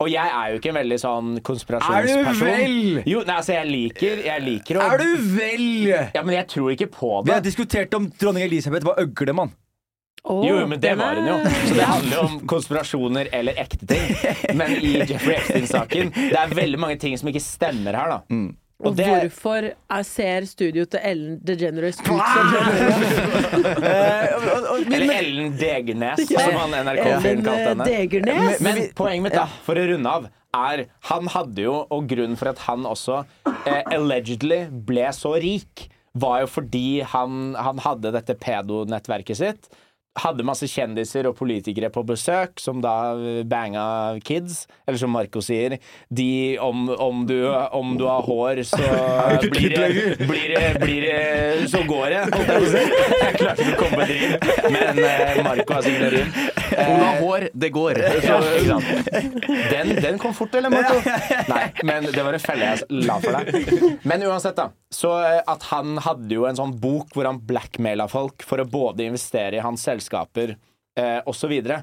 [0.00, 2.48] Og jeg er jo ikke en veldig sånn konspirasjonsperson.
[2.48, 3.02] Er du vel?
[3.06, 5.66] Jo, nei, altså, jeg liker, jeg liker å Er du vel?
[6.14, 7.34] Ja, men jeg tror ikke på Vi det.
[7.36, 9.52] har diskutert om dronning Elisabeth var øgle, mann.
[10.22, 11.34] Å, Jo, men det den var hun jo.
[11.34, 14.56] er- Så det handler jo om konspirasjoner eller ekte ting.
[14.56, 18.20] Men i Jeffrey Epstein-saken Det er veldig mange ting som ikke stemmer her, da.
[18.82, 22.18] Og Og det hvorfor er, ser studioet til Ellen DeGeneres ut som
[24.82, 27.84] Eller Ellen Degernes, som han NRK-fyren kalte eh, henne.
[27.86, 28.60] Degernes?
[28.64, 30.22] Men poenget mitt, da, for å runde av,
[30.52, 33.16] er Han hadde jo, og grunnen for at han også
[33.46, 35.74] eh, allegedly ble så rik,
[36.12, 39.62] var jo fordi han, han hadde dette pedonettverket sitt.
[40.20, 44.66] Hadde masse kjendiser og politikere på besøk, som da eh, banga kids.
[44.84, 45.78] Eller som Marco sier,
[46.12, 48.80] de om, om, du, om du har hår, så
[49.54, 49.88] blir det,
[50.28, 52.20] blir det, blir det Så går det,
[53.22, 54.36] jeg klarte ikke å komme på et rim,
[54.76, 56.36] men eh, Marco har sikkert rim.
[56.72, 58.02] Hun har hår, det går.
[58.26, 58.38] Ja.
[59.72, 61.00] Den, den kom fort, eller, Marco?
[61.48, 63.98] Nei, men det var en felle jeg la for deg.
[64.08, 64.68] Men uansett, da.
[64.92, 68.68] Så eh, at han hadde jo en sånn bok hvor han blackmaila folk for å
[68.68, 70.56] både investere i hans selskaper
[70.98, 71.38] eh, osv.
[71.38, 71.82] Så, videre.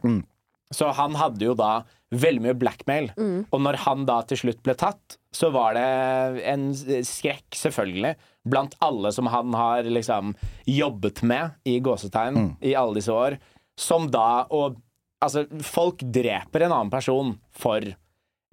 [0.75, 3.11] så han hadde jo da veldig mye blackmail.
[3.51, 6.69] Og når han da til slutt ble tatt, så var det en
[7.05, 8.15] skrekk, selvfølgelig,
[8.49, 10.33] blant alle som han har liksom
[10.65, 13.37] jobbet med, i gåsetegn, i alle disse år,
[13.79, 14.75] som da Og
[15.23, 17.85] altså, folk dreper en annen person for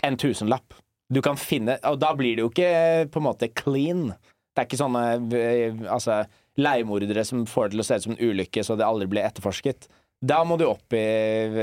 [0.04, 0.76] en tusenlapp.
[1.10, 4.08] Du kan finne Og da blir det jo ikke på en måte clean.
[4.54, 5.04] Det er ikke sånne
[5.38, 6.24] eh, altså,
[6.60, 9.26] leiemordere som får det til å se ut som en ulykke, så det aldri blir
[9.26, 9.88] etterforsket.
[10.24, 11.04] Da må du opp i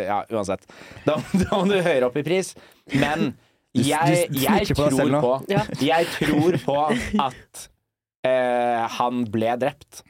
[0.05, 0.67] Ja, uansett.
[1.07, 2.53] Da, da må du høyere opp i pris.
[2.93, 3.33] Men
[3.73, 5.33] jeg, jeg tror på
[5.81, 6.79] Jeg tror på
[7.25, 7.63] at
[8.27, 10.03] eh, han ble drept.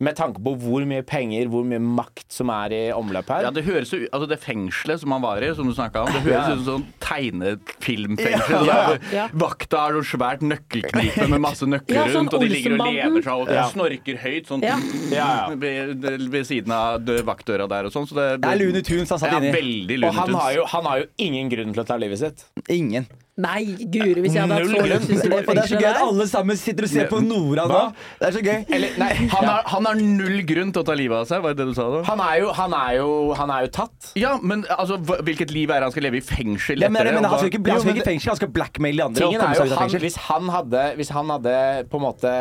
[0.00, 3.48] Med tanke på hvor mye penger, hvor mye makt som er i omløp her.
[3.48, 6.04] Ja, det høres jo ut Altså, det fengselet som han var i, som du snakka
[6.04, 6.52] om, det høres Ja.
[6.54, 8.66] ut som sånn tegnefilmfengsel.
[8.68, 8.76] Ja.
[9.18, 9.24] Ja.
[9.32, 12.84] Vakta har noe svært nøkkelknipe med masse nøkler Ja, sånn rundt, og de ligger og
[12.86, 13.66] lener seg og Ja.
[13.72, 14.76] snorker høyt sånn Ja.
[15.18, 15.54] Ja, ja.
[15.56, 18.06] ved, ved siden av dø- vaktdøra der og sånn.
[18.06, 19.98] Så det, Det er Looney Tunes han satt ja, inni.
[20.04, 22.44] Og han har, jo, han har jo ingen grunn til å ta livet sitt.
[22.70, 23.06] Ingen.
[23.38, 23.60] Nei,
[23.94, 25.86] guri, hvis jeg hadde hatt så lyst til det Og det er så fengselet gøy
[25.88, 26.06] at der.
[26.08, 27.82] alle sammen sitter og ser på Nora nå.
[28.18, 28.56] Det er så gøy.
[28.74, 31.54] Eller, nei, Han har, han har null grunn til å ta livet av seg, var
[31.54, 32.00] det det du sa da?
[32.08, 33.08] han, er jo, han, er jo,
[33.38, 34.08] han er jo tatt.
[34.18, 36.98] Ja, men altså, hva- hvilket liv er det han skal leve i fengsel Ja, men,
[37.04, 37.30] etter men, det?
[37.30, 39.22] han skal ikke, hva- han skal ikke i fengsel, han skal blackmaile de andre.
[39.22, 40.04] og Tingen komme er seg jo av han, fengsel.
[40.08, 41.54] hvis, han hadde, hvis han hadde
[41.94, 42.34] på en måte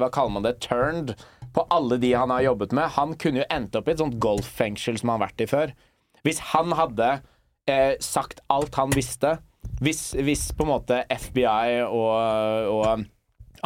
[0.00, 0.54] Hva kaller man det?
[0.64, 1.12] Turned
[1.52, 2.88] på alle de han har jobbet med.
[2.96, 5.72] Han kunne jo endt opp i et sånt golffengsel som han har vært i før.
[6.24, 7.08] Hvis han hadde
[7.68, 9.36] eh, sagt alt han visste
[9.80, 12.14] hvis, hvis på en måte FBI og,
[12.70, 13.04] og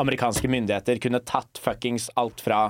[0.01, 2.69] amerikanske myndigheter kunne tatt fuckings alt fra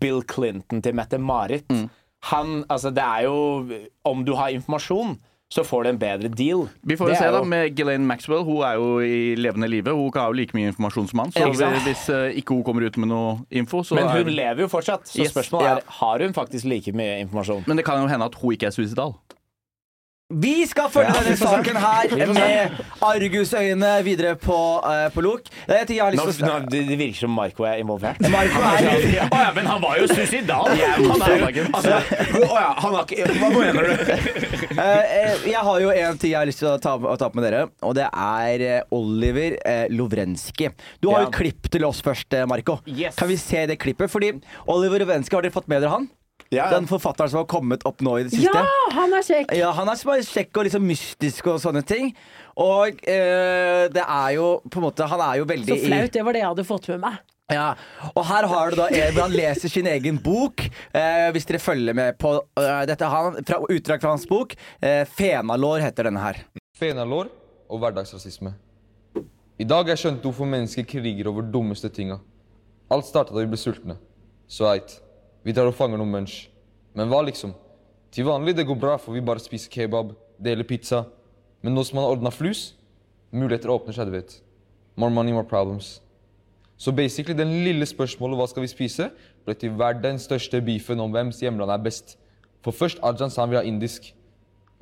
[0.00, 1.66] Bill Clinton til Mette-Marit.
[1.70, 1.88] Mm.
[2.32, 3.66] Han Altså, det er jo
[4.04, 5.18] Om du har informasjon,
[5.52, 6.64] så får du en bedre deal.
[6.82, 8.42] Vi får jo se er da med Ghislaine Maxwell.
[8.42, 9.94] Hun er jo i levende live.
[9.94, 11.34] Hun har jo like mye informasjon som han.
[11.36, 14.32] Så Ja, hvis uh, ikke hun kommer ut med noe info, så Men er hun
[14.34, 15.30] lever jo fortsatt, så Yes.
[15.30, 17.62] spørsmålet er har hun faktisk like mye informasjon.
[17.66, 19.14] Men det kan jo hende at hun ikke er suicidal.
[20.34, 25.46] Vi skal følge Ja, denne saken her med argusøyne videre på, uh, på Lok.
[25.68, 28.18] Det en ting jeg har lyst til nå, det det virker som Marco er involvert.
[28.34, 30.66] Marco er ja, men han var jo suicidal!
[30.74, 32.00] Han er jo altså,
[32.42, 33.94] Å ja, han har ikke Hva mener du?
[34.76, 37.30] Eh, eh, Jeg har jo en ting jeg har lyst til å ta, å ta
[37.30, 40.74] med dere, og det er eh, Oliver uh, Lovrenskij.
[40.98, 41.24] Du har Ja.
[41.28, 42.80] jo et klipp til oss først, eh, Marco.
[42.90, 43.14] Yes.
[43.14, 44.10] Kan vi se det klippet?
[44.10, 44.34] Fordi
[44.66, 46.10] Oliver Lovrenskij, har dere fått med dere han?
[46.54, 46.68] Ja.
[46.70, 48.52] Den forfatteren som har kommet opp nå i det siste?
[48.54, 49.54] Ja, han er kjekk!
[49.58, 52.12] Ja, han er bare kjekk og liksom mystisk og sånne ting.
[52.62, 56.12] Og eh, det er jo på en måte Han er jo veldig Så flaut.
[56.14, 57.16] Det var det jeg hadde fått med meg.
[57.52, 57.66] ja.
[58.14, 60.62] Og her har du da en han leser sin egen bok.
[60.96, 62.32] Eh, hvis dere følger med på
[62.62, 64.54] eh, dette han, fra, Utdrag fra hans bok.
[64.80, 66.40] Eh, 'Fenalår' heter denne her.
[66.78, 67.28] Fenalår
[67.68, 68.54] og hverdagsrasisme.
[69.58, 72.18] I dag har jeg skjønt hvorfor mennesker kriger over dummeste tinga.
[72.92, 73.96] Alt starta da vi ble sultne.
[74.46, 74.98] Så eit,
[75.46, 76.48] vi drar og fanger noen munch.
[76.98, 77.52] Men hva liksom?
[78.10, 80.10] Til vanlig det går bra, for vi bare spiser kebab,
[80.42, 81.04] deler pizza.
[81.62, 82.72] Men nå som man har ordna flus,
[83.30, 84.40] muligheter åpner seg, du vet.
[84.98, 86.00] More money, more problems.
[86.76, 89.10] Så basically, den lille spørsmålet hva skal vi spise,
[89.46, 92.16] ble til verdens største beefen om hvems hjemland er best.
[92.64, 94.10] For først Arjan sa han ville ha indisk.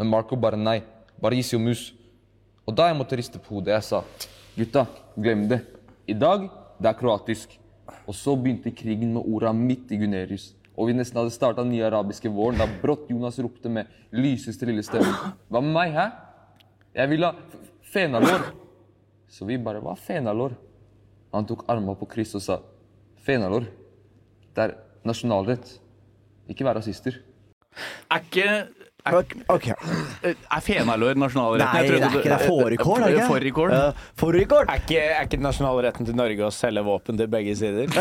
[0.01, 0.81] Men Marco bare nei.
[1.21, 1.91] Bare isi og mus.
[2.65, 4.01] Og da jeg måtte riste på hodet, jeg sa
[4.57, 4.87] gutta,
[5.21, 5.61] glem det.
[6.09, 6.49] I dag,
[6.81, 7.59] det er kroatisk.
[8.07, 10.53] Og så begynte krigen med orda midt i Gunerius.
[10.75, 14.83] Og vi nesten hadde starta nye arabiske våren da brått Jonas ropte med lyseste lille
[14.87, 15.13] stemme.
[15.49, 16.07] Hva med meg, hæ?
[16.95, 17.33] Jeg vil ha
[17.95, 18.49] fenalår.
[19.31, 20.57] Så vi bare Hva fenalår?
[21.35, 22.59] Han tok arma på kryss og sa
[23.27, 23.67] fenalår.
[24.55, 24.77] Det er
[25.07, 25.79] nasjonalrett.
[26.51, 27.17] Ikke vær rasister.
[28.11, 28.49] Er ikke
[29.05, 29.67] er, Ok, ok.
[30.25, 31.75] er fenalår nasjonalretten?
[31.77, 32.33] Nei, det er ikke det.
[32.33, 33.81] er Fårikål, er det ikke?
[34.21, 34.65] Fårikål.
[34.65, 37.93] Er ikke, er ikke nasjonalretten til Norge å selge våpen til begge sider?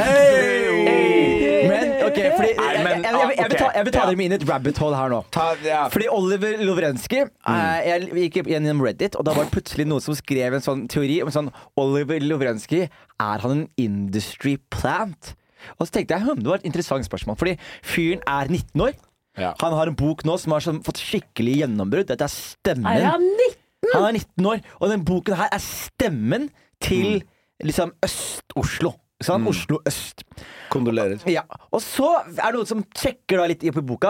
[1.68, 4.18] Men ok, fordi Nei, jeg, jeg, jeg, jeg, jeg, vil ta, jeg vil ta dere
[4.20, 5.22] med inn i et rabbit hole her nå.
[5.36, 5.84] Ta, ja.
[5.94, 10.18] Fordi Oliver Lovrenskij eh, Jeg gikk gjennom Reddit, og da var det plutselig noen som
[10.18, 12.88] skrev en sånn teori om sånn Oliver Lovrenskij,
[13.24, 15.34] er han en industry plant?
[15.78, 18.96] Og så tenkte jeg hm, det var et interessant spørsmål, fordi fyren er 19 år.
[19.40, 19.54] Ja.
[19.64, 22.08] Han har en bok nå som har sånn, fått skikkelig gjennombrudd.
[22.12, 22.86] Dette er stemmen.
[22.92, 23.94] Er han 19?
[23.94, 26.50] Han er 19 år, og den boken her er stemmen
[26.84, 27.24] til
[27.64, 28.94] liksom Øst-Oslo.
[29.24, 30.26] Sånn, Oslo øst.
[30.74, 31.22] Kondolerer.
[31.32, 34.10] Ja, Og så er det noen som sjekker da litt opp i boka.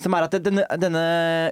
[0.00, 1.02] Som er at denne, denne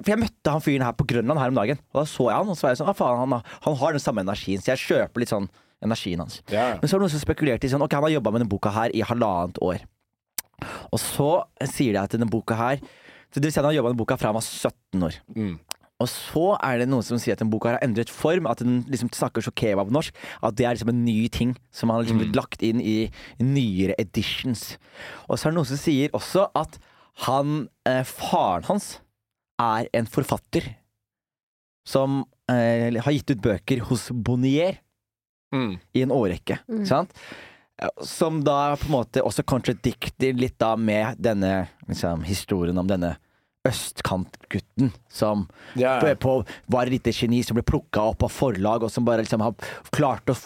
[0.01, 1.83] For jeg møtte han fyren her på Grønland her om dagen.
[1.93, 3.77] Og da så jeg han, og så var jeg sånn ah, faen, han, har- han
[3.83, 5.51] har den samme energien, så jeg kjøper litt sånn
[5.85, 6.39] energien hans.
[6.49, 6.79] Ja.
[6.81, 8.53] Men så er det noen som spekulerte i sånn Ok, han har jobba med denne
[8.55, 9.85] boka her i halvannet år.
[10.95, 11.29] Og så
[11.75, 12.81] sier de at denne boka her
[13.35, 15.17] så Det vil si at han jobba med boka fra han var 17 år.
[15.35, 15.57] Mm.
[16.03, 18.83] Og så er det noen som sier at den boka har endret form, at den
[18.91, 20.15] liksom snakker så kebab-norsk.
[20.43, 23.11] At det er liksom en ny ting som har liksom blitt lagt inn i
[23.43, 24.77] nyere editions.
[25.29, 26.79] Og så er det noen som sier også at
[27.27, 29.01] han, eh, faren hans,
[29.59, 30.67] er en forfatter
[31.87, 34.81] som eh, har gitt ut bøker hos Bonnier
[35.55, 35.79] Mm.
[35.95, 36.59] i en årrekke.
[36.89, 37.13] Sant?
[38.03, 43.17] Som da på en måte også contradicter litt da med denne liksom, historien om denne
[43.65, 45.47] østkantgutten som
[45.79, 46.33] Ja, på, på,
[46.67, 49.55] var et lite geni som ble plukka opp av forlag, og som bare liksom har
[49.95, 50.37] klart å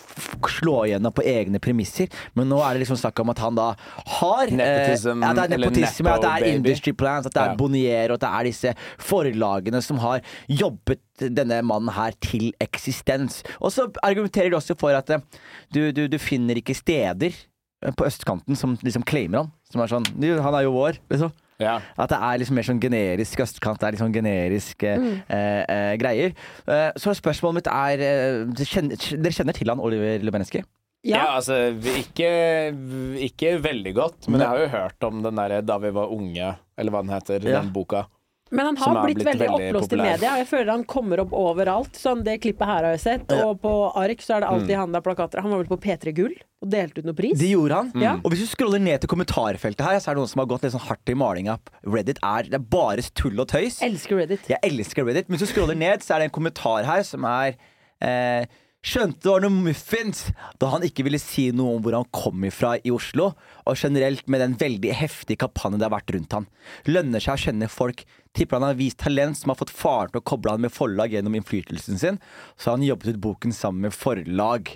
[0.48, 2.12] slå igjennom på egne premisser.
[2.38, 3.72] Men nå er det liksom snakk om at han da
[4.20, 7.52] har Nepotism, eh, At det er nepotisme, at det er industry plans, at det er
[7.52, 7.58] Ja.
[7.58, 13.42] Bonnier, og at det er disse forlagene som har jobbet denne mannen her til eksistens.
[13.58, 15.26] Og så argumenterer de også for at eh,
[15.74, 19.52] du, du, du finner ikke steder eh, på østkanten som liksom claimer han.
[19.72, 21.34] Som er sånn Han er jo vår, liksom.
[21.58, 21.80] Ja.
[21.98, 23.80] At det er liksom mer sånn generisk østkant.
[23.82, 26.34] Det er liksom sånn generiske eh, eh, greier.
[26.70, 30.62] Eh, så spørsmålet mitt er eh, dere kjenner, dere kjenner til han Oliver Lubenski?
[31.06, 31.24] Ja, Ja.
[31.38, 32.28] altså ikke,
[33.28, 36.48] ikke veldig godt, men jeg har jo hørt om den derre Da vi var unge,
[36.76, 37.60] eller hva den heter, Ja.
[37.62, 38.06] den boka.
[38.50, 40.34] Men han har blitt, blitt veldig veldig oppblåst i media.
[40.40, 41.96] Jeg føler han kommer opp overalt.
[41.98, 43.32] Sånn, det klippet her har jeg sett.
[43.44, 45.42] Og på ark så er det alltid han der plakater.
[45.44, 47.38] Han var vel på P3 Gull og delte ut noe pris.
[47.38, 47.90] Det gjorde han.
[47.94, 48.22] Mm.
[48.24, 50.64] Og hvis du scroller ned til kommentarfeltet her, så er det noen som har gått
[50.66, 51.58] litt sånn hardt i malinga.
[51.86, 53.82] Reddit er, det er bare tull og tøys.
[53.86, 54.48] Elsker Reddit.
[54.50, 55.28] Jeg elsker Reddit.
[55.28, 57.54] Men hvis du scroller ned, så er det en kommentar her som er
[58.02, 58.48] eh,
[58.86, 60.28] Skjønte det var noen muffins
[60.62, 63.32] da han ikke ville si noe om hvor han kom ifra i Oslo,
[63.66, 66.46] og generelt med den veldig heftige kampanjen det har vært rundt han.
[66.86, 68.04] Lønner seg å kjenne folk.
[68.38, 71.16] Tipper han har vist talent som har fått faren til å koble han med forlag
[71.16, 72.20] gjennom innflytelsen sin.
[72.54, 74.70] Så han jobbet ut boken sammen med forlag.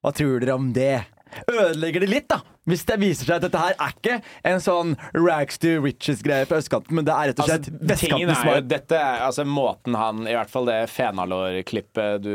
[0.00, 1.04] Hva tror dere om det?
[1.50, 2.40] Ødelegger det litt, da.
[2.68, 4.14] Hvis det viser seg at dette her er ikke
[4.48, 8.60] en sånn rags to riches-greie fra østkanten, men det er rett og slett Altså, er
[8.60, 12.32] jo dette er, altså Måten han I hvert fall det Fenalår-klippet du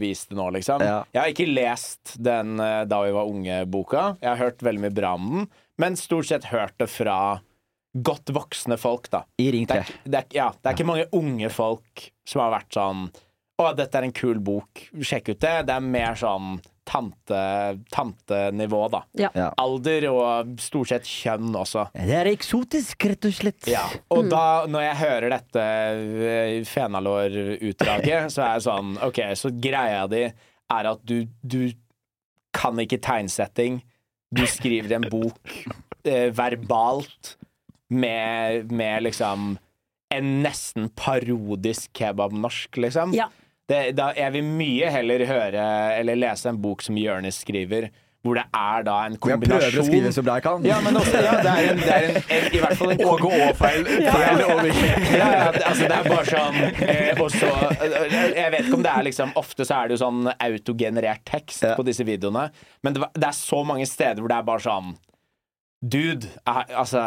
[0.00, 0.84] viste nå, liksom.
[0.84, 1.02] Ja.
[1.12, 4.06] Jeg har ikke lest den eh, Da vi var unge-boka.
[4.22, 7.18] Jeg har hørt veldig mye bra om den, men stort sett hørt det fra
[7.96, 9.24] godt voksne folk, da.
[9.40, 12.54] i Ring Det er, det, er, ja, det er ikke mange unge folk som har
[12.58, 13.06] vært sånn
[13.60, 15.54] Å, dette er en kul bok, sjekk ut det.
[15.68, 17.38] Det er mer sånn tante,
[17.90, 19.02] tantenivå, da.
[19.18, 19.30] Ja.
[19.34, 19.48] Ja.
[19.60, 21.88] Alder og stort sett kjønn også.
[21.96, 23.66] Det er eksotisk, rett og slett.
[23.70, 23.84] Ja,
[24.14, 25.64] og da, når jeg hører dette
[26.30, 31.60] eh, Fenalår-utdraget, så er jeg sånn OK, så greia di er at du, du
[32.56, 33.82] kan ikke tegnsetting.
[34.34, 35.52] Du skriver en bok
[36.06, 37.36] eh, verbalt
[37.92, 39.56] med, med liksom
[40.14, 43.14] en nesten parodisk kebabnorsk, liksom.
[43.16, 43.28] Ja.
[43.66, 45.62] Det, da, jeg vil mye heller høre
[45.98, 47.88] eller lese en bok som Jonis skriver,
[48.26, 50.64] hvor det er da en kombinasjon Jeg prøver å skrive så bra jeg kan.
[50.66, 53.02] ja, men også, ja, det er, en, det er en, en, i hvert fall en
[53.06, 53.84] Åge Å-feil.
[54.16, 58.78] Feil ja, ja, det- altså, det er bare sånn eh, også, eh, Jeg vet ikke
[58.80, 62.48] om det er liksom Ofte så er det jo sånn autogenerert tekst på disse videoene,
[62.86, 64.94] men det, det er så mange steder hvor det er bare sånn
[65.82, 67.02] Dude, er, altså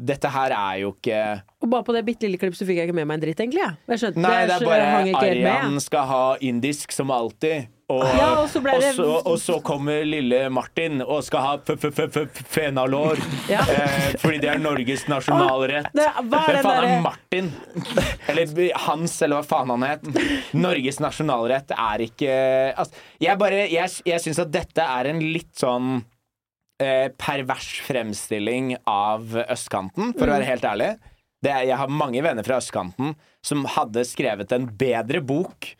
[0.00, 1.16] Dette her er jo ikke
[1.60, 3.40] Og bare på det bitte lille klippet så fikk jeg ikke med meg en dritt,
[3.42, 3.60] egentlig.
[3.60, 4.86] Jeg, jeg skjønte Nei, det er bare.
[5.20, 7.68] Arian skal ha indisk som alltid.
[7.90, 11.56] Og, Ja, og så det- og, så, og så kommer lille Martin og skal ha
[12.54, 13.18] fenalår.
[13.50, 13.60] Ja.
[13.66, 15.90] Eh, fordi det er Norges nasjonalrett.
[15.92, 17.52] Det- hva er det faen er Martin?
[18.28, 20.06] Eller Hans, eller hva faen han het.
[20.54, 22.32] Norges nasjonalrett er ikke
[22.76, 26.04] altså, Jeg bare Jeg, jeg syns at dette er en litt sånn
[26.82, 30.92] eh, pervers fremstilling av østkanten, for å være helt ærlig.
[31.40, 33.14] Det er, jeg har mange venner fra østkanten
[33.46, 35.72] som hadde skrevet en bedre bok,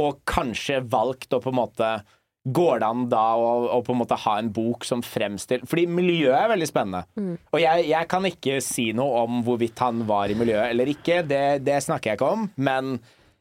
[0.00, 1.94] og kanskje valgt å på en måte
[2.42, 5.84] Går det an da å, å på en måte ha en bok som fremstiller Fordi
[5.86, 7.04] miljøet er veldig spennende.
[7.54, 11.20] Og jeg, jeg kan ikke si noe om hvorvidt han var i miljøet eller ikke,
[11.22, 12.48] det, det snakker jeg ikke om.
[12.58, 12.96] Men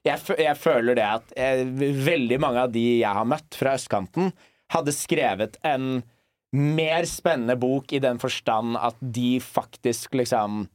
[0.05, 1.65] jeg, jeg føler det at jeg,
[2.05, 4.29] veldig mange av de jeg har møtt fra østkanten,
[4.71, 6.03] hadde skrevet en
[6.51, 10.65] mer spennende bok i den forstand at de faktisk liksom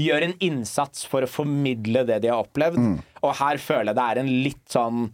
[0.00, 2.78] gjør en innsats for å formidle det de har opplevd.
[3.22, 5.10] Og her føler jeg det er en litt sånn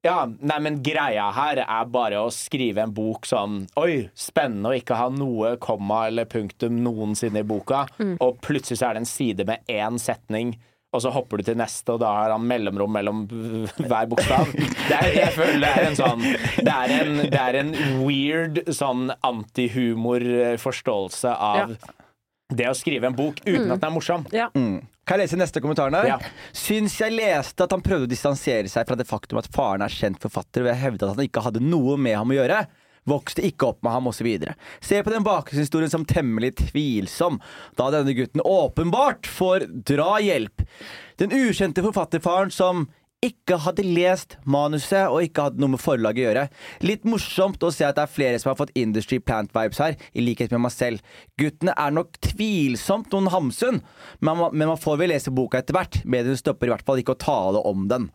[0.00, 4.78] ja, nei, men greia her er bare å skrive en bok sånn Oi, spennende å
[4.78, 7.82] ikke ha noe komma eller punktum noensinne i boka,
[8.16, 10.54] og plutselig så er det en side med én setning.
[10.90, 13.20] Og så hopper du til neste, og da har han mellomrom mellom
[13.90, 14.48] hver bokstav.
[14.56, 17.70] Det er, jeg føler det er en sånn Det er en, det er en
[18.02, 21.76] weird sånn antihumorforståelse av av
[22.50, 24.24] det å skrive en bok uten at den er morsom.
[24.34, 24.48] Ja.
[24.50, 26.08] Kan jeg lese neste kommentaren her?
[26.12, 26.16] Ja.
[26.56, 29.94] Syns jeg leste at han prøvde å distansere seg fra det faktum at faren er
[29.94, 32.64] kjent forfatter, og jeg hevde at han ikke hadde noe med ham å gjøre.
[33.08, 34.28] Vokste ikke opp med ham, osv.
[34.84, 37.40] Se på den bakgrunnshistorien som temmelig tvilsom,
[37.78, 40.66] da denne gutten åpenbart får drahjelp.
[41.20, 42.88] Den ukjente forfatterfaren som
[43.20, 46.44] ikke hadde lest manuset og ikke hadde noe med forlaget å gjøre.
[46.88, 50.24] Litt morsomt å se at det er flere som har fått Industry Plant-vibes her, i
[50.24, 51.04] likhet med meg selv.
[51.40, 53.82] Guttene er nok tvilsomt noen Hamsun,
[54.24, 56.00] men man, får vel lese boka etter hvert.
[56.08, 58.08] Mediene stopper i hvert fall ikke å tale om den.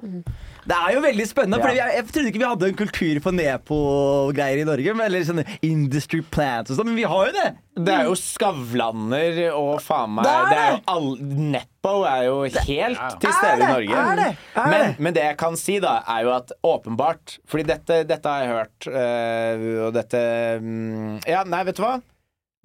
[0.65, 3.37] Det er jo veldig spennende, for jeg, jeg trodde ikke vi hadde en kultur for
[3.37, 7.51] Nepo-greier i Norge, men, eller sånne Industry Plants og sånn, men vi har jo det!
[7.75, 11.09] Det er jo Skavlaner og faen meg Det er det er jo all,
[11.53, 14.01] Nepo er jo helt til stede i Norge.
[14.01, 15.05] er det, er men, det.
[15.05, 18.53] men det jeg kan si, da, er jo at åpenbart Fordi dette, dette har jeg
[18.55, 20.25] hørt, øh, og dette
[20.63, 21.97] mm, Ja, nei, vet du hva?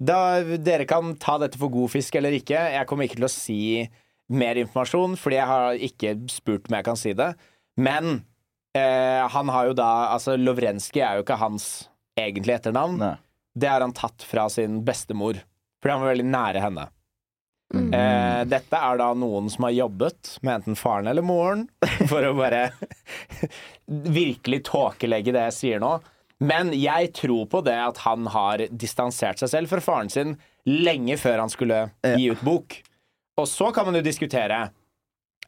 [0.01, 0.19] Da,
[0.57, 2.57] dere kan ta dette for god fisk eller ikke.
[2.73, 3.59] Jeg kommer ikke til å si
[4.31, 7.33] mer informasjon, fordi jeg har ikke spurt om jeg kan si det.
[7.81, 8.13] Men
[8.77, 11.67] eh, han har jo da Altså, Lovrenskij er jo ikke hans
[12.19, 12.99] egentlige etternavn.
[13.01, 13.15] Nei.
[13.57, 15.41] Det har han tatt fra sin bestemor,
[15.81, 16.87] fordi han var veldig nære henne.
[17.71, 21.65] Eh, dette er da noen som har jobbet med enten faren eller moren,
[22.11, 22.65] for å bare
[24.19, 25.97] virkelig tåkelegge det jeg sier nå.
[26.41, 30.35] Men jeg tror på det at han har distansert seg selv fra faren sin
[30.67, 31.83] lenge før han skulle
[32.17, 32.79] gi ut bok.
[33.39, 34.63] Og så kan man jo diskutere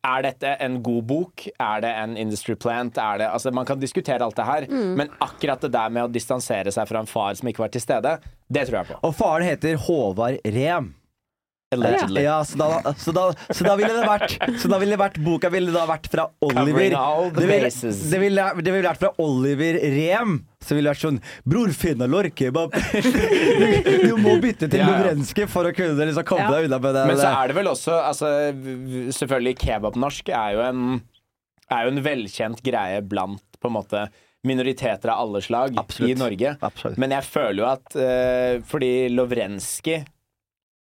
[0.03, 1.45] er dette en god bok?
[1.61, 2.97] Er det en industry plant?
[2.99, 6.11] Er det, altså man kan diskutere alt det her, men akkurat det der med å
[6.11, 8.17] distansere seg fra en far som ikke var til stede,
[8.53, 8.99] det tror jeg på.
[9.07, 10.93] Og faren heter Håvard Rem.
[11.73, 12.21] Allegedly.
[12.21, 15.15] Ja, så da, så, da, så da ville det vært Så da ville det vært
[15.25, 19.01] Boka ville da vært fra Oliver all the det ville, det, ville, det ville vært
[19.01, 20.35] fra Oliver Rem.
[20.63, 21.19] Så ville det vært sånn
[21.49, 22.73] Bror, Fenalor kebab.
[22.73, 23.09] Du,
[24.07, 25.47] du må bytte til Ja, ja.
[25.51, 26.51] For å kunne liksom komme Ja.
[26.55, 27.05] deg unna med det.
[27.11, 28.29] Men så er det vel også altså,
[29.19, 30.83] Selvfølgelig kebabnorsk er jo en
[31.71, 34.05] Er jo en velkjent greie blant på en måte
[34.43, 36.09] minoriteter av alle slag Absolutt.
[36.11, 36.49] i Norge.
[36.67, 36.97] Absolutt.
[36.99, 40.01] Men jeg føler jo at uh, fordi Lovrenskij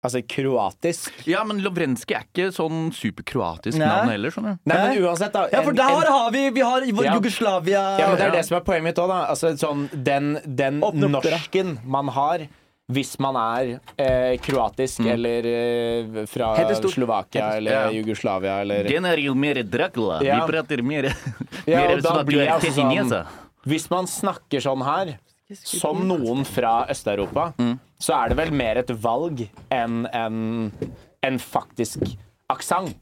[0.02, 4.54] Altså kroatisk Ja, men Lovrenskij er ikke sånn superkroatisk navn heller, Sånn, ja.
[4.64, 5.42] Nei, men uansett, da.
[5.52, 7.14] Ja, for der en- har vi Vi har vår Ja.
[7.18, 8.36] Jugoslavia Ja, men Det er Ja.
[8.36, 9.26] det som er poenget mitt òg, da.
[9.28, 12.48] Altså, sånn, den den norsken man har
[12.90, 16.56] hvis man er eh, kroatisk eller eh, fra.
[16.90, 17.90] Slovakia eller ja.
[17.90, 20.20] Jugoslavia eller Den er jo mer Dracula.
[20.24, 20.44] Ja.
[20.44, 21.04] Vi prater mer,
[21.68, 23.26] Ja, mer og da sånn at du er jeg altså sånn-
[23.66, 25.18] Hvis man snakker sånn her,
[25.54, 27.78] som noen fra Øst-Europa, Mm.
[28.00, 30.72] så er det vel mer et valg enn en,
[31.22, 32.16] en faktisk
[32.50, 32.96] aksent.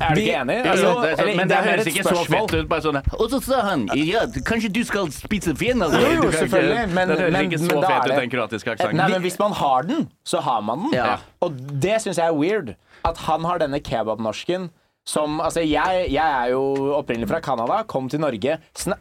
[0.00, 0.56] Er du ikke enig?
[0.62, 0.70] Mm.
[0.70, 2.68] Altså, jo, det, er sånn, men det det er høres ikke så fett ut.
[2.70, 5.98] Bare sånn Og så sa han ja, kanskje du skal spise fenalår?
[5.98, 8.66] Jo, jo, ikke- selvfølgelig, men- Det høres ikke så fett fet ut, det- den kroatiske
[8.66, 9.10] Nei, aksenten.
[9.10, 10.92] men Hvis man har den, så har man den.
[10.92, 11.16] Ja.
[11.42, 12.76] Og det syns jeg er weird.
[13.04, 14.70] At han har denne kebabnorsken.
[15.08, 18.58] Som, altså jeg, jeg er jo opprinnelig fra Canada, kom til Norge,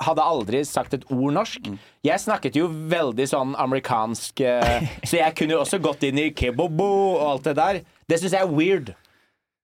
[0.07, 1.67] hadde aldri sagt et ord norsk.
[2.07, 6.29] Jeg snakket jo veldig sånn amerikansk, eh, så jeg kunne jo også gått inn i
[6.31, 7.81] kebobo og alt det der.
[8.07, 8.93] Det syns jeg er weird.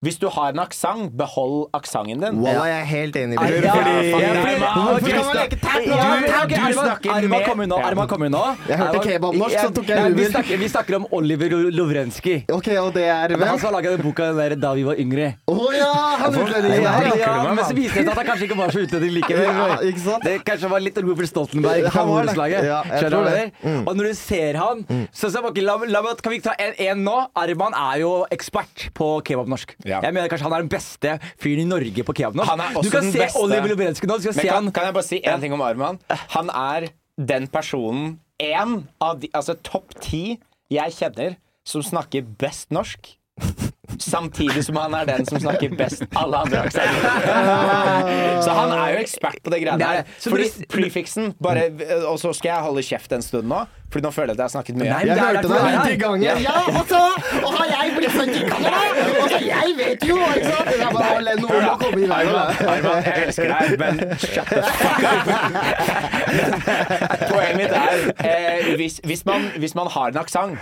[0.04, 2.40] Hvis du har en aksent, behold aksenten din.
[2.44, 3.38] Wow, jeg er helt enig.
[7.30, 7.78] Med- kom inn nå.
[7.80, 8.06] Ja.
[8.08, 8.42] Kom inn nå.
[8.68, 12.44] Jeg hørte kebabnorsk, så tok jeg Nei, vi snakker, om Oliver Lovrenskij.
[12.52, 13.60] Ok, og det er Han hvem?
[13.60, 15.30] som har laga den boka den der da vi var yngre.
[15.48, 17.18] Å ja, han utlendingen Ja, der.
[17.20, 19.44] ja, men så viste det seg at han kanskje ikke var så utlending likevel.
[19.48, 20.24] Ja, ikke sant?
[20.28, 22.68] Det kanskje var litt Robert Stoltenberg fra Han borettslaget.
[22.68, 23.88] Ja, Skjønner du det.
[23.88, 26.74] Og når du ser han så, så, okay, la, la, Kan vi ikke ta en,
[26.80, 27.16] en nå?
[27.40, 29.76] Arman er jo ekspert på kebabnorsk.
[29.86, 29.93] Ja.
[30.02, 32.16] Jeg mener kanskje han er den beste fyren i Norge på
[32.64, 33.40] er også Du kan se beste.
[33.40, 34.18] Oliver Lovrenskij nå.
[34.24, 36.00] Kan, han kan jeg bare si én ting om Arman?
[36.34, 40.40] Han er den personen, én av de Altså topp ti
[40.74, 41.36] jeg kjenner
[41.68, 43.14] som snakker best norsk.
[44.00, 47.02] Samtidig som han er den som snakker best alle andre aksenter.
[48.46, 50.04] Så han er jo ekspert på det greiene er.
[50.20, 51.70] Så Fordi prefiksen prefixen bare,
[52.10, 54.44] Og så skal jeg holde kjeft en stund nå, Fordi nå føler jeg at jeg
[54.44, 54.90] har snakket mye.
[54.90, 55.90] Nei, Jeg hørte det deg her.
[55.90, 56.42] i gangen.
[56.44, 57.02] Ja, og så
[57.44, 58.74] Og har jeg blitt sånn i gangen?
[59.24, 60.72] Og så jeg vet jo, ikke sant?
[60.74, 62.36] Det er bare noen må komme i veien.
[62.74, 65.26] Arman, jeg elsker deg, men shut the fuck up.
[67.34, 70.58] Poenget mitt er eh, hvis, hvis, man, hvis man har en aksent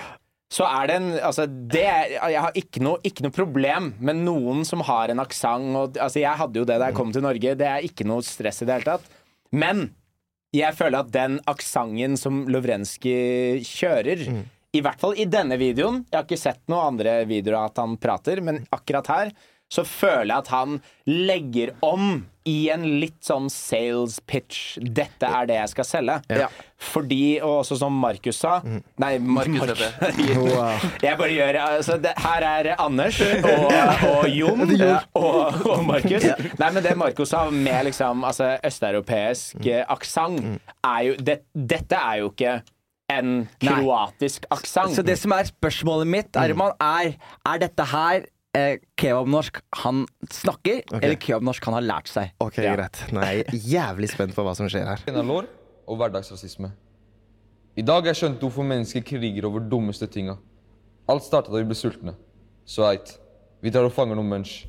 [0.52, 4.66] så er det en altså det Jeg har ikke noe, ikke noe problem med noen
[4.68, 5.96] som har en aksent.
[5.96, 7.56] Altså jeg hadde jo det da jeg kom til Norge.
[7.56, 9.06] Det er ikke noe stress i det hele tatt.
[9.56, 9.86] Men
[10.52, 14.26] jeg føler at den aksenten som Lovrenskij kjører
[14.76, 16.04] I hvert fall i denne videoen.
[16.10, 19.34] Jeg har ikke sett noen andre videoer at han prater, men akkurat her
[19.72, 24.80] så føler jeg at han legger om i en litt sånn sales pitch.
[24.82, 26.16] Dette er det jeg skal selge.
[26.42, 26.48] Ja.
[26.82, 29.84] Fordi, og også som Markus sa Nei, Markus
[31.06, 33.20] Jeg bare gjør altså, det, Her er Anders
[33.52, 33.68] og,
[34.10, 36.26] og Jon og, og Markus.
[36.26, 39.86] Nei, men det Markus sa med liksom altså, østeuropeisk mm.
[39.94, 42.60] aksent, er jo det, Dette er jo ikke
[43.12, 43.32] en
[43.62, 44.96] kroatisk aksent.
[44.96, 48.26] Så det som er spørsmålet mitt, Arman, er Er dette her
[48.58, 52.32] eh, kebabnorsk han snakker, eller kebabnorsk han har lært seg?
[52.44, 53.02] Ok, greit.
[53.14, 55.04] Nå er jeg jævlig spent på hva som skjer her.
[55.24, 55.50] Lår
[55.88, 56.72] og hverdagsrasisme.
[57.80, 60.38] I dag har jeg skjønt hvorfor mennesker kriger over dummeste tinga.
[61.10, 62.16] Alt starta da vi ble sultne.
[62.68, 63.16] Så eit,
[63.64, 64.66] vi drar og fanger noen munch.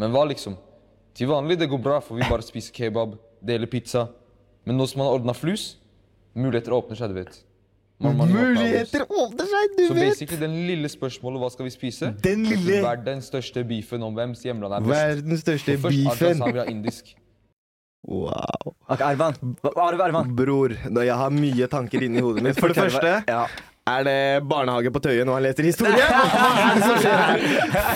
[0.00, 0.56] Men hva liksom?
[1.16, 4.08] Til vanlig det går bra, for vi bare spiser kebab, deler pizza.
[4.68, 5.76] Men nå som man har ordna flus,
[6.36, 7.38] muligheter åpner seg, du vet.
[7.98, 10.08] Man- man- man- Muligheter åpner seg, du Så vet!
[10.10, 12.10] basically den lille spørsmålet hva skal vi spise?
[12.22, 14.90] Den lille- Verdens største beefen om hvems hjemland er best.
[14.92, 16.42] Verdens største først beefen.
[16.58, 17.14] Har indisk.
[18.06, 18.74] Wow.
[18.88, 19.34] Okay, Arman,
[19.74, 20.36] Arman.
[20.36, 20.68] Bror,
[21.02, 22.60] jeg har mye tanker inni hodet mitt.
[22.60, 23.46] For det første, Ja.
[23.86, 24.18] Er det
[24.50, 26.06] barnehage på Tøyen når han leser historie?
[26.32, 27.44] Hva er det som skjer her?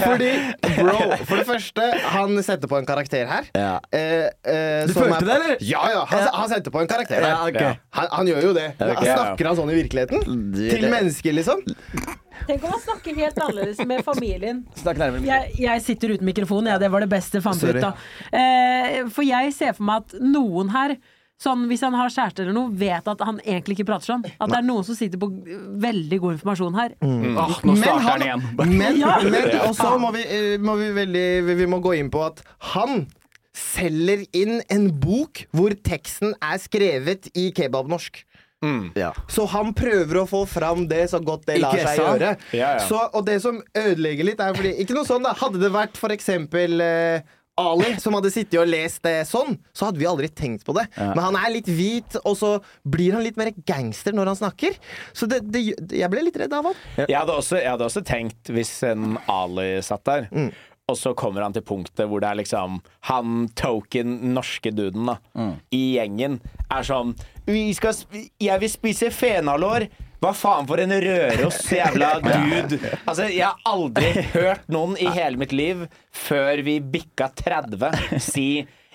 [0.05, 0.31] Fordi,
[0.79, 3.51] bro, for det første, han setter på en karakter her.
[3.59, 3.73] Ja.
[3.91, 5.57] Eh, eh, Du følte det, eller?
[5.67, 6.07] Ja, ja.
[6.13, 7.35] Han, han setter på en karakter her.
[7.35, 7.83] Ja, okay.
[7.99, 8.69] Han, han gjør jo det.
[8.79, 10.27] Han snakker han sånn i virkeligheten?
[10.61, 11.67] Til mennesker, liksom?
[12.47, 14.63] Tenk om han snakker helt annerledes med familien.
[14.79, 15.27] Snakk nærmere.
[15.27, 18.07] Jeg, jeg sitter uten mikrofon, ja, det var det beste jeg fant ut av.
[18.31, 20.97] Eh, for jeg ser for meg at noen her
[21.41, 24.25] Sånn, Hvis han har kjæreste eller noe, vet at han egentlig ikke prater sånn.
[24.37, 25.31] At det er noen som sitter på
[25.81, 26.93] veldig god informasjon her.
[27.01, 28.43] Åh, nå starter han igjen.
[28.77, 29.15] Men, Ja.
[29.25, 31.25] men også må vi, eh, må vi, veldig,
[31.57, 32.43] vi- må gå inn på at
[32.75, 33.07] han
[33.57, 38.23] selger inn en bok hvor teksten er skrevet i kebabnorsk.
[38.95, 39.15] Ja.
[39.33, 42.35] Så han prøver å få fram det så godt det lar seg gjøre.
[42.53, 42.85] Ja, ja.
[42.85, 45.33] Så, og det som ødelegger litt, er fordi Ikke noe sånn, da.
[45.41, 47.23] Hadde det vært for eksempel eh,
[47.61, 50.87] Ali som hadde sittet og lest det sånn, så hadde vi aldri tenkt på det.
[50.99, 54.81] Men han er litt hvit, og så blir han litt mer gangster når han snakker.
[55.17, 55.63] Så det, det,
[55.97, 56.81] jeg ble litt redd av han.
[57.05, 60.29] Jeg hadde, også, jeg hadde også tenkt, hvis en Ali satt der,
[60.91, 65.21] og så kommer han til punktet hvor det er liksom Han token norske duden da
[65.71, 67.13] i gjengen er sånn
[67.47, 67.95] vi skal,
[68.43, 69.87] Jeg vil spise fenalår.
[70.21, 72.77] Hva faen for en Røros jævla dude.
[73.09, 78.49] Altså, jeg har aldri hørt noen i hele mitt liv før vi bikka 30 si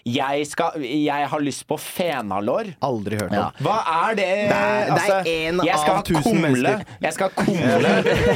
[0.05, 2.67] jeg, skal, jeg har lyst på fenalår.
[2.85, 3.55] Aldri hørt om.
[3.65, 3.77] Hva
[4.09, 4.25] er det?
[4.45, 6.85] Det er- det er en jeg skal av tusen kumle, mennesker.
[7.01, 7.89] Jeg skal kumle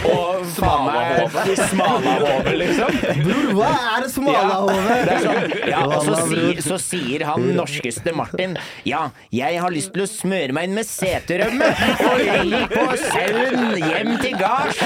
[0.09, 0.47] og
[0.89, 2.97] meg smalahove, liksom.
[3.21, 4.77] Bror, hva er det smalahove?
[5.09, 8.55] Det er sånn, ja, og så, si, så sier han norskeste Martin
[8.87, 13.77] Ja, jeg har lyst til å smøre meg inn med seterømme og legge på sauen
[13.79, 14.81] hjem til gards.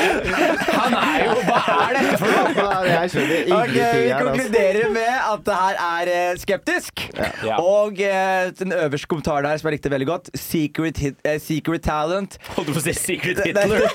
[0.73, 2.77] Han er jo Hva er dette for noe?
[2.91, 4.11] Jeg skjønner ingenting okay, Vi.
[4.11, 4.27] Altså.
[4.27, 6.29] konkluderer med at det her er eh,
[6.81, 7.09] skeptisk.
[7.45, 7.57] Ja.
[7.61, 11.81] Og eh, den øverste kommentaren her som jeg likte veldig godt, secret, hit, eh, secret
[11.85, 12.37] talent.
[12.55, 13.79] Holdt du på å si Secret Det, det, Hitler?
[13.79, 13.87] det,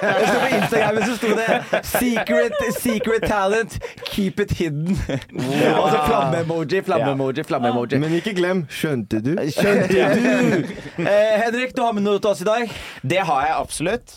[0.00, 3.78] det sto på Instagram så sto det secret, secret talent,
[4.12, 4.96] keep it hidden.
[4.96, 8.00] Og så flamme-emoji, flamme-emoji, flamme-emoji.
[8.02, 9.34] Men ikke glem, skjønte du?
[9.54, 10.74] Skjønte du?
[11.06, 12.70] Eh, Henrik, du har med noe til oss i dag.
[13.06, 14.16] Det har jeg absolutt.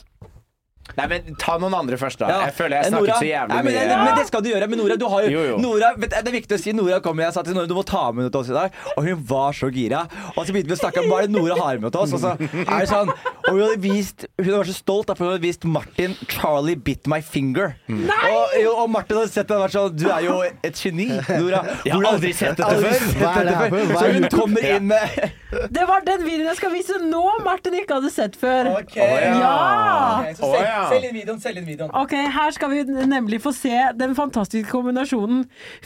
[0.97, 2.27] Nei, men Ta noen andre først, da.
[2.29, 2.39] Ja.
[2.49, 3.97] Jeg føler jeg Eh, snakket Nora- så jævlig Nei, men, mye.
[4.05, 4.69] men det skal du gjøre.
[4.69, 5.57] Men Nora, du har jo, Jo, jo.
[5.57, 7.85] Nora, vet, det er viktig å si Nora kom Jeg sa til Nora du må
[7.85, 10.07] ta med noe til oss i dag, og hun var så gira.
[10.35, 12.13] Og så begynte vi å snakke om hva det Nora har med til oss.
[12.13, 13.09] Og så er det sånn
[13.49, 17.07] Og hun hadde vist Hun var så stolt for hun hadde vist Martin 'Charlie Bit
[17.07, 17.73] My Finger'.
[17.89, 21.07] Og, jo, og Martin hadde sett det og vært sånn Du er jo et geni,
[21.29, 21.63] Nora.
[21.85, 22.99] Jeg har aldri sett dette før.
[23.19, 25.31] Hva er det her for- Så hun kommer inn med
[25.73, 28.67] Det var den videoen jeg skal vise nå, Martin ikke hadde sett før.
[28.81, 28.95] Ok.
[28.97, 30.19] Ja!
[30.21, 30.85] Ok, så Å, selg, ja.
[30.93, 31.39] selg inn videoen.
[31.43, 31.91] Selg inn videoen.
[31.97, 35.39] Ok, Her skal vi nemlig få se den fantastiske kombinasjonen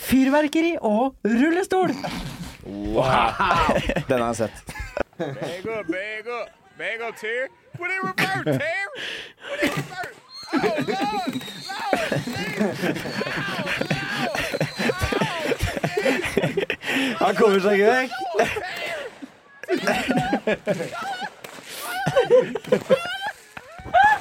[0.10, 1.90] fyrverkeri og rullestol.
[2.66, 3.04] Wow!
[4.10, 4.58] Den har jeg sett.
[5.18, 6.42] bagel, bagel,
[6.78, 7.48] bagel Terry.
[7.78, 8.88] Put it reverse, Terry.
[9.50, 10.20] Put it reverse.
[10.54, 11.34] Oh, Lord, Lord,
[17.20, 18.12] Han kommer seg ikke vekk.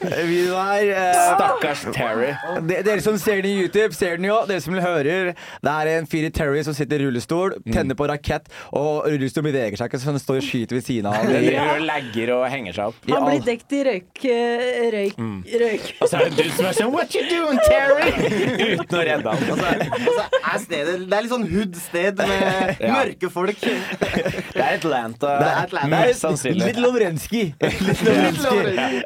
[0.00, 2.30] Videoen her eh, Stakkars Terry.
[2.66, 4.38] de- Dere som ser den i YouTube, ser den jo.
[4.48, 8.06] Dere som hører, det er en fyr i Terry som sitter i rullestol, tenner på
[8.08, 11.34] rakett, og rullestolen beveger seg ikke, så han står og skyter ved siden av Den
[11.34, 11.44] han.
[11.44, 13.00] driver og lagger og henger seg opp.
[13.04, 14.24] I Han blir all- dekt i røyk...
[14.24, 15.20] eh, Røyk...
[15.64, 15.90] røyk.
[16.00, 18.08] Og så er det en dude som er sånn What you doing, Terry?
[18.80, 19.62] Uten å redde ham.
[20.00, 22.94] Altså, er stedet, det er litt sånn hood-sted med Ja.
[22.96, 23.60] mørke folk.
[23.60, 25.36] Det er Atlanta.
[25.40, 25.92] Det er Atlanta.
[25.92, 26.70] Mest sannsynlig.
[26.70, 27.52] Litt Lovrenskij.
[27.60, 29.02] Litt Lovrenskij.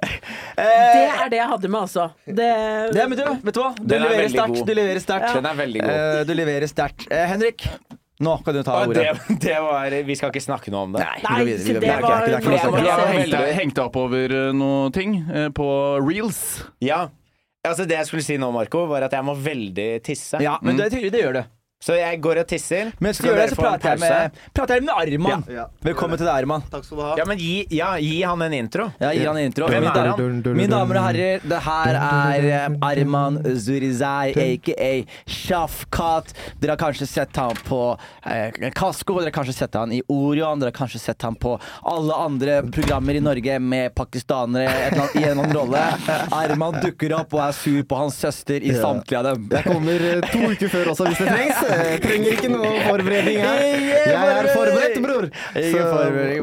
[0.85, 2.07] Det er det jeg hadde med, altså.
[2.27, 2.49] Det,
[2.95, 3.73] Ja, men du, vet du hva?
[3.77, 4.55] Du Den er leverer veldig sterkt.
[4.59, 4.67] god.
[4.67, 5.35] Du leverer sterkt.
[5.35, 5.91] Den er veldig god.
[5.91, 7.07] Eh, Du leverer sterkt.
[7.11, 7.67] Eh, Henrik,
[8.25, 9.05] nå kan du ta Og ordet.
[9.29, 11.01] det, det var Vi skal ikke snakke noe om det.
[11.03, 12.01] Nei, vi går videre, vi så går det videre.
[12.03, 12.79] var- Det er ikke noe å snakke om.
[12.79, 15.69] Jeg Jeg var har hengt, hengt opp over eh, noe ting eh, på
[16.07, 16.41] reels.
[16.81, 17.09] Ja.
[17.65, 20.39] Altså Det jeg skulle si nå, Marco, var at jeg må veldig tisse.
[20.41, 21.45] Ja, men det, det gjør det.
[21.85, 22.93] Så jeg går og tisser.
[23.05, 25.43] Mens du gjør det, så prater jeg med, prater jeg med Arman.
[25.53, 25.65] Ja.
[25.85, 26.63] Velkommen til deg, Arman.
[26.73, 27.11] Takk skal du ha.
[27.21, 28.87] Ja, men gi, ja, gi han en intro.
[29.03, 29.69] Ja, Gi han en intro.
[29.69, 30.57] Hvem er damer- han?
[30.57, 34.89] Mine damer og herrer, det her er eh, Arman Zurizai, aka
[35.29, 36.33] Shafkat.
[36.63, 37.83] Dere har kanskje sett han på
[38.33, 41.59] eh, Kasko, dere har kanskje sett han i Orion, dere har kanskje sett han på
[41.93, 45.85] alle andre programmer i Norge med pakistanere et eller annet, i en eller annen rolle.
[46.41, 49.47] Arman dukker opp og er sur på hans søster i samtlige av dem.
[49.53, 51.63] Jeg kommer eh, to uker før også hvis det trengs.
[51.75, 53.63] Eh, trenger ikke noe forberedning her.
[54.05, 55.29] Jeg er forberedt, bror.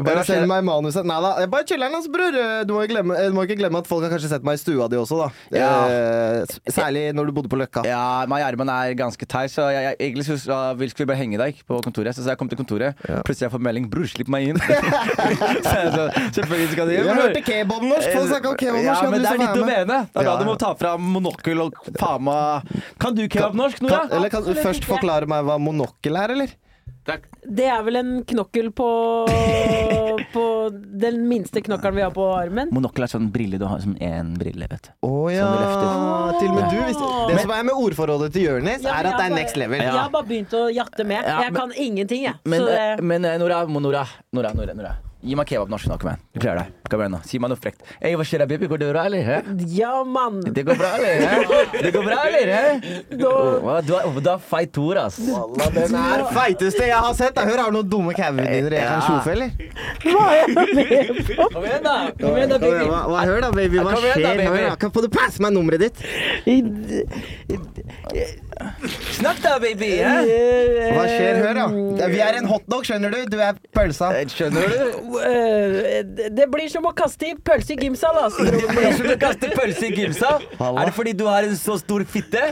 [0.06, 1.06] Bare send meg manuset.
[1.08, 2.38] Nei da, jeg bare chiller'n, altså, bror.
[2.42, 4.60] Eh, Du må, glemme, eh, du må ikke glemme at folk har kanskje sett meg
[4.60, 5.30] i stua di også, da.
[5.58, 5.72] Ja.
[5.90, 7.84] Eh, Særlig når du bodde på Løkka.
[7.88, 11.12] Ja, meg og Arman er ganske teit, så jeg, jeg, egentlig så vil skulle vi
[11.14, 12.16] bare henge i dag på kontoret.
[12.16, 12.96] Så, jeg kom til kontoret,
[13.26, 14.62] plutselig jeg får melding 'Bror, slipp meg inn'.
[15.68, 16.06] så jeg så,
[16.38, 17.22] selvfølgelig skal du Jeg bror.
[17.22, 18.10] hørte kebabnorsk.
[18.16, 19.04] Folk snakka om kebabnorsk.
[19.04, 20.00] Ja, men det er ditt domene.
[20.12, 22.72] Det er da Ja, du må ta fram monokkel og faen meg
[23.02, 24.02] Kan du kebabnorsk, Nora?
[24.08, 26.58] Kan, eller kan du først forklare meg hva monokkel er, eller?
[27.42, 28.88] det er vel en knokkel på
[30.36, 32.70] På den minste knokkelen vi har på armen.
[32.72, 34.92] Monokkel er sånn brille du har som én brille, vet du.
[35.08, 35.50] Å ja.
[35.74, 36.40] Sånn.
[36.40, 39.18] Til og med du visste Det som er med ordforrådet til Jonis, Ja, er at
[39.18, 39.84] det er bare, next level.
[39.84, 41.26] Jeg har bare begynt å jatte med.
[41.26, 42.40] Ja, Jeg kan ingenting, jeg.
[42.46, 44.94] Men, Så eh, det, men eh, Nora, Nora, Nora, Nora, Nora.
[45.22, 46.22] Gi meg kebab norsk nå, kom igjen.
[46.34, 46.90] Du klarer det.
[46.90, 47.20] Kom igjen nå.
[47.30, 47.84] Si meg noe frekt.
[48.02, 48.66] Hey, hva skjer da, baby?
[48.72, 49.22] Går det bra, eller?
[49.22, 49.36] Hæ?
[49.70, 50.40] ja, mann.
[50.56, 51.14] Det går bra, eller?
[51.22, 51.36] Hæ?
[51.86, 52.50] Det går bra, eller?
[52.56, 52.64] Hæ?
[53.22, 53.86] Du har,
[54.18, 55.20] du har feit ord, ass.
[55.28, 57.38] Walla, den er feiteste jeg har sett.
[57.38, 59.06] Jeg hører har du noen dumme cavendiner jeg kan Ja.
[59.06, 59.50] tjofe, eller?
[60.08, 61.50] Hva er det med på?
[61.54, 61.96] Kom igjen, da.
[62.18, 62.86] Kom igjen, da, baby.
[62.90, 63.78] hva, hva, hør da, baby.
[63.86, 64.76] Hva skjer?
[64.82, 66.02] Kan få du passe meg nummeret ditt?
[69.18, 69.90] Snakk da, baby.
[70.02, 70.16] Hæ?
[70.96, 71.40] Hva skjer?
[71.44, 72.08] Hør, da.
[72.12, 73.20] Vi er en hotdog, skjønner du.
[73.32, 74.12] Du er pølsa.
[74.20, 74.76] Eh, Skjønner du?
[76.38, 78.46] det blir som å kaste pølse i gymsal, altså.
[78.48, 80.46] Det blir som å kaste pølse i gymsal.
[80.62, 82.48] Er det fordi du har en så stor fitte?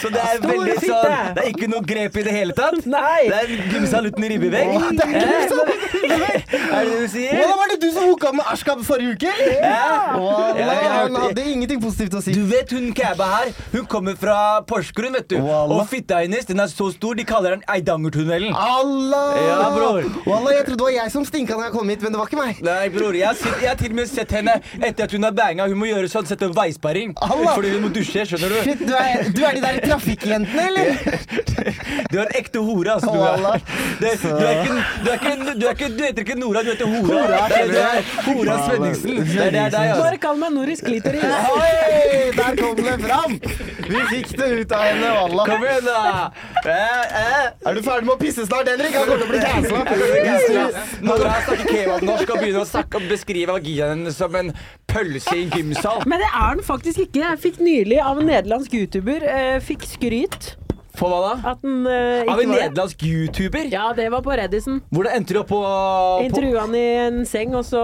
[0.00, 2.84] Så det er veldig sånn Det er ikke noe grep i det hele tatt?
[2.88, 3.26] Nei.
[3.28, 4.74] Det er gymsal uten ribbevegg?
[4.98, 7.40] Det er gymsal Er det det du sier?
[7.40, 9.32] Hva var det du som hooka med Ashkab forrige uke?
[9.56, 10.16] Ja.
[10.58, 12.34] Ja, han hadde ingenting positivt å si.
[12.36, 14.36] Du vet hun kæba her, hun kommer fra
[14.68, 15.36] Porsgrunn, vet du.
[15.42, 15.80] Wallah.
[15.82, 18.54] Og fitta hennes den er så stor, de kaller den Eidangertunnelen.
[18.56, 19.38] Allah!
[19.46, 20.06] Ja, bror.
[20.26, 22.30] Wallah, jeg trodde det var jeg som stinka da jeg kom hit, men det var
[22.30, 22.62] ikke meg.
[22.66, 25.26] Nei, bror, jeg har, sett, jeg har til og med sett henne etter at hun
[25.28, 25.68] har banga.
[25.70, 27.14] Hun må gjøre sånn, sette veisperring.
[27.26, 27.54] Allah.
[27.56, 28.58] Fordi hun må dusje, skjønner du.
[28.66, 30.86] Shit, du er, du er de der trafikkjentene, eller?
[32.06, 33.10] Du er en ekte hore, altså.
[33.10, 33.64] Du, er.
[34.00, 36.70] Det, du, er ikke, du, er ikke, du, er ikke, du heter ikke Nora, du
[36.70, 37.40] heter Hora.
[37.50, 39.16] Det er, du er Hora Svenningsen.
[39.26, 40.04] Det er, det er deg, altså.
[40.04, 41.24] Bare kall meg Noris Klitoris.
[41.26, 43.36] Oi, der kom det fram!
[43.76, 45.48] Vi fikk det ut av henne, wallah.
[45.50, 46.30] Kom igjen, da!
[46.64, 47.48] Eh, eh.
[47.68, 48.94] Er du ferdig med å pisse snart, Henrik?
[48.96, 50.84] Han kommer til å bli cancela.
[51.04, 54.52] Nora snakker kebabnorsk og begynner å snakke, beskrive vaginaen som en
[54.90, 56.02] pølse i gymsal.
[56.08, 57.22] Men det er den faktisk ikke.
[57.26, 60.54] Jeg fikk nylig av en nederlandsk YouTuber eh, fikk skryt
[60.96, 61.32] For hva da?
[61.52, 63.68] at den eh, Av en nederlandsk YouTuber?
[63.72, 64.80] Ja, det var på Reddisen.
[64.88, 67.82] Hvordan endte du opp på, på Intervjua han i en seng, og så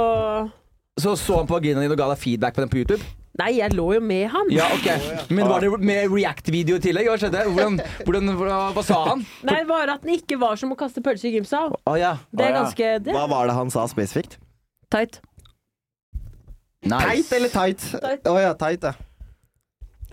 [1.01, 3.05] Så så han på vaginaen din og ga deg feedback på den på YouTube?
[3.41, 4.51] Nei, jeg lå jo med han.
[4.53, 7.09] Ja, ok Men var det med React-video i tillegg?
[7.09, 7.47] Hva skjedde?
[7.49, 9.27] Hvordan, hvordan, hva, hva sa han?
[9.49, 11.73] Nei, bare at den ikke var som å kaste pølse i gymsal.
[11.89, 12.17] Å ja.
[12.29, 14.37] Det er ganske det Hva var det han sa spesifikt?
[14.93, 15.23] Tight
[16.89, 17.09] tight.
[17.09, 17.81] Teit eller tight?
[18.03, 18.27] Tight.
[18.27, 18.93] Å ja, tight, ja.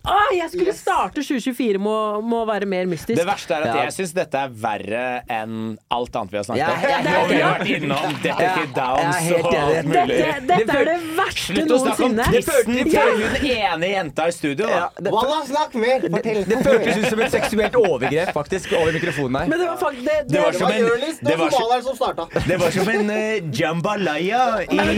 [0.06, 3.18] Ah, jeg skulle starte 2024 med å, være mer mystisk.
[3.20, 3.84] Det verste er at Ja.
[3.84, 6.82] jeg syns dette er verre enn alt annet vi har snakket om.
[6.82, 10.08] Ja, helt Og vi har vært innom Detective Downs helt og alt mulig.
[10.08, 11.60] dette, dette er det verste noensinne.
[11.60, 14.80] Slutt å snakke om tissen til hun ene jenta i studio, da.
[14.80, 16.00] Ja, det, Wallah, snakk mer!
[16.10, 16.44] Fortell.
[16.50, 19.48] det føltes ut som et seksuelt overgrep, faktisk, over mikrofonen her.
[19.52, 20.90] Men det var faktisk det, Det var som en, det
[21.30, 24.96] det var som det var som en uh, jambalaya i, i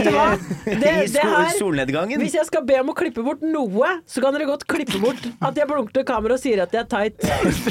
[0.80, 2.20] Det- det her- solnedgangen.
[2.20, 5.26] Hvis jeg skal be om å klippe bort noe, så kan dere godt klippe bort
[5.48, 7.16] at jeg blunker til kamera og sier at jeg er tight.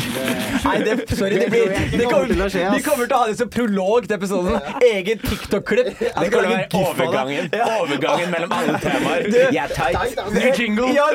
[0.65, 3.27] Nei, det, sorry, det, blir, det kommer, til å skje, vi kommer til å ha
[3.31, 4.55] det som prolog til episoden.
[4.87, 5.89] Egen TikTok-klipp.
[6.01, 9.21] Det skal være overgangen, overgangen mellom alle temaer.
[9.31, 10.21] Jeg er tight.
[10.35, 10.89] Ny jingle.
[10.95, 11.07] Ja,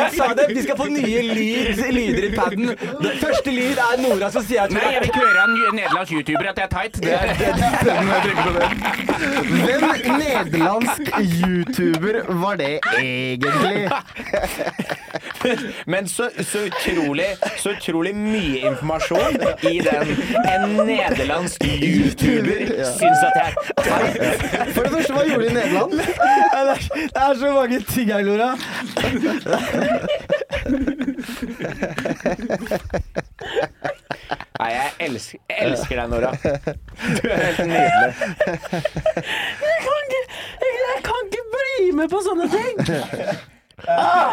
[0.00, 0.48] jeg sa det!
[0.54, 2.66] Vi skal få nye lyd, lyder i paden.
[3.22, 6.12] Første lyd er Nora som sier at Nei, jeg vil ikke høre av en nederlandsk
[6.18, 6.94] YouTuber at jeg er tight.
[7.04, 7.94] Det er, det
[9.64, 9.82] Hvem
[10.20, 13.90] nederlandsk YouTuber var det egentlig?
[15.92, 17.26] Men så, så, utrolig,
[17.56, 19.36] så utrolig mye informasjon
[19.70, 20.06] i den.
[20.54, 22.66] En nederlandsk YouTuber
[22.98, 23.54] syns at jeg er.
[24.74, 25.92] For det første, hva gjorde de i Nederland?
[26.94, 28.50] Det er så mange ting her, Nora.
[34.60, 36.30] Nei, jeg elsker, jeg elsker deg, Nora.
[37.18, 38.12] Du er helt nydelig.
[39.64, 40.22] Jeg kan ikke,
[40.60, 43.53] jeg, jeg kan ikke bli med på sånne ting!
[43.88, 44.32] Ah,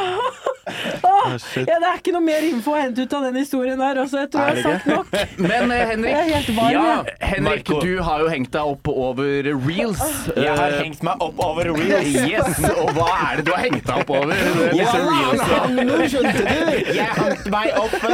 [1.04, 3.98] ah, ja, det er ikke noe mer info å hente ut av den historien der.
[4.04, 5.08] Altså, jeg tror jeg har sagt nok.
[5.50, 6.96] Men eh, Henrik, varm, ja.
[7.32, 7.80] Henrik Marco.
[7.86, 10.04] du har jo hengt deg opp over reels.
[10.36, 12.20] Jeg har Eh, hengt meg opp over reels.
[12.32, 14.44] Yes, og hva er det du har hengt deg opp over?
[14.78, 16.72] Wallah, nå skjønte du!
[17.02, 18.12] Jeg hangt meg oppe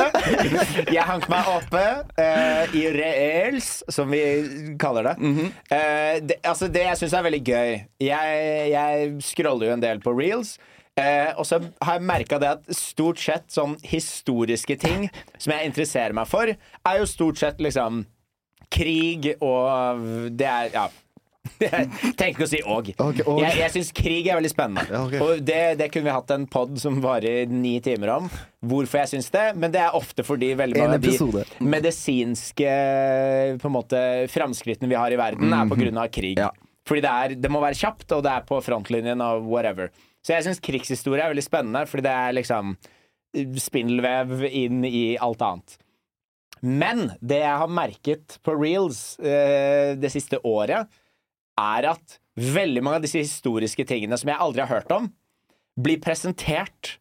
[0.93, 1.83] Jeg hangt meg oppe
[2.17, 4.21] uh, i reels, som vi
[4.81, 5.15] kaller det.
[5.19, 7.71] Uh, det altså det jeg syns er veldig gøy
[8.03, 8.41] Jeg,
[8.71, 10.55] jeg scroller jo en del på reels.
[10.97, 15.69] Eh, og så har jeg merka det at stort sett sånn historiske ting som jeg
[15.69, 18.05] interesserer meg for, er jo stort sett liksom
[18.73, 20.87] krig og Det er Ja.
[21.63, 21.87] Jeg
[22.19, 22.89] tenker ikke å si òg.
[22.91, 23.37] Okay, og.
[23.39, 24.83] Jeg, jeg syns krig er veldig spennende.
[24.91, 25.21] Ja, okay.
[25.23, 28.27] Og det, det kunne vi hatt en pod som varer ni timer om.
[28.67, 29.45] Hvorfor jeg syns det.
[29.55, 32.73] Men det er ofte fordi veldig mange av de medisinske
[33.63, 34.01] på en måte
[34.33, 36.35] framskrittene vi har i verden, er på grunn av krig.
[36.43, 36.51] Ja.
[36.87, 39.91] Fordi det, er, det må være kjapt, og det er på frontlinjen av whatever.
[40.27, 42.73] Så jeg syns krigshistorie er veldig spennende, fordi det er liksom
[43.63, 45.77] spindelvev inn i alt annet.
[46.59, 50.89] Men det jeg har merket på reels eh, det siste året,
[51.57, 55.07] er at veldig mange av disse historiske tingene som jeg aldri har hørt om,
[55.79, 56.97] blir presentert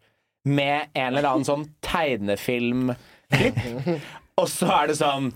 [0.47, 3.61] med en eller annen sånn tegnefilmklipp.
[4.40, 5.32] Og så er det sånn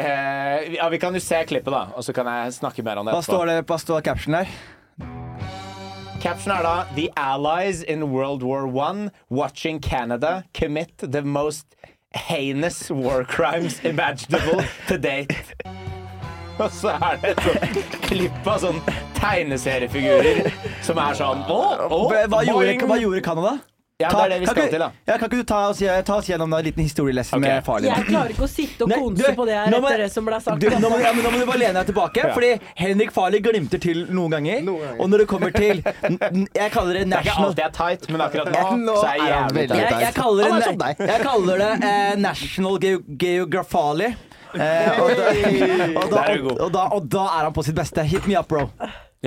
[0.00, 3.04] eh, Ja, vi kan jo se klippet, da, og så kan jeg snakke mer om
[3.04, 5.27] det Hva står det hva står caption der?
[6.20, 11.76] Caption er da The Allies in World War I watching Canada commit the most
[12.12, 15.36] heinous war crimes imaginable to date.
[16.58, 18.80] Og så er det et sånt klipp av sånn
[19.20, 20.48] tegneseriefigurer
[20.82, 23.52] som er sånn Å, å, Hva gjorde, hva gjorde Canada?
[23.98, 24.90] Ja, det er det vi kan skal ikke- til, da.
[25.08, 27.54] Ja, kan ikke du ta oss, ta oss gjennom en liten historielesson okay.
[27.56, 27.90] med faren din?
[27.90, 30.38] Jeg klarer ikke å sitte og konse på det her må- etter det som ble
[30.40, 30.60] sagt.
[30.60, 32.32] Du, nå, må, ja, men nå må du bare lene deg tilbake, Ja.
[32.36, 34.62] fordi Henrik Farley glimter til noen ganger.
[34.62, 35.00] Noen ganger.
[35.02, 37.74] Og når det kommer til Jeg kaller det national Det er ikke alltid jeg er
[37.74, 39.90] tight, men akkurat nå, Nå så er jeg jævlig veldig tight.
[39.90, 44.14] jeg, jeg kaller er det, jeg kaller det eh, National ge Geographali.
[44.54, 45.26] Eh, og, da,
[45.98, 48.04] og, da, og, og, da, og da er han på sitt beste.
[48.06, 48.70] Hit me up, bro.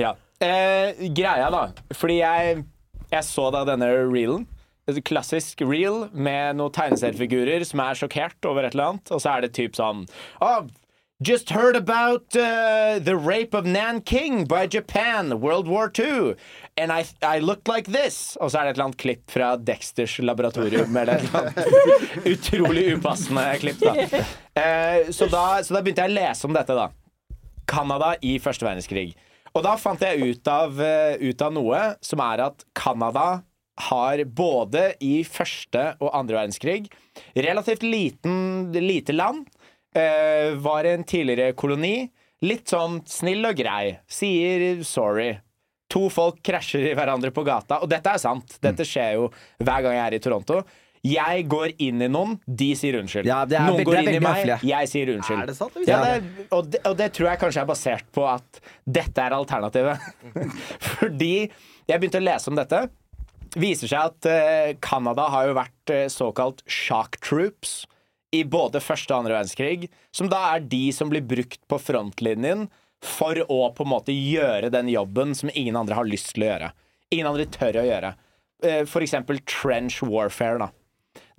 [0.00, 0.14] Ja.
[0.40, 1.66] Eh, greia, da.
[1.92, 2.64] Fordi jeg,
[3.12, 4.46] jeg så da denne reelen.
[5.06, 9.12] Klassisk reel med noen tegneseriefigurer som er sjokkert over et eller annet.
[9.14, 10.06] Og så er det typ sånn
[10.42, 10.66] oh,
[11.24, 16.34] Just heard about uh, the rape of Nanking by Japan, World War II.
[16.76, 18.36] And I, I looked like this.
[18.40, 20.96] Og så er det et eller annet klipp fra Dexters laboratorium.
[20.96, 24.24] Eller et utrolig upassende klipp, da.
[24.58, 25.44] Uh, så da.
[25.62, 26.88] Så da begynte jeg å lese om dette, da.
[27.70, 29.12] Canada i første verdenskrig.
[29.52, 33.44] Og da fant jeg ut av, uh, ut av noe som er at Canada
[33.80, 36.90] har både i første og andre verdenskrig
[37.34, 39.46] relativt liten, lite land.
[39.94, 42.10] eh, var en tidligere koloni.
[42.42, 43.98] Litt sånn snill og grei.
[44.08, 45.34] Sier sorry.
[45.92, 47.82] To folk krasjer i hverandre på gata.
[47.84, 48.56] Og dette er sant.
[48.64, 49.26] Dette skjer jo
[49.60, 50.62] hver gang jeg er i Toronto.
[51.02, 53.26] Jeg går inn i noen, de sier unnskyld.
[53.26, 54.58] Ja, er noen går inn i meg, høflige.
[54.70, 55.40] jeg sier unnskyld.
[55.42, 55.78] Er det sant?
[55.86, 59.34] Ja, det, og, det, og det tror jeg kanskje er basert på at dette er
[59.34, 59.98] alternativet.
[60.92, 62.84] Fordi jeg begynte å lese om dette.
[63.58, 67.82] Viser seg at Canada har jo vært uh, såkalt shock troops
[68.32, 69.90] i både første og andre verdenskrig.
[70.14, 72.68] Som da er de som blir brukt på frontlinjen
[73.02, 76.52] for å på en måte gjøre den jobben som ingen andre har lyst til å
[76.52, 76.70] gjøre.
[77.12, 78.14] Ingen andre tør å gjøre.
[78.64, 80.70] Uh, For eksempel trench warfare, da.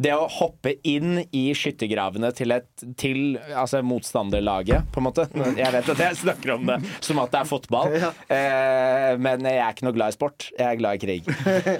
[0.04, 5.26] Det å hoppe inn i skyttergravene til, et, til altså motstanderlaget, på en måte.
[5.58, 9.62] Jeg vet at jeg snakker om det som at det er fotball, eh, men jeg
[9.62, 10.50] er ikke noe glad i sport.
[10.58, 11.30] Jeg er glad i krig.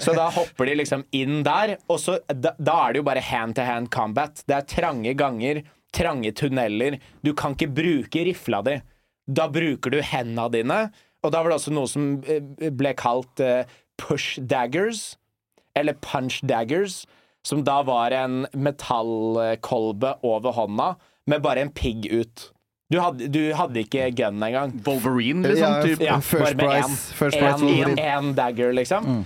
[0.04, 3.24] Så da hopper de liksom inn der, og så, da, da er det jo bare
[3.24, 4.40] hand to hand combat.
[4.48, 5.62] Det er trange ganger,
[5.94, 6.98] trange tunneler.
[7.26, 8.78] Du kan ikke bruke rifla di.
[9.24, 10.80] Da bruker du hendene dine.
[11.24, 13.68] Og da var det også noe som eh, ble kalt eh,
[14.00, 15.14] push daggers
[15.74, 17.02] eller punch daggers,
[17.46, 20.94] som da var en metallkolbe over hånda
[21.30, 22.50] med bare en pigg ut.
[22.92, 24.74] Du hadde, du hadde ikke gun engang.
[24.84, 25.72] Wolverine, liksom?
[25.72, 26.02] Ja, typ.
[26.04, 28.00] Ja, First bare med price.
[28.04, 29.24] En dagger, liksom.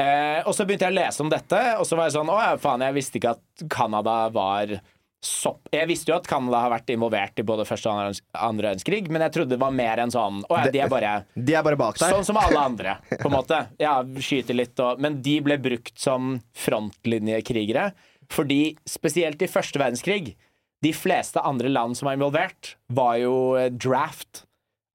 [0.00, 2.36] Eh, og så begynte jeg å lese om dette, og så var jeg sånn Å
[2.40, 4.72] ja, faen, jeg visste ikke at Canada var
[5.20, 5.68] sopp...
[5.72, 9.24] Jeg visste jo at Canada har vært involvert i både første og andre, verdenskrig, men
[9.26, 11.78] jeg trodde det var mer enn sånn Å ja, de er bare De er bare
[11.80, 12.14] bak der.
[12.14, 13.62] Sånn som alle andre, på en måte.
[13.80, 17.90] Ja, skyter litt og Men de ble brukt som frontlinjekrigere.
[18.30, 20.34] Fordi spesielt i første verdenskrig,
[20.80, 24.44] de fleste andre land som var involvert, var jo eh, draft.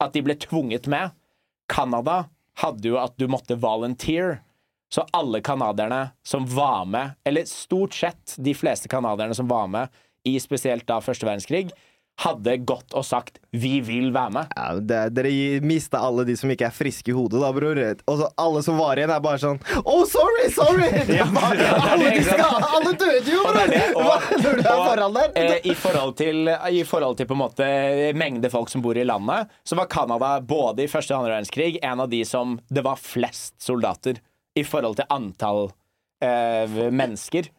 [0.02, 1.14] At de ble tvunget med.
[1.72, 2.26] Canada
[2.62, 4.40] hadde jo at du måtte volunteer.
[4.90, 10.02] Så alle canadierne som var med, eller stort sett de fleste canadierne som var med
[10.26, 11.70] i spesielt da første verdenskrig,
[12.16, 14.52] hadde gått og sagt 'vi vil være med'.
[14.56, 17.76] Ja, det, dere mista alle de som ikke er friske i hodet, da, bror.
[18.08, 20.88] Og så alle som var igjen, er bare sånn Oh, sorry, sorry!
[21.20, 24.24] Ja, det ja, alle, de skal, alle døde jo, bror!
[24.46, 25.32] Når du er foran der.
[25.36, 27.68] eh, i, forhold til, I forhold til på en måte
[28.16, 31.80] mengde folk som bor i landet, så var Canada både i første og andre verdenskrig
[31.84, 34.24] en av de som det var flest soldater
[34.56, 35.66] i forhold til antall
[36.24, 36.64] eh,
[36.96, 37.52] mennesker.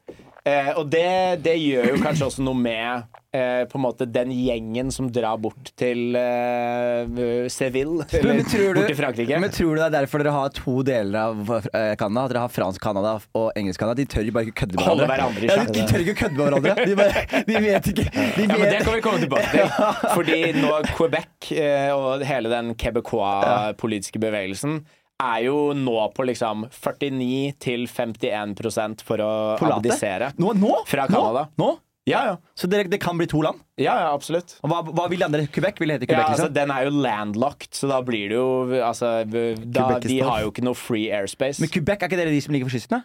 [0.46, 1.06] Eh, og det,
[1.42, 5.40] det gjør jo kanskje også noe med eh, på en måte den gjengen som drar
[5.42, 9.40] bort til eh, Seville, eller Men tror du- bort til Frankrike.
[9.42, 12.24] Men tror du det er derfor dere har to deler av eh, Canada?
[12.28, 13.98] At dere har fransk Canada og engelsk Canada?
[13.98, 15.08] De tør bare ikke kødde med hverandre.
[15.10, 16.76] hverandre Ja, de, tør ikke kødde med hverandre.
[16.86, 19.66] De, bare, de vet ikke de Ja, men Det kan vi komme tilbake til.
[20.14, 24.78] Fordi nå Quebec eh, og hele den quebecois-politiske bevegelsen
[25.22, 29.78] er jo nå på liksom 49 til 51 for å Forlate?
[29.80, 30.30] abdisere.
[30.40, 30.52] Nå?
[30.60, 30.72] nå?
[30.88, 31.06] Fra?
[31.10, 31.46] Canada.
[31.60, 31.70] Nå?
[32.06, 32.34] Ja, ja.
[32.54, 33.58] Så det, det kan bli to land?
[33.82, 34.52] Ja, ja, absolutt.
[34.62, 35.46] Og hva, hva vil de andre?
[35.50, 36.20] Quebec vil hete Quebec?
[36.22, 36.54] Ja, altså, liksom?
[36.54, 40.62] den er jo landlocked, så da blir det jo altså, da, De har jo ikke
[40.68, 41.58] noe free airspace.
[41.64, 43.02] Men Quebec, er ikke dere de som ligger for kysten?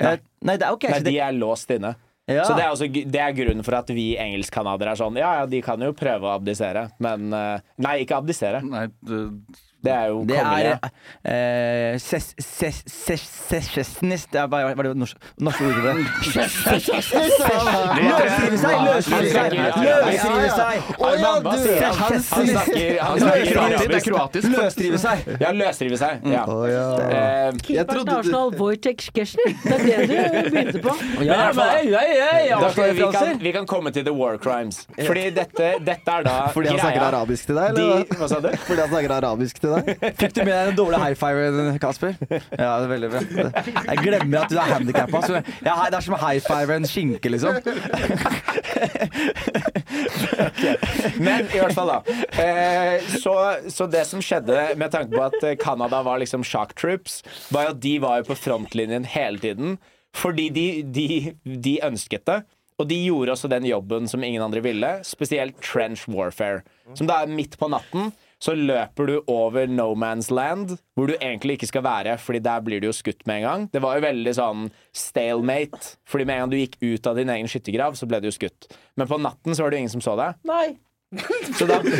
[0.00, 0.14] Nei.
[0.14, 0.86] Eh, Nei, det er ok.
[0.94, 1.92] Nei, de er låst inne.
[2.30, 2.46] ja.
[2.48, 5.48] Så det er, også, det er grunnen for at vi engelsk-canadiere er sånn Ja, ja,
[5.50, 8.62] de kan jo prøve å abdisere, men eh, Nei, ikke abdisere.
[8.64, 9.20] Nei, det,
[9.82, 10.78] Det er jo Det kongelige.
[11.24, 15.94] eh, ses- ses- ses- Secessionist Det er bare hva er det norske ordet for det?
[18.00, 18.76] Løsrive seg!
[19.80, 20.90] Løsrive seg!
[21.00, 21.48] Å ja, du!
[21.50, 21.96] han?
[22.00, 24.54] Han snakker, kroatisk, er.
[24.56, 25.24] Løsrive seg!
[25.40, 26.26] Ja, løsrive seg.
[26.30, 26.44] Ja.
[26.44, 26.58] Å.
[26.66, 29.48] Eh, Keeperen til Arsenal, Wojtek Skesjny.
[29.64, 30.94] Det er det du begynte på.
[31.24, 33.40] Ja, ja, ja, ja, vi, kan, Arsenal-referanser.
[33.44, 34.82] vi kan komme til the war crimes.
[34.98, 38.04] Fordi dette, dette er da Fordi han snakker arabisk til deg, eller?
[38.20, 38.50] Hva sa du?
[38.66, 40.14] Fordi han snakker arabisk til til deg?
[40.20, 42.16] Fikk du med deg den dårlige high fiven, Kasper?
[42.30, 43.22] Ja, det er veldig bra.
[43.86, 45.22] Jeg glemmer at du er handikappa.
[45.66, 47.60] Ja, det er som high five en skinke, liksom.
[51.20, 51.98] Men i hvert fall, da.
[52.40, 53.34] Eh, så,
[53.70, 57.20] så det som skjedde med tanke på at Canada var liksom shock troops,
[57.54, 59.76] var jo at de var jo på frontlinjen hele tiden.
[60.16, 61.06] Fordi de, de,
[61.44, 62.40] de ønsket det.
[62.80, 66.62] Og de gjorde også den jobben som ingen andre ville, spesielt trench warfare.
[66.96, 68.08] Som da er midt på natten.
[68.40, 72.60] Så løper du over no man's land, hvor du egentlig ikke skal være, Fordi der
[72.64, 73.66] blir du jo skutt med en gang.
[73.72, 75.96] Det var jo veldig sånn stalemate.
[76.08, 78.36] Fordi med en gang du gikk ut av din egen skyttergrav, så ble du jo
[78.38, 78.70] skutt.
[78.96, 80.40] Men på natten så var det jo ingen som så deg.
[80.48, 80.78] Nei.
[81.58, 81.90] Så da Hun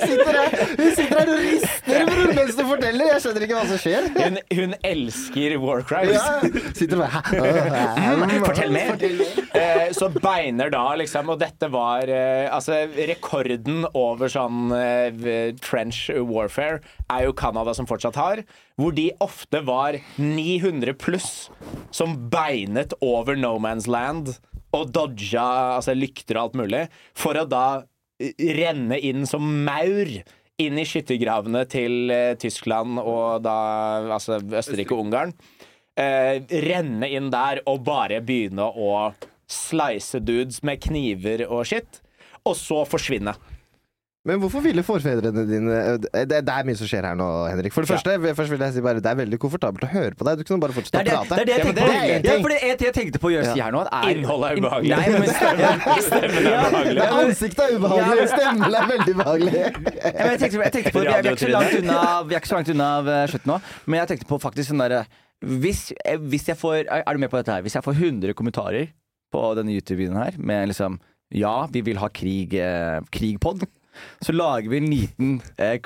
[0.00, 3.10] sitter her, hun sitter her og rister bror, mens du forteller.
[3.10, 4.06] Jeg skjønner ikke hva som skjer.
[4.16, 6.16] Hun, hun elsker war crimes.
[6.16, 9.04] Ja, sitter bare Fortell mer!
[9.58, 12.80] Eh, så beiner da, liksom, og dette var eh, Altså,
[13.10, 16.80] rekorden over sånn eh, trench warfare
[17.12, 18.44] er jo Canada som fortsatt har.
[18.80, 21.48] Hvor de ofte var 900 pluss
[21.92, 24.38] som beinet over no man's land
[24.76, 25.44] og dodga
[25.78, 26.82] altså, lykter og alt mulig,
[27.16, 27.86] for å da eh,
[28.18, 30.10] renne inn som maur
[30.58, 33.58] inn i skyttergravene til eh, Tyskland og da
[34.16, 35.34] altså Østerrike og Ungarn.
[35.98, 39.12] Eh, renne inn der og bare begynne å
[39.48, 42.02] slice dudes med kniver og shit.
[42.46, 43.34] Og så forsvinne.
[44.28, 47.72] Men hvorfor ville forfedrene dine det, det er mye som skjer her nå, Henrik.
[47.72, 50.26] For det første, først vil jeg si bare det er veldig komfortabelt å høre på
[50.28, 50.42] deg.
[50.42, 51.88] Du kunne bare fortsette det, å det, er det jeg Ja, tenkte på.
[51.88, 53.84] det er Ja, for det jeg tenkte på å gjøre si her nå.
[53.88, 54.92] er- Innholdet er ubehagelig.
[54.92, 55.28] Nei, men,
[56.08, 57.08] Stemmen er ubehagelig.
[57.22, 59.54] Ansiktet er ubehagelig, stemmen er veldig behagelig.
[59.58, 61.98] Ja, men jeg tenkte, jeg tenkte på, vi, er, vi, er ikke så langt unna,
[62.28, 64.82] vi er ikke så langt unna eh, slutten nå, men jeg tenkte på faktisk sånn
[64.84, 65.02] derre
[65.64, 67.62] hvis, eh, hvis jeg får er du med på dette her?
[67.64, 68.90] Hvis jeg får 100 kommentarer
[69.32, 70.98] på denne YouTube-videoen her med liksom
[71.36, 73.66] Ja, vi vil ha krig, eh, krigpod.
[74.24, 75.78] Så lager vi en liten eh,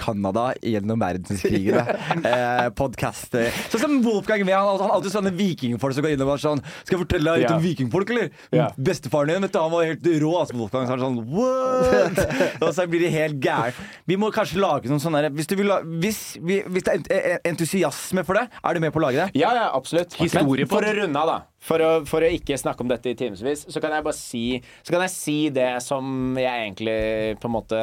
[0.63, 1.87] gjennom verdenskrigene.
[2.23, 3.35] Eh, Podkast.
[3.39, 3.55] Eh.
[3.71, 6.41] Sånn som Wolfgang med Han har han har alltid sånne vikingfolk som går innom og
[6.41, 7.57] sånn Skal jeg fortelle deg litt yeah.
[7.57, 8.31] om vikingfolk, eller?
[8.55, 8.75] Yeah.
[8.77, 10.33] Bestefaren din vet du, han var helt rå.
[10.41, 12.21] Altså, Wolfgang så sånn What?
[12.65, 13.87] og så blir de helt gærne.
[14.09, 15.73] Vi må kanskje lage noen sånne hvis, du vil,
[16.03, 19.41] hvis, hvis det er entusiasme for det, er du med på å lage det?
[19.43, 20.17] Ja, ja, absolutt.
[20.21, 21.52] Historie for å runde av, da.
[21.63, 24.45] For å, for å ikke snakke om dette i timevis, så kan jeg bare si
[24.83, 26.99] Så kan jeg si det som jeg egentlig
[27.43, 27.81] på en måte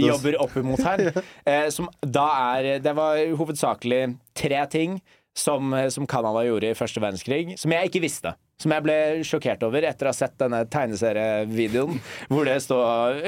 [0.00, 1.06] jobber opp imot her.
[1.50, 4.04] eh, som da er Det var hovedsakelig
[4.40, 5.00] tre ting
[5.36, 8.32] som, som Canada gjorde i første verdenskrig, som jeg ikke visste.
[8.60, 11.96] Som jeg ble sjokkert over etter å ha sett denne tegneserievideoen
[12.28, 13.22] hvor det står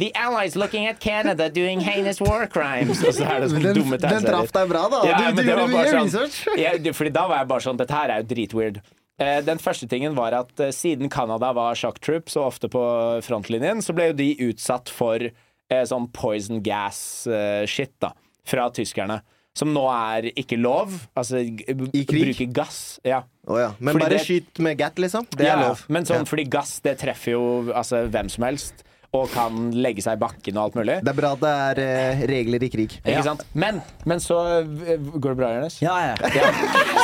[0.00, 3.02] The allies looking at Canada doing heinous war crimes.
[3.04, 5.02] Og så er det sånne Den, dumme den traff deg bra, da.
[5.10, 6.60] Ja, du men du gjorde mye sånn- research.
[6.60, 8.80] Ja, fordi da var jeg bare sånn Dette her er jo dritweird.
[9.20, 12.82] Eh, Den første tingen var at eh, siden Canada var shock troops og ofte på
[13.22, 18.12] frontlinjen, så ble jo de utsatt for eh, sånn poison gas-shit da
[18.44, 19.20] fra tyskerne.
[19.54, 20.90] Som nå er ikke lov.
[21.14, 22.24] Altså I krig?
[22.26, 22.98] bruke gass.
[23.06, 23.20] Ja.
[23.46, 23.68] Oh, ja.
[23.78, 25.28] Men Fordi bare det- skyt med gat, liksom.
[25.30, 25.84] Det Ja, er lov.
[25.88, 28.82] Men sånn, fordi gass det treffer jo altså, hvem som helst.
[29.14, 30.96] Og kan legge seg i bakken og alt mulig.
[31.06, 32.96] Det er bra at det er eh, regler i krig.
[33.04, 33.44] Ikke sant?
[33.54, 33.78] Men,
[34.10, 35.76] men så eh, Går det bra, Jonas?
[35.84, 36.14] Ja, ja.
[36.34, 36.48] Ja.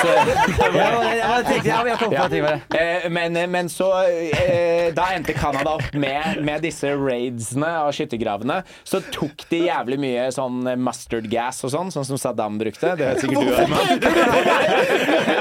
[0.01, 0.09] Så,
[0.81, 2.25] Jeg, tenkte, ja, jeg kom på Ja.
[2.25, 2.81] en ting med det.
[2.81, 8.61] Eh, men, men så eh, Da endte Canada opp med, med disse raidsene av skyttergravene.
[8.87, 12.97] Så tok de jævlig mye sånn mustard gas og sånn, sånn som Saddam brukte.
[12.99, 13.87] Det vet sikkert du, Arman.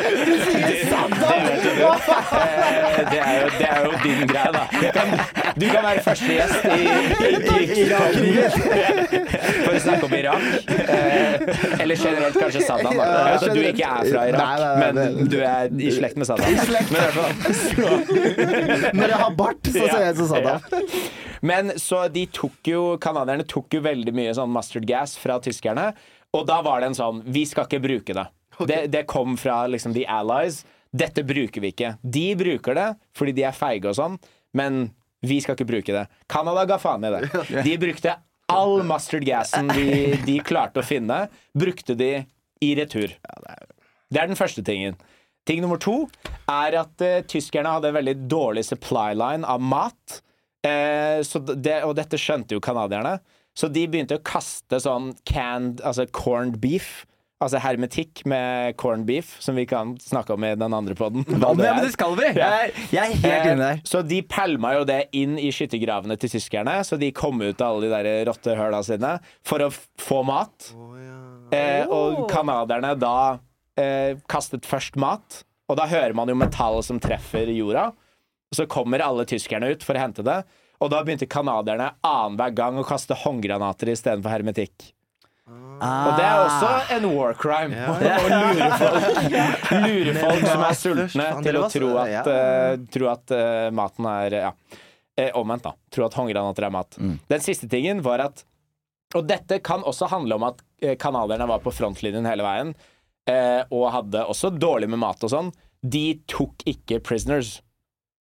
[0.60, 1.39] Eh,
[3.11, 4.64] det, er jo, det er jo din greie, da.
[5.60, 6.82] Du kan, være første gjest i,
[7.30, 7.38] i.
[9.66, 10.44] For å snakke om Irak.
[10.70, 12.98] Eh, eller generelt kanskje Saddam.
[12.99, 13.06] Da.
[13.06, 14.94] Jeg vet at du ikke er fra Irak, men
[15.32, 16.48] du er i slekt med Saddam.
[16.49, 17.34] Men i hvert fall,
[18.99, 20.60] Når jeg har bart, så ser jeg ut som Saddam.
[21.41, 25.94] Men så de tok jo Canadierne tok jo veldig mye sånn mustard gas fra tyskerne.
[26.36, 28.28] Og da var det en sånn Vi skal ikke bruke det.
[28.68, 30.66] Det, det kom fra liksom the allies.
[30.95, 31.94] Dette bruker vi ikke.
[32.02, 32.88] De bruker det
[33.18, 34.18] fordi de er feige og sånn,
[34.57, 34.88] men
[35.26, 36.07] vi skal ikke bruke det.
[36.32, 37.30] Canada ga faen i det.
[37.68, 38.16] De brukte
[38.49, 42.24] all mustard gassen de, de klarte å finne, brukte de
[42.66, 43.11] i retur.
[44.10, 44.98] Det er den første tingen.
[45.45, 46.03] Ting nummer to
[46.49, 50.20] er at uh, tyskerne hadde en veldig dårlig supply line av mat.
[50.66, 53.20] Uh, så det, og dette skjønte jo canadierne.
[53.57, 57.06] Så de begynte å kaste sånn canned, altså corned beef.
[57.40, 61.24] Altså hermetikk med corned beef, som vi kan snakke om i den andre poden.
[61.64, 62.26] Ja, men det skal vi!
[62.36, 63.78] Jeg, jeg er helt inne der.
[63.80, 67.61] Eh, Så de pælma jo det inn i skyttergravene til tyskerne, så de kom ut
[67.64, 69.14] av alle de der rottehøla sine
[69.48, 70.74] for å f få mat.
[71.56, 73.16] eh, og canadierne da
[73.80, 77.94] eh, kastet først mat, og da hører man jo metall som treffer jorda.
[78.52, 80.41] Så kommer alle tyskerne ut for å hente det,
[80.84, 84.91] og da begynte canadierne annenhver gang å kaste håndgranater istedenfor hermetikk.
[85.80, 87.77] Og det er også en war crime.
[87.88, 87.95] Å
[88.34, 92.23] lure folk, lure folk som er sultne, til å tro at, ja.
[92.27, 94.53] eh, tro at uh, maten er Ja.
[95.19, 95.73] Eh, omvendt, da.
[95.91, 96.95] Tro at håndgranater er mat.
[97.27, 98.45] Den siste tingen var at
[99.17, 102.76] Og dette kan også handle om at eh, canadierne var på frontlinjen hele veien,
[103.27, 105.49] eh, og hadde også dårlig med mat og sånn.
[105.81, 107.57] De tok ikke prisoners.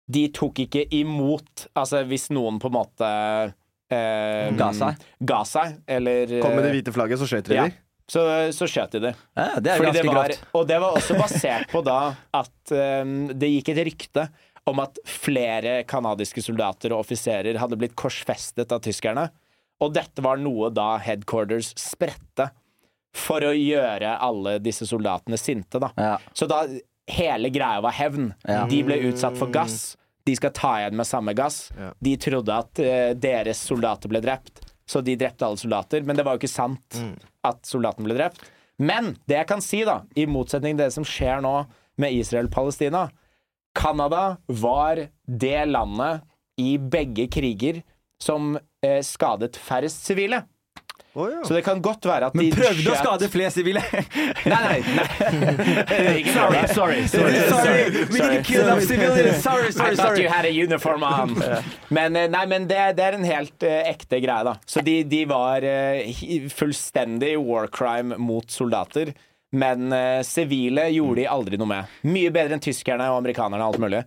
[0.06, 3.08] De tok ikke imot Altså, hvis noen på en måte
[3.92, 5.04] eh, Ga seg.
[5.28, 7.68] Ga seg, eller Kom med det eh, hvite flagget, så skjøt de ja.
[7.68, 7.82] de.
[8.06, 8.22] Så,
[8.54, 9.14] så skjøt de det.
[9.34, 10.50] Ja, det er Fordi ganske det var, grovt.
[10.54, 12.00] og det var også basert på da
[12.38, 14.28] at um, det gikk et rykte
[14.66, 19.28] om at flere canadiske soldater og offiserer hadde blitt korsfestet av tyskerne.
[19.82, 22.48] Og dette var noe da headquarters spredte
[23.16, 25.90] for å gjøre alle disse soldatene sinte, da.
[25.98, 26.14] Ja.
[26.36, 26.64] Så da
[27.10, 28.32] hele greia var hevn.
[28.46, 28.64] Ja.
[28.70, 29.94] De ble utsatt for gass.
[30.26, 31.68] De skal ta igjen med samme gass.
[31.78, 31.92] Ja.
[32.02, 36.02] De trodde at uh, deres soldater ble drept, så de drepte alle soldater.
[36.06, 37.00] Men det var jo ikke sant
[37.46, 38.42] at soldatene ble drept.
[38.76, 41.54] Men det jeg kan si, da, i motsetning til det som skjer nå
[42.00, 43.06] med Israel-Palestina
[43.76, 46.24] Canada var det landet
[46.60, 47.82] i begge kriger
[48.22, 50.42] som eh, skadet færrest sivile.
[51.16, 51.38] Å, ja.
[51.48, 53.80] Så det kan godt være at Men de prøvde å skade flere sivile.
[54.52, 56.18] Nei, nei, nei.
[56.36, 59.40] sorry, sorry, sorry, Sorry, we didn't kill enough civilians.
[59.42, 61.32] Sorry, I sorry, thought you had a uniform on.
[61.96, 64.56] Men, eh, nei, men det, det er en helt uh, ekte greie, da.
[64.68, 69.14] Så de, de var uh, fullstendig war crime mot soldater.
[69.54, 71.92] Men eh, sivile gjorde de aldri noe med.
[72.10, 74.00] Mye bedre enn tyskerne og amerikanerne og alt mulig.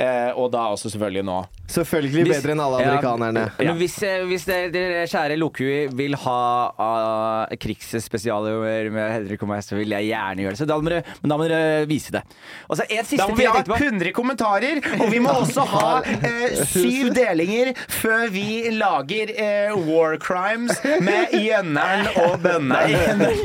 [0.00, 1.34] Eh, og da også selvfølgelig nå.
[1.68, 2.88] Selvfølgelig Hvis- bedre enn alle Ja.
[2.94, 3.42] amerikanerne.
[3.58, 9.48] Men hvis, eh, hvis dere, dere kjære Lokui vil ha uh, krigsspesialer med Henrik og
[9.50, 10.58] meg, så vil jeg gjerne gjøre det.
[10.62, 12.22] Så da må dere, men da må dere vise det.
[12.70, 13.84] Og så en siste Da må ting vi jeg ha tenkte på.
[13.84, 20.16] 100 kommentarer, og vi må også ha eh, syv delinger før vi lager eh, war
[20.16, 23.26] crimes med gjønneren og bønneren.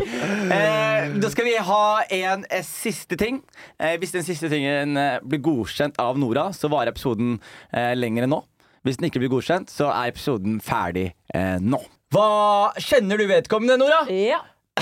[0.52, 3.41] Eh, da skal vi ha en eh, siste ting.
[3.80, 7.36] Eh, hvis den siste tingen eh, blir godkjent av Nora, så varer episoden
[7.73, 8.41] eh, lenger enn nå.
[8.86, 11.82] Hvis den ikke blir godkjent, så er episoden ferdig eh, nå.
[12.11, 14.03] Hva Kjenner du vedkommende, Nora?
[14.11, 14.41] Ja.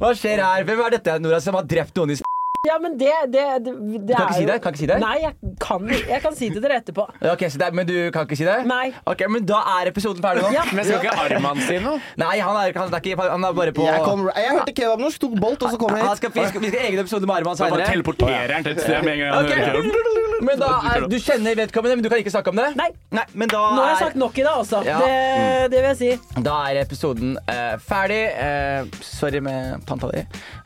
[0.00, 0.64] Hva skjer her?
[0.68, 2.33] Hvem er dette, Nora, som har drept noen i s***?
[2.68, 3.72] Ja, men det, det, det,
[4.08, 4.56] det kan er ikke si jo- det?
[4.64, 4.98] Kan ikke si det?
[5.02, 7.04] Nei, jeg kan, jeg kan si det til dere etterpå.
[7.34, 8.56] Ok, så det er, Men du kan ikke si det?
[8.68, 8.86] Nei.
[9.10, 10.52] Ok, Men da er episoden ferdig nå.
[10.54, 10.64] Ja.
[10.72, 12.00] Men skal ikke Arman si noe?
[12.20, 15.20] Nei, han er, han, er ikke, han er bare på Jeg, kom, jeg hørte kebabnorsk,
[15.24, 16.22] tok bolt, og så kom jeg han hit.
[16.22, 17.92] skal, vi, skal, vi skal ha egen episode med Arman Da bare senere.
[17.94, 19.34] teleporterer han til et sted med en gang.
[19.34, 22.58] han Ok, hører Men da er, Du kjenner vedkommende, men du kan ikke snakke om
[22.58, 22.66] det?
[22.76, 22.88] Nei.
[23.14, 24.80] Nei men da Nå har jeg er, sagt nok i dag, altså.
[24.84, 24.98] Ja.
[25.00, 26.40] Det, det vil jeg si.
[26.44, 28.20] Da er episoden eh, ferdig.
[28.44, 30.24] Eh, sorry med tanta di.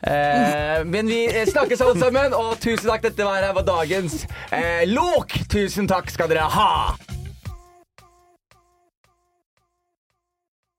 [0.09, 3.07] Eh, men vi eh, snakkes alle sammen, og tusen takk.
[3.09, 4.21] Dette var, dagens
[4.53, 5.33] eh, lok.
[5.49, 7.18] Tusen takk skal dere ha.